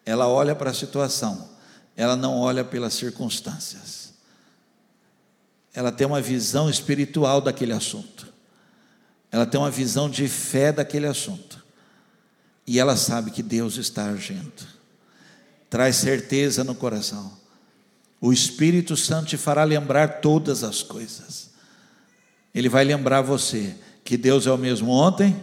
ela 0.06 0.28
olha 0.28 0.56
para 0.56 0.72
a 0.72 0.74
situação, 0.74 1.50
ela 1.96 2.16
não 2.16 2.38
olha 2.40 2.64
pelas 2.64 2.94
circunstâncias. 2.94 4.11
Ela 5.74 5.92
tem 5.92 6.06
uma 6.06 6.22
visão 6.22 6.70
espiritual 6.70 7.42
daquele 7.42 7.74
assunto. 7.74 8.28
Ela 9.32 9.46
tem 9.46 9.60
uma 9.60 9.72
visão 9.72 10.10
de 10.10 10.28
fé 10.28 10.72
daquele 10.72 11.08
assunto. 11.08 11.64
E 12.68 12.80
ela 12.80 12.98
sabe 12.98 13.32
que 13.32 13.42
Deus 13.42 13.78
está 13.78 14.06
agindo. 14.06 14.68
Traz 15.70 15.96
certeza 15.96 16.64
no 16.64 16.76
coração. 16.76 17.40
O 18.20 18.32
Espírito 18.32 18.96
Santo 18.98 19.30
te 19.30 19.38
fará 19.38 19.64
lembrar 19.64 20.22
todas 20.22 20.64
as 20.64 20.84
coisas. 20.84 21.50
Ele 22.54 22.70
vai 22.70 22.84
lembrar 22.84 23.22
você 23.22 23.76
que 24.04 24.18
Deus 24.18 24.46
é 24.46 24.52
o 24.52 24.58
mesmo 24.58 24.92
ontem, 24.92 25.42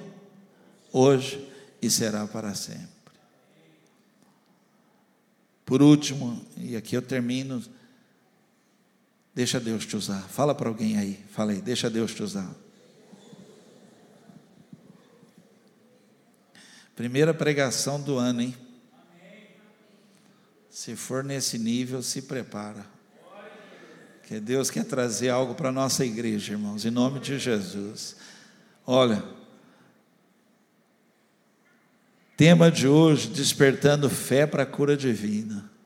hoje 0.92 1.48
e 1.80 1.90
será 1.90 2.26
para 2.26 2.54
sempre. 2.54 2.86
Por 5.64 5.82
último, 5.82 6.40
e 6.56 6.76
aqui 6.76 6.96
eu 6.96 7.02
termino, 7.02 7.62
Deixa 9.38 9.60
Deus 9.60 9.86
te 9.86 9.96
usar. 9.96 10.20
Fala 10.22 10.52
para 10.52 10.68
alguém 10.68 10.98
aí. 10.98 11.16
Fala 11.30 11.52
aí, 11.52 11.60
deixa 11.60 11.88
Deus 11.88 12.12
te 12.12 12.24
usar. 12.24 12.52
Primeira 16.96 17.32
pregação 17.32 18.00
do 18.00 18.18
ano, 18.18 18.42
hein? 18.42 18.56
Se 20.68 20.96
for 20.96 21.22
nesse 21.22 21.56
nível, 21.56 22.02
se 22.02 22.22
prepara. 22.22 22.84
Que 24.24 24.40
Deus 24.40 24.72
quer 24.72 24.84
trazer 24.84 25.28
algo 25.28 25.54
para 25.54 25.68
a 25.68 25.72
nossa 25.72 26.04
igreja, 26.04 26.54
irmãos, 26.54 26.84
em 26.84 26.90
nome 26.90 27.20
de 27.20 27.38
Jesus. 27.38 28.16
Olha, 28.84 29.22
tema 32.36 32.72
de 32.72 32.88
hoje: 32.88 33.28
despertando 33.28 34.10
fé 34.10 34.48
para 34.48 34.64
a 34.64 34.66
cura 34.66 34.96
divina. 34.96 35.77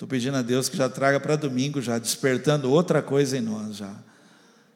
Estou 0.00 0.08
pedindo 0.08 0.38
a 0.38 0.40
Deus 0.40 0.66
que 0.66 0.78
já 0.78 0.88
traga 0.88 1.20
para 1.20 1.36
domingo, 1.36 1.78
já 1.82 1.98
despertando 1.98 2.70
outra 2.70 3.02
coisa 3.02 3.36
em 3.36 3.42
nós, 3.42 3.76
já. 3.76 3.94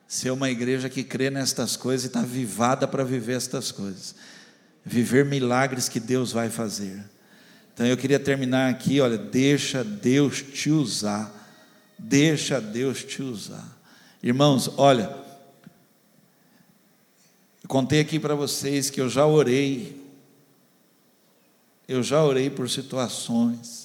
Ser 0.07 0.31
uma 0.31 0.51
igreja 0.51 0.91
que 0.91 1.03
crê 1.03 1.31
nestas 1.31 1.79
coisas 1.79 2.05
e 2.05 2.09
está 2.09 2.21
vivada 2.21 2.87
para 2.87 3.03
viver 3.03 3.33
estas 3.39 3.73
coisas. 3.73 4.15
Viver 4.85 5.25
milagres 5.25 5.89
que 5.89 5.99
Deus 5.99 6.31
vai 6.31 6.51
fazer. 6.51 7.03
Então 7.73 7.87
eu 7.87 7.97
queria 7.97 8.21
terminar 8.21 8.69
aqui, 8.69 9.01
olha, 9.01 9.17
deixa 9.17 9.83
Deus 9.83 10.43
te 10.43 10.71
usar. 10.71 11.33
Deixa 11.99 12.61
Deus 12.61 13.03
te 13.03 13.23
usar. 13.23 13.67
Irmãos, 14.23 14.71
olha, 14.77 15.11
contei 17.67 18.01
aqui 18.01 18.21
para 18.21 18.35
vocês 18.35 18.91
que 18.91 19.01
eu 19.01 19.09
já 19.09 19.25
orei. 19.25 20.05
Eu 21.89 22.03
já 22.03 22.23
orei 22.23 22.51
por 22.51 22.69
situações. 22.69 23.84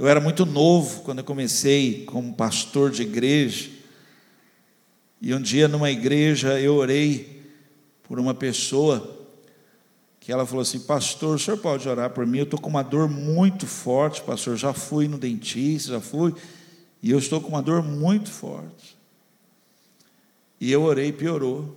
Eu 0.00 0.08
era 0.08 0.18
muito 0.18 0.46
novo 0.46 1.02
quando 1.02 1.18
eu 1.18 1.24
comecei 1.24 2.06
como 2.06 2.32
pastor 2.32 2.90
de 2.90 3.02
igreja. 3.02 3.68
E 5.20 5.34
um 5.34 5.42
dia 5.42 5.68
numa 5.68 5.90
igreja 5.90 6.58
eu 6.58 6.76
orei 6.76 7.44
por 8.04 8.18
uma 8.18 8.32
pessoa 8.32 9.28
que 10.18 10.32
ela 10.32 10.46
falou 10.46 10.62
assim: 10.62 10.80
Pastor, 10.80 11.36
o 11.36 11.38
senhor 11.38 11.58
pode 11.58 11.86
orar 11.86 12.08
por 12.08 12.26
mim? 12.26 12.38
Eu 12.38 12.44
estou 12.44 12.58
com 12.58 12.70
uma 12.70 12.82
dor 12.82 13.10
muito 13.10 13.66
forte, 13.66 14.22
pastor. 14.22 14.56
Já 14.56 14.72
fui 14.72 15.06
no 15.06 15.18
dentista, 15.18 15.92
já 15.92 16.00
fui, 16.00 16.34
e 17.02 17.10
eu 17.10 17.18
estou 17.18 17.38
com 17.38 17.48
uma 17.48 17.62
dor 17.62 17.82
muito 17.82 18.30
forte. 18.30 18.96
E 20.58 20.72
eu 20.72 20.80
orei 20.80 21.12
piorou. 21.12 21.76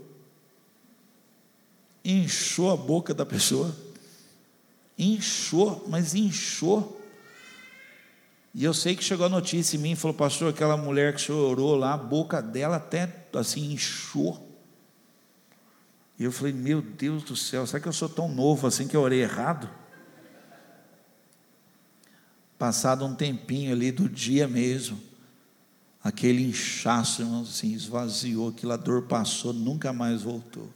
Inchou 2.06 2.72
a 2.72 2.78
boca 2.78 3.14
da 3.14 3.26
pessoa. 3.26 3.76
Inchou, 4.98 5.86
mas 5.90 6.16
inchou. 6.16 7.03
E 8.54 8.64
eu 8.64 8.74
sei 8.74 8.96
que 8.96 9.04
chegou 9.04 9.26
a 9.26 9.30
notícia 9.30 9.76
em 9.76 9.80
mim, 9.80 9.96
falou, 9.96 10.16
pastor, 10.16 10.50
aquela 10.50 10.78
mulher 10.78 11.16
que 11.16 11.22
o 11.22 11.26
senhor 11.26 11.50
orou 11.50 11.76
lá, 11.76 11.94
a 11.94 11.98
boca 11.98 12.42
dela 12.42 12.76
até 12.76 13.26
assim 13.34 13.72
inchou. 13.72 14.48
E 16.20 16.24
eu 16.24 16.32
falei, 16.32 16.54
meu 16.54 16.82
Deus 16.82 17.24
do 17.24 17.36
céu, 17.36 17.66
será 17.66 17.80
que 17.80 17.88
eu 17.88 17.94
sou 17.94 18.08
tão 18.08 18.30
novo 18.30 18.68
assim 18.68 18.88
que 18.88 18.96
eu 18.96 19.02
orei 19.02 19.22
errado? 19.24 19.68
Passado 22.60 23.04
um 23.04 23.16
tempinho 23.16 23.74
ali 23.74 23.92
do 23.92 24.08
dia 24.08 24.48
mesmo, 24.48 25.02
aquele 26.04 26.48
inchaço, 26.48 27.24
irmãos, 27.24 27.50
assim, 27.50 27.74
esvaziou, 27.74 28.50
aquela 28.50 28.78
dor 28.78 29.04
passou, 29.04 29.52
nunca 29.52 29.92
mais 29.92 30.22
voltou. 30.22 30.70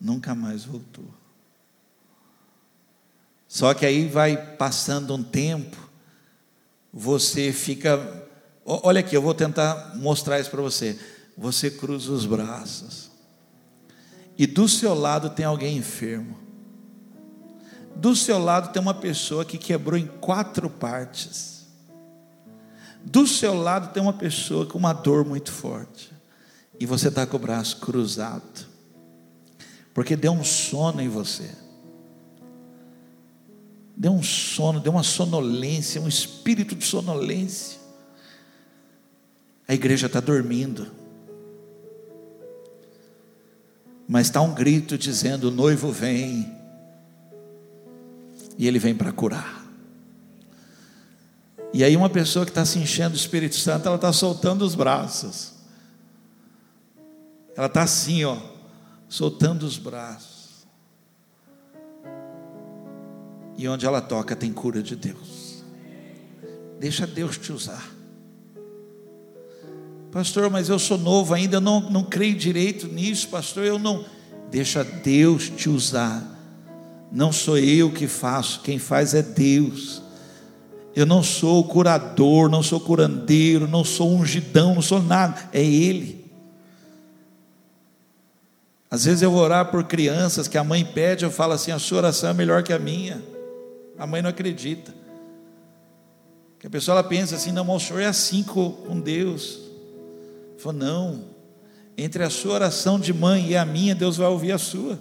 Nunca 0.00 0.34
mais 0.34 0.64
voltou. 0.64 1.08
Só 3.46 3.72
que 3.72 3.86
aí 3.86 4.06
vai 4.06 4.36
passando 4.56 5.14
um 5.14 5.22
tempo, 5.22 5.87
você 6.92 7.52
fica. 7.52 8.26
Olha 8.64 9.00
aqui, 9.00 9.16
eu 9.16 9.22
vou 9.22 9.34
tentar 9.34 9.94
mostrar 9.96 10.40
isso 10.40 10.50
para 10.50 10.62
você. 10.62 10.98
Você 11.36 11.70
cruza 11.70 12.12
os 12.12 12.26
braços 12.26 13.08
e 14.38 14.46
do 14.46 14.68
seu 14.68 14.94
lado 14.94 15.30
tem 15.30 15.44
alguém 15.44 15.76
enfermo. 15.76 16.38
Do 17.96 18.14
seu 18.14 18.38
lado 18.38 18.72
tem 18.72 18.80
uma 18.80 18.94
pessoa 18.94 19.44
que 19.44 19.58
quebrou 19.58 19.98
em 19.98 20.06
quatro 20.06 20.70
partes. 20.70 21.66
Do 23.04 23.26
seu 23.26 23.52
lado 23.52 23.92
tem 23.92 24.00
uma 24.00 24.12
pessoa 24.12 24.64
com 24.64 24.78
uma 24.78 24.92
dor 24.92 25.24
muito 25.24 25.50
forte. 25.50 26.12
E 26.78 26.86
você 26.86 27.08
está 27.08 27.26
com 27.26 27.36
o 27.36 27.40
braço 27.40 27.78
cruzado. 27.78 28.68
Porque 29.92 30.14
deu 30.14 30.30
um 30.30 30.44
sono 30.44 31.00
em 31.02 31.08
você. 31.08 31.50
Deu 33.98 34.12
um 34.12 34.22
sono, 34.22 34.78
deu 34.78 34.92
uma 34.92 35.02
sonolência, 35.02 36.00
um 36.00 36.06
espírito 36.08 36.74
de 36.74 36.84
sonolência. 36.84 37.78
A 39.66 39.74
igreja 39.74 40.06
está 40.06 40.20
dormindo 40.20 40.98
mas 44.08 44.28
está 44.28 44.40
um 44.40 44.54
grito 44.54 44.96
dizendo: 44.96 45.48
o 45.48 45.50
noivo 45.50 45.92
vem, 45.92 46.50
e 48.56 48.66
ele 48.66 48.78
vem 48.78 48.94
para 48.94 49.12
curar. 49.12 49.66
E 51.74 51.84
aí, 51.84 51.94
uma 51.94 52.08
pessoa 52.08 52.46
que 52.46 52.50
está 52.50 52.64
se 52.64 52.78
enchendo 52.78 53.10
do 53.10 53.18
Espírito 53.18 53.54
Santo, 53.54 53.86
ela 53.86 53.96
está 53.96 54.10
soltando 54.10 54.62
os 54.62 54.74
braços, 54.74 55.52
ela 57.54 57.66
está 57.66 57.82
assim, 57.82 58.24
ó, 58.24 58.38
soltando 59.06 59.64
os 59.64 59.76
braços. 59.76 60.37
E 63.58 63.68
onde 63.68 63.84
ela 63.84 64.00
toca 64.00 64.36
tem 64.36 64.52
cura 64.52 64.80
de 64.80 64.94
Deus. 64.94 65.64
Deixa 66.78 67.08
Deus 67.08 67.36
te 67.36 67.52
usar. 67.52 67.90
Pastor, 70.12 70.48
mas 70.48 70.68
eu 70.68 70.78
sou 70.78 70.96
novo 70.96 71.34
ainda, 71.34 71.56
eu 71.56 71.60
não, 71.60 71.80
não 71.90 72.04
creio 72.04 72.36
direito 72.36 72.86
nisso, 72.86 73.28
pastor. 73.28 73.64
Eu 73.64 73.78
não. 73.78 74.04
Deixa 74.48 74.84
Deus 74.84 75.50
te 75.50 75.68
usar. 75.68 76.22
Não 77.10 77.32
sou 77.32 77.58
eu 77.58 77.90
que 77.90 78.06
faço, 78.06 78.60
quem 78.60 78.78
faz 78.78 79.12
é 79.12 79.22
Deus. 79.22 80.02
Eu 80.94 81.04
não 81.04 81.22
sou 81.22 81.64
curador, 81.64 82.48
não 82.48 82.62
sou 82.62 82.78
curandeiro, 82.78 83.66
não 83.66 83.82
sou 83.84 84.14
ungidão, 84.14 84.76
não 84.76 84.82
sou 84.82 85.02
nada, 85.02 85.48
é 85.52 85.62
Ele. 85.62 86.24
Às 88.90 89.04
vezes 89.04 89.22
eu 89.22 89.30
vou 89.30 89.40
orar 89.40 89.70
por 89.70 89.84
crianças 89.84 90.48
que 90.48 90.56
a 90.56 90.64
mãe 90.64 90.84
pede, 90.84 91.24
eu 91.24 91.30
falo 91.30 91.52
assim: 91.54 91.72
a 91.72 91.78
sua 91.78 91.98
oração 91.98 92.30
é 92.30 92.34
melhor 92.34 92.62
que 92.62 92.72
a 92.72 92.78
minha. 92.78 93.22
A 93.98 94.06
mãe 94.06 94.22
não 94.22 94.30
acredita. 94.30 94.94
Que 96.58 96.66
a 96.66 96.70
pessoa 96.70 96.98
ela 96.98 97.08
pensa 97.08 97.36
assim: 97.36 97.52
não, 97.52 97.68
o 97.68 97.80
senhor 97.80 98.00
é 98.00 98.06
assim 98.06 98.42
com 98.42 99.00
Deus. 99.00 99.60
Falou, 100.58 100.78
não, 100.78 101.24
entre 101.96 102.22
a 102.22 102.30
sua 102.30 102.54
oração 102.54 102.98
de 102.98 103.12
mãe 103.12 103.48
e 103.48 103.56
a 103.56 103.64
minha, 103.64 103.94
Deus 103.94 104.16
vai 104.16 104.28
ouvir 104.28 104.52
a 104.52 104.58
sua. 104.58 104.98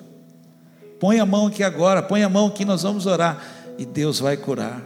Põe 1.00 1.20
a 1.20 1.26
mão 1.26 1.48
aqui 1.48 1.64
agora, 1.64 2.02
põe 2.02 2.24
a 2.24 2.30
mão 2.30 2.48
aqui, 2.48 2.66
nós 2.66 2.84
vamos 2.84 3.06
orar. 3.06 3.44
E 3.78 3.86
Deus 3.86 4.20
vai 4.20 4.36
curar, 4.36 4.84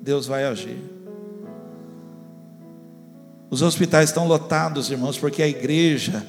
Deus 0.00 0.26
vai 0.26 0.44
agir. 0.44 0.78
Os 3.50 3.62
hospitais 3.62 4.10
estão 4.10 4.26
lotados, 4.26 4.90
irmãos, 4.90 5.16
porque 5.16 5.42
a 5.42 5.48
igreja 5.48 6.26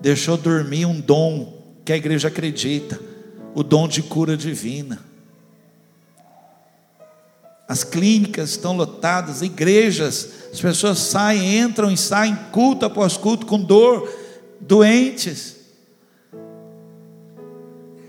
deixou 0.00 0.36
dormir 0.36 0.84
um 0.84 1.00
dom 1.00 1.62
que 1.84 1.92
a 1.92 1.96
igreja 1.96 2.28
acredita, 2.28 3.00
o 3.54 3.62
dom 3.62 3.88
de 3.88 4.02
cura 4.02 4.36
divina. 4.36 5.11
As 7.72 7.82
clínicas 7.82 8.50
estão 8.50 8.76
lotadas, 8.76 9.40
igrejas, 9.40 10.28
as 10.52 10.60
pessoas 10.60 10.98
saem, 10.98 11.58
entram 11.58 11.90
e 11.90 11.96
saem 11.96 12.36
culto 12.52 12.84
após 12.84 13.16
culto 13.16 13.46
com 13.46 13.58
dor, 13.58 14.12
doentes. 14.60 15.56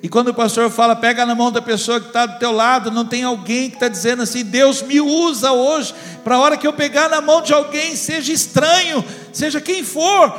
E 0.02 0.10
quando 0.10 0.28
o 0.28 0.34
pastor 0.34 0.70
fala, 0.70 0.98
pega 0.98 1.26
na 1.26 1.34
mão 1.34 1.50
da 1.50 1.62
pessoa 1.62 2.02
que 2.02 2.08
está 2.08 2.26
do 2.26 2.40
teu 2.40 2.52
lado, 2.52 2.92
não 2.92 3.06
tem 3.06 3.24
alguém 3.24 3.70
que 3.70 3.78
está 3.78 3.88
dizendo 3.88 4.24
assim, 4.24 4.44
Deus 4.44 4.82
me 4.82 5.00
usa 5.00 5.54
hoje, 5.54 5.96
para 6.26 6.36
a 6.36 6.40
hora 6.40 6.58
que 6.58 6.68
eu 6.68 6.74
pegar 6.74 7.08
na 7.08 7.22
mão 7.22 7.42
de 7.42 7.54
alguém, 7.54 7.96
seja 7.96 8.34
estranho, 8.34 9.02
seja 9.32 9.62
quem 9.62 9.82
for, 9.82 10.38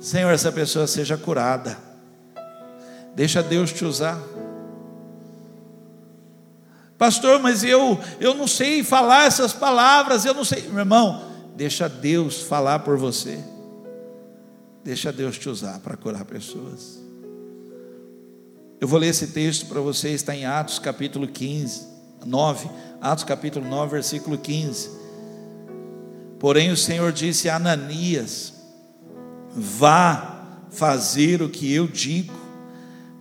Senhor, 0.00 0.30
essa 0.30 0.52
pessoa 0.52 0.86
seja 0.86 1.16
curada. 1.16 1.78
Deixa 3.16 3.42
Deus 3.42 3.72
te 3.72 3.86
usar. 3.86 4.18
Pastor, 6.98 7.40
mas 7.40 7.64
eu, 7.64 7.98
eu 8.20 8.34
não 8.34 8.46
sei 8.46 8.84
falar 8.84 9.26
essas 9.26 9.52
palavras, 9.52 10.24
eu 10.24 10.34
não 10.34 10.44
sei. 10.44 10.62
Meu 10.68 10.80
irmão, 10.80 11.24
deixa 11.56 11.88
Deus 11.88 12.42
falar 12.42 12.80
por 12.80 12.96
você. 12.96 13.38
Deixa 14.84 15.12
Deus 15.12 15.38
te 15.38 15.48
usar 15.48 15.80
para 15.80 15.96
curar 15.96 16.24
pessoas. 16.24 17.02
Eu 18.80 18.86
vou 18.86 18.98
ler 18.98 19.08
esse 19.08 19.28
texto 19.28 19.66
para 19.66 19.80
você, 19.80 20.10
está 20.10 20.36
em 20.36 20.44
Atos 20.44 20.78
capítulo 20.78 21.26
15, 21.26 21.86
9. 22.24 22.68
Atos 23.00 23.24
capítulo 23.24 23.66
9, 23.66 23.92
versículo 23.92 24.36
15. 24.36 24.90
Porém 26.38 26.70
o 26.70 26.76
Senhor 26.76 27.10
disse 27.10 27.48
a 27.48 27.56
Ananias: 27.56 28.52
Vá 29.50 30.34
fazer 30.70 31.40
o 31.40 31.48
que 31.48 31.72
eu 31.72 31.86
digo, 31.86 32.34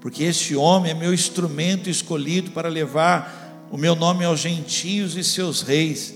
porque 0.02 0.24
este 0.24 0.56
homem 0.56 0.92
é 0.92 0.96
meu 0.96 1.14
instrumento 1.14 1.90
escolhido 1.90 2.52
para 2.52 2.68
levar 2.68 3.43
o 3.74 3.78
meu 3.78 3.96
nome 3.96 4.24
aos 4.24 4.40
gentios 4.40 5.18
e 5.18 5.24
seus 5.24 5.64
reis, 5.64 6.14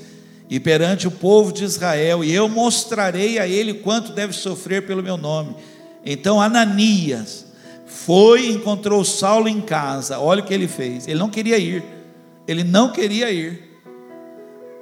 e 0.47 0.59
perante 0.59 1.07
o 1.07 1.11
povo 1.11 1.51
de 1.51 1.63
Israel, 1.63 2.23
e 2.23 2.31
eu 2.31 2.47
mostrarei 2.47 3.39
a 3.39 3.47
ele 3.47 3.73
quanto 3.73 4.11
deve 4.11 4.31
sofrer 4.31 4.85
pelo 4.85 5.01
meu 5.01 5.17
nome. 5.17 5.55
Então 6.05 6.39
Ananias 6.39 7.47
foi 7.87 8.45
e 8.45 8.51
encontrou 8.51 9.03
Saulo 9.03 9.49
em 9.49 9.59
casa. 9.59 10.19
Olha 10.19 10.43
o 10.43 10.45
que 10.45 10.53
ele 10.53 10.67
fez. 10.67 11.07
Ele 11.07 11.17
não 11.17 11.31
queria 11.31 11.57
ir. 11.57 11.83
Ele 12.47 12.63
não 12.63 12.91
queria 12.91 13.31
ir. 13.31 13.81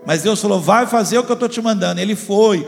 Mas 0.05 0.23
Deus 0.23 0.41
falou: 0.41 0.59
vai 0.59 0.86
fazer 0.86 1.17
o 1.17 1.23
que 1.23 1.32
eu 1.32 1.36
estou 1.36 1.47
te 1.47 1.61
mandando. 1.61 2.01
Ele 2.01 2.13
foi, 2.13 2.67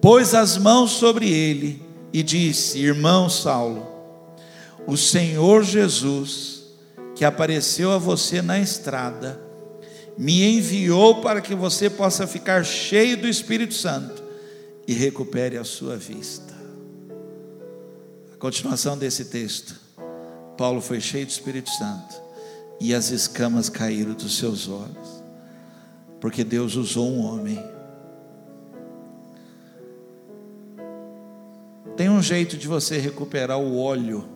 pôs 0.00 0.34
as 0.34 0.58
mãos 0.58 0.90
sobre 0.90 1.30
ele 1.30 1.80
e 2.12 2.24
disse: 2.24 2.80
Irmão 2.80 3.30
Saulo, 3.30 3.86
o 4.84 4.96
Senhor 4.96 5.62
Jesus, 5.62 6.53
que 7.14 7.24
apareceu 7.24 7.92
a 7.92 7.98
você 7.98 8.42
na 8.42 8.58
estrada, 8.58 9.40
me 10.16 10.56
enviou 10.56 11.20
para 11.20 11.40
que 11.40 11.54
você 11.54 11.90
possa 11.90 12.26
ficar 12.26 12.64
cheio 12.64 13.16
do 13.16 13.28
Espírito 13.28 13.74
Santo 13.74 14.22
e 14.86 14.92
recupere 14.92 15.56
a 15.56 15.64
sua 15.64 15.96
vista. 15.96 16.54
A 18.32 18.36
continuação 18.36 18.96
desse 18.96 19.26
texto. 19.26 19.82
Paulo 20.56 20.80
foi 20.80 21.00
cheio 21.00 21.26
do 21.26 21.30
Espírito 21.30 21.70
Santo 21.70 22.14
e 22.80 22.94
as 22.94 23.10
escamas 23.10 23.68
caíram 23.68 24.12
dos 24.12 24.38
seus 24.38 24.68
olhos, 24.68 25.22
porque 26.20 26.44
Deus 26.44 26.76
usou 26.76 27.10
um 27.10 27.24
homem. 27.24 27.58
Tem 31.96 32.08
um 32.08 32.22
jeito 32.22 32.56
de 32.56 32.68
você 32.68 32.98
recuperar 32.98 33.58
o 33.58 33.78
óleo 33.78 34.28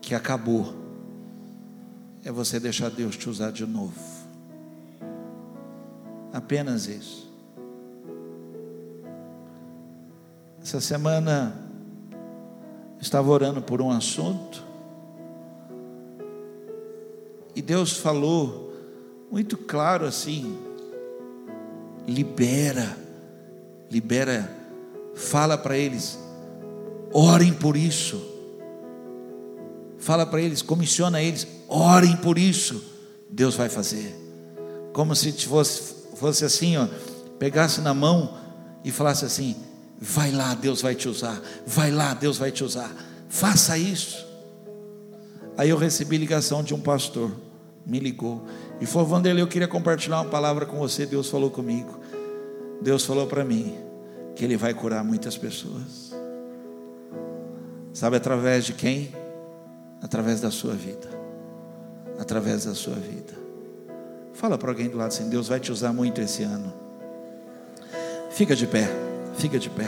que 0.00 0.14
acabou, 0.14 0.74
é 2.24 2.32
você 2.32 2.58
deixar 2.58 2.90
Deus 2.90 3.16
te 3.16 3.28
usar 3.28 3.50
de 3.50 3.66
novo. 3.66 3.94
Apenas 6.32 6.86
isso. 6.86 7.28
Essa 10.62 10.80
semana 10.80 11.56
estava 13.00 13.30
orando 13.30 13.62
por 13.62 13.80
um 13.80 13.90
assunto 13.90 14.62
e 17.58 17.62
Deus 17.62 17.92
falou 17.92 18.72
muito 19.30 19.56
claro 19.56 20.06
assim: 20.06 20.58
libera, 22.06 22.96
libera, 23.90 24.48
fala 25.14 25.58
para 25.58 25.76
eles, 25.76 26.18
orem 27.12 27.52
por 27.52 27.76
isso. 27.76 28.24
Fala 29.98 30.24
para 30.24 30.40
eles, 30.40 30.62
comissiona 30.62 31.20
eles, 31.20 31.44
orem 31.68 32.16
por 32.16 32.38
isso. 32.38 32.82
Deus 33.30 33.54
vai 33.54 33.68
fazer. 33.68 34.16
Como 34.92 35.14
se 35.14 35.32
fosse, 35.32 35.94
fosse 36.16 36.44
assim, 36.44 36.76
ó, 36.76 36.88
pegasse 37.38 37.80
na 37.80 37.92
mão 37.92 38.36
e 38.84 38.90
falasse 38.90 39.24
assim: 39.24 39.54
vai 40.00 40.32
lá, 40.32 40.54
Deus 40.54 40.80
vai 40.80 40.94
te 40.94 41.08
usar. 41.08 41.40
Vai 41.66 41.90
lá, 41.90 42.14
Deus 42.14 42.38
vai 42.38 42.50
te 42.50 42.64
usar. 42.64 42.90
Faça 43.28 43.76
isso. 43.76 44.26
Aí 45.56 45.68
eu 45.70 45.76
recebi 45.76 46.16
ligação 46.16 46.62
de 46.62 46.74
um 46.74 46.80
pastor 46.80 47.30
me 47.88 47.98
ligou 47.98 48.44
e 48.80 48.86
falou: 48.86 49.08
Vanderlei, 49.08 49.42
eu 49.42 49.48
queria 49.48 49.66
compartilhar 49.66 50.20
uma 50.20 50.30
palavra 50.30 50.66
com 50.66 50.76
você. 50.76 51.06
Deus 51.06 51.30
falou 51.30 51.50
comigo. 51.50 51.98
Deus 52.82 53.04
falou 53.04 53.26
para 53.26 53.44
mim 53.44 53.76
que 54.36 54.44
Ele 54.44 54.56
vai 54.56 54.74
curar 54.74 55.02
muitas 55.02 55.36
pessoas. 55.38 56.14
Sabe 57.92 58.16
através 58.16 58.66
de 58.66 58.74
quem? 58.74 59.12
Através 60.02 60.40
da 60.40 60.50
sua 60.50 60.74
vida. 60.74 61.07
Através 62.18 62.64
da 62.64 62.74
sua 62.74 62.94
vida. 62.94 63.32
Fala 64.34 64.58
para 64.58 64.70
alguém 64.70 64.88
do 64.88 64.96
lado 64.96 65.08
assim: 65.08 65.28
Deus 65.28 65.48
vai 65.48 65.60
te 65.60 65.72
usar 65.72 65.92
muito 65.92 66.20
esse 66.20 66.42
ano. 66.42 66.72
Fica 68.30 68.54
de 68.54 68.66
pé, 68.66 68.88
fica 69.36 69.58
de 69.58 69.70
pé. 69.70 69.86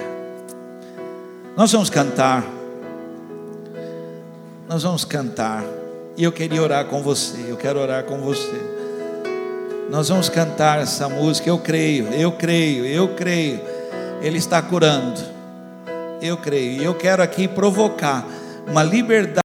Nós 1.56 1.72
vamos 1.72 1.90
cantar. 1.90 2.44
Nós 4.68 4.82
vamos 4.82 5.04
cantar. 5.04 5.64
E 6.16 6.24
eu 6.24 6.32
queria 6.32 6.62
orar 6.62 6.84
com 6.86 7.02
você, 7.02 7.46
eu 7.48 7.56
quero 7.56 7.78
orar 7.80 8.04
com 8.04 8.20
você. 8.20 8.60
Nós 9.90 10.08
vamos 10.08 10.28
cantar 10.28 10.80
essa 10.80 11.08
música, 11.08 11.48
eu 11.48 11.58
creio, 11.58 12.06
eu 12.08 12.32
creio, 12.32 12.86
eu 12.86 13.14
creio. 13.14 13.60
Ele 14.22 14.38
está 14.38 14.62
curando. 14.62 15.20
Eu 16.20 16.36
creio. 16.36 16.80
E 16.80 16.84
eu 16.84 16.94
quero 16.94 17.22
aqui 17.22 17.48
provocar 17.48 18.26
uma 18.66 18.82
liberdade 18.82 19.34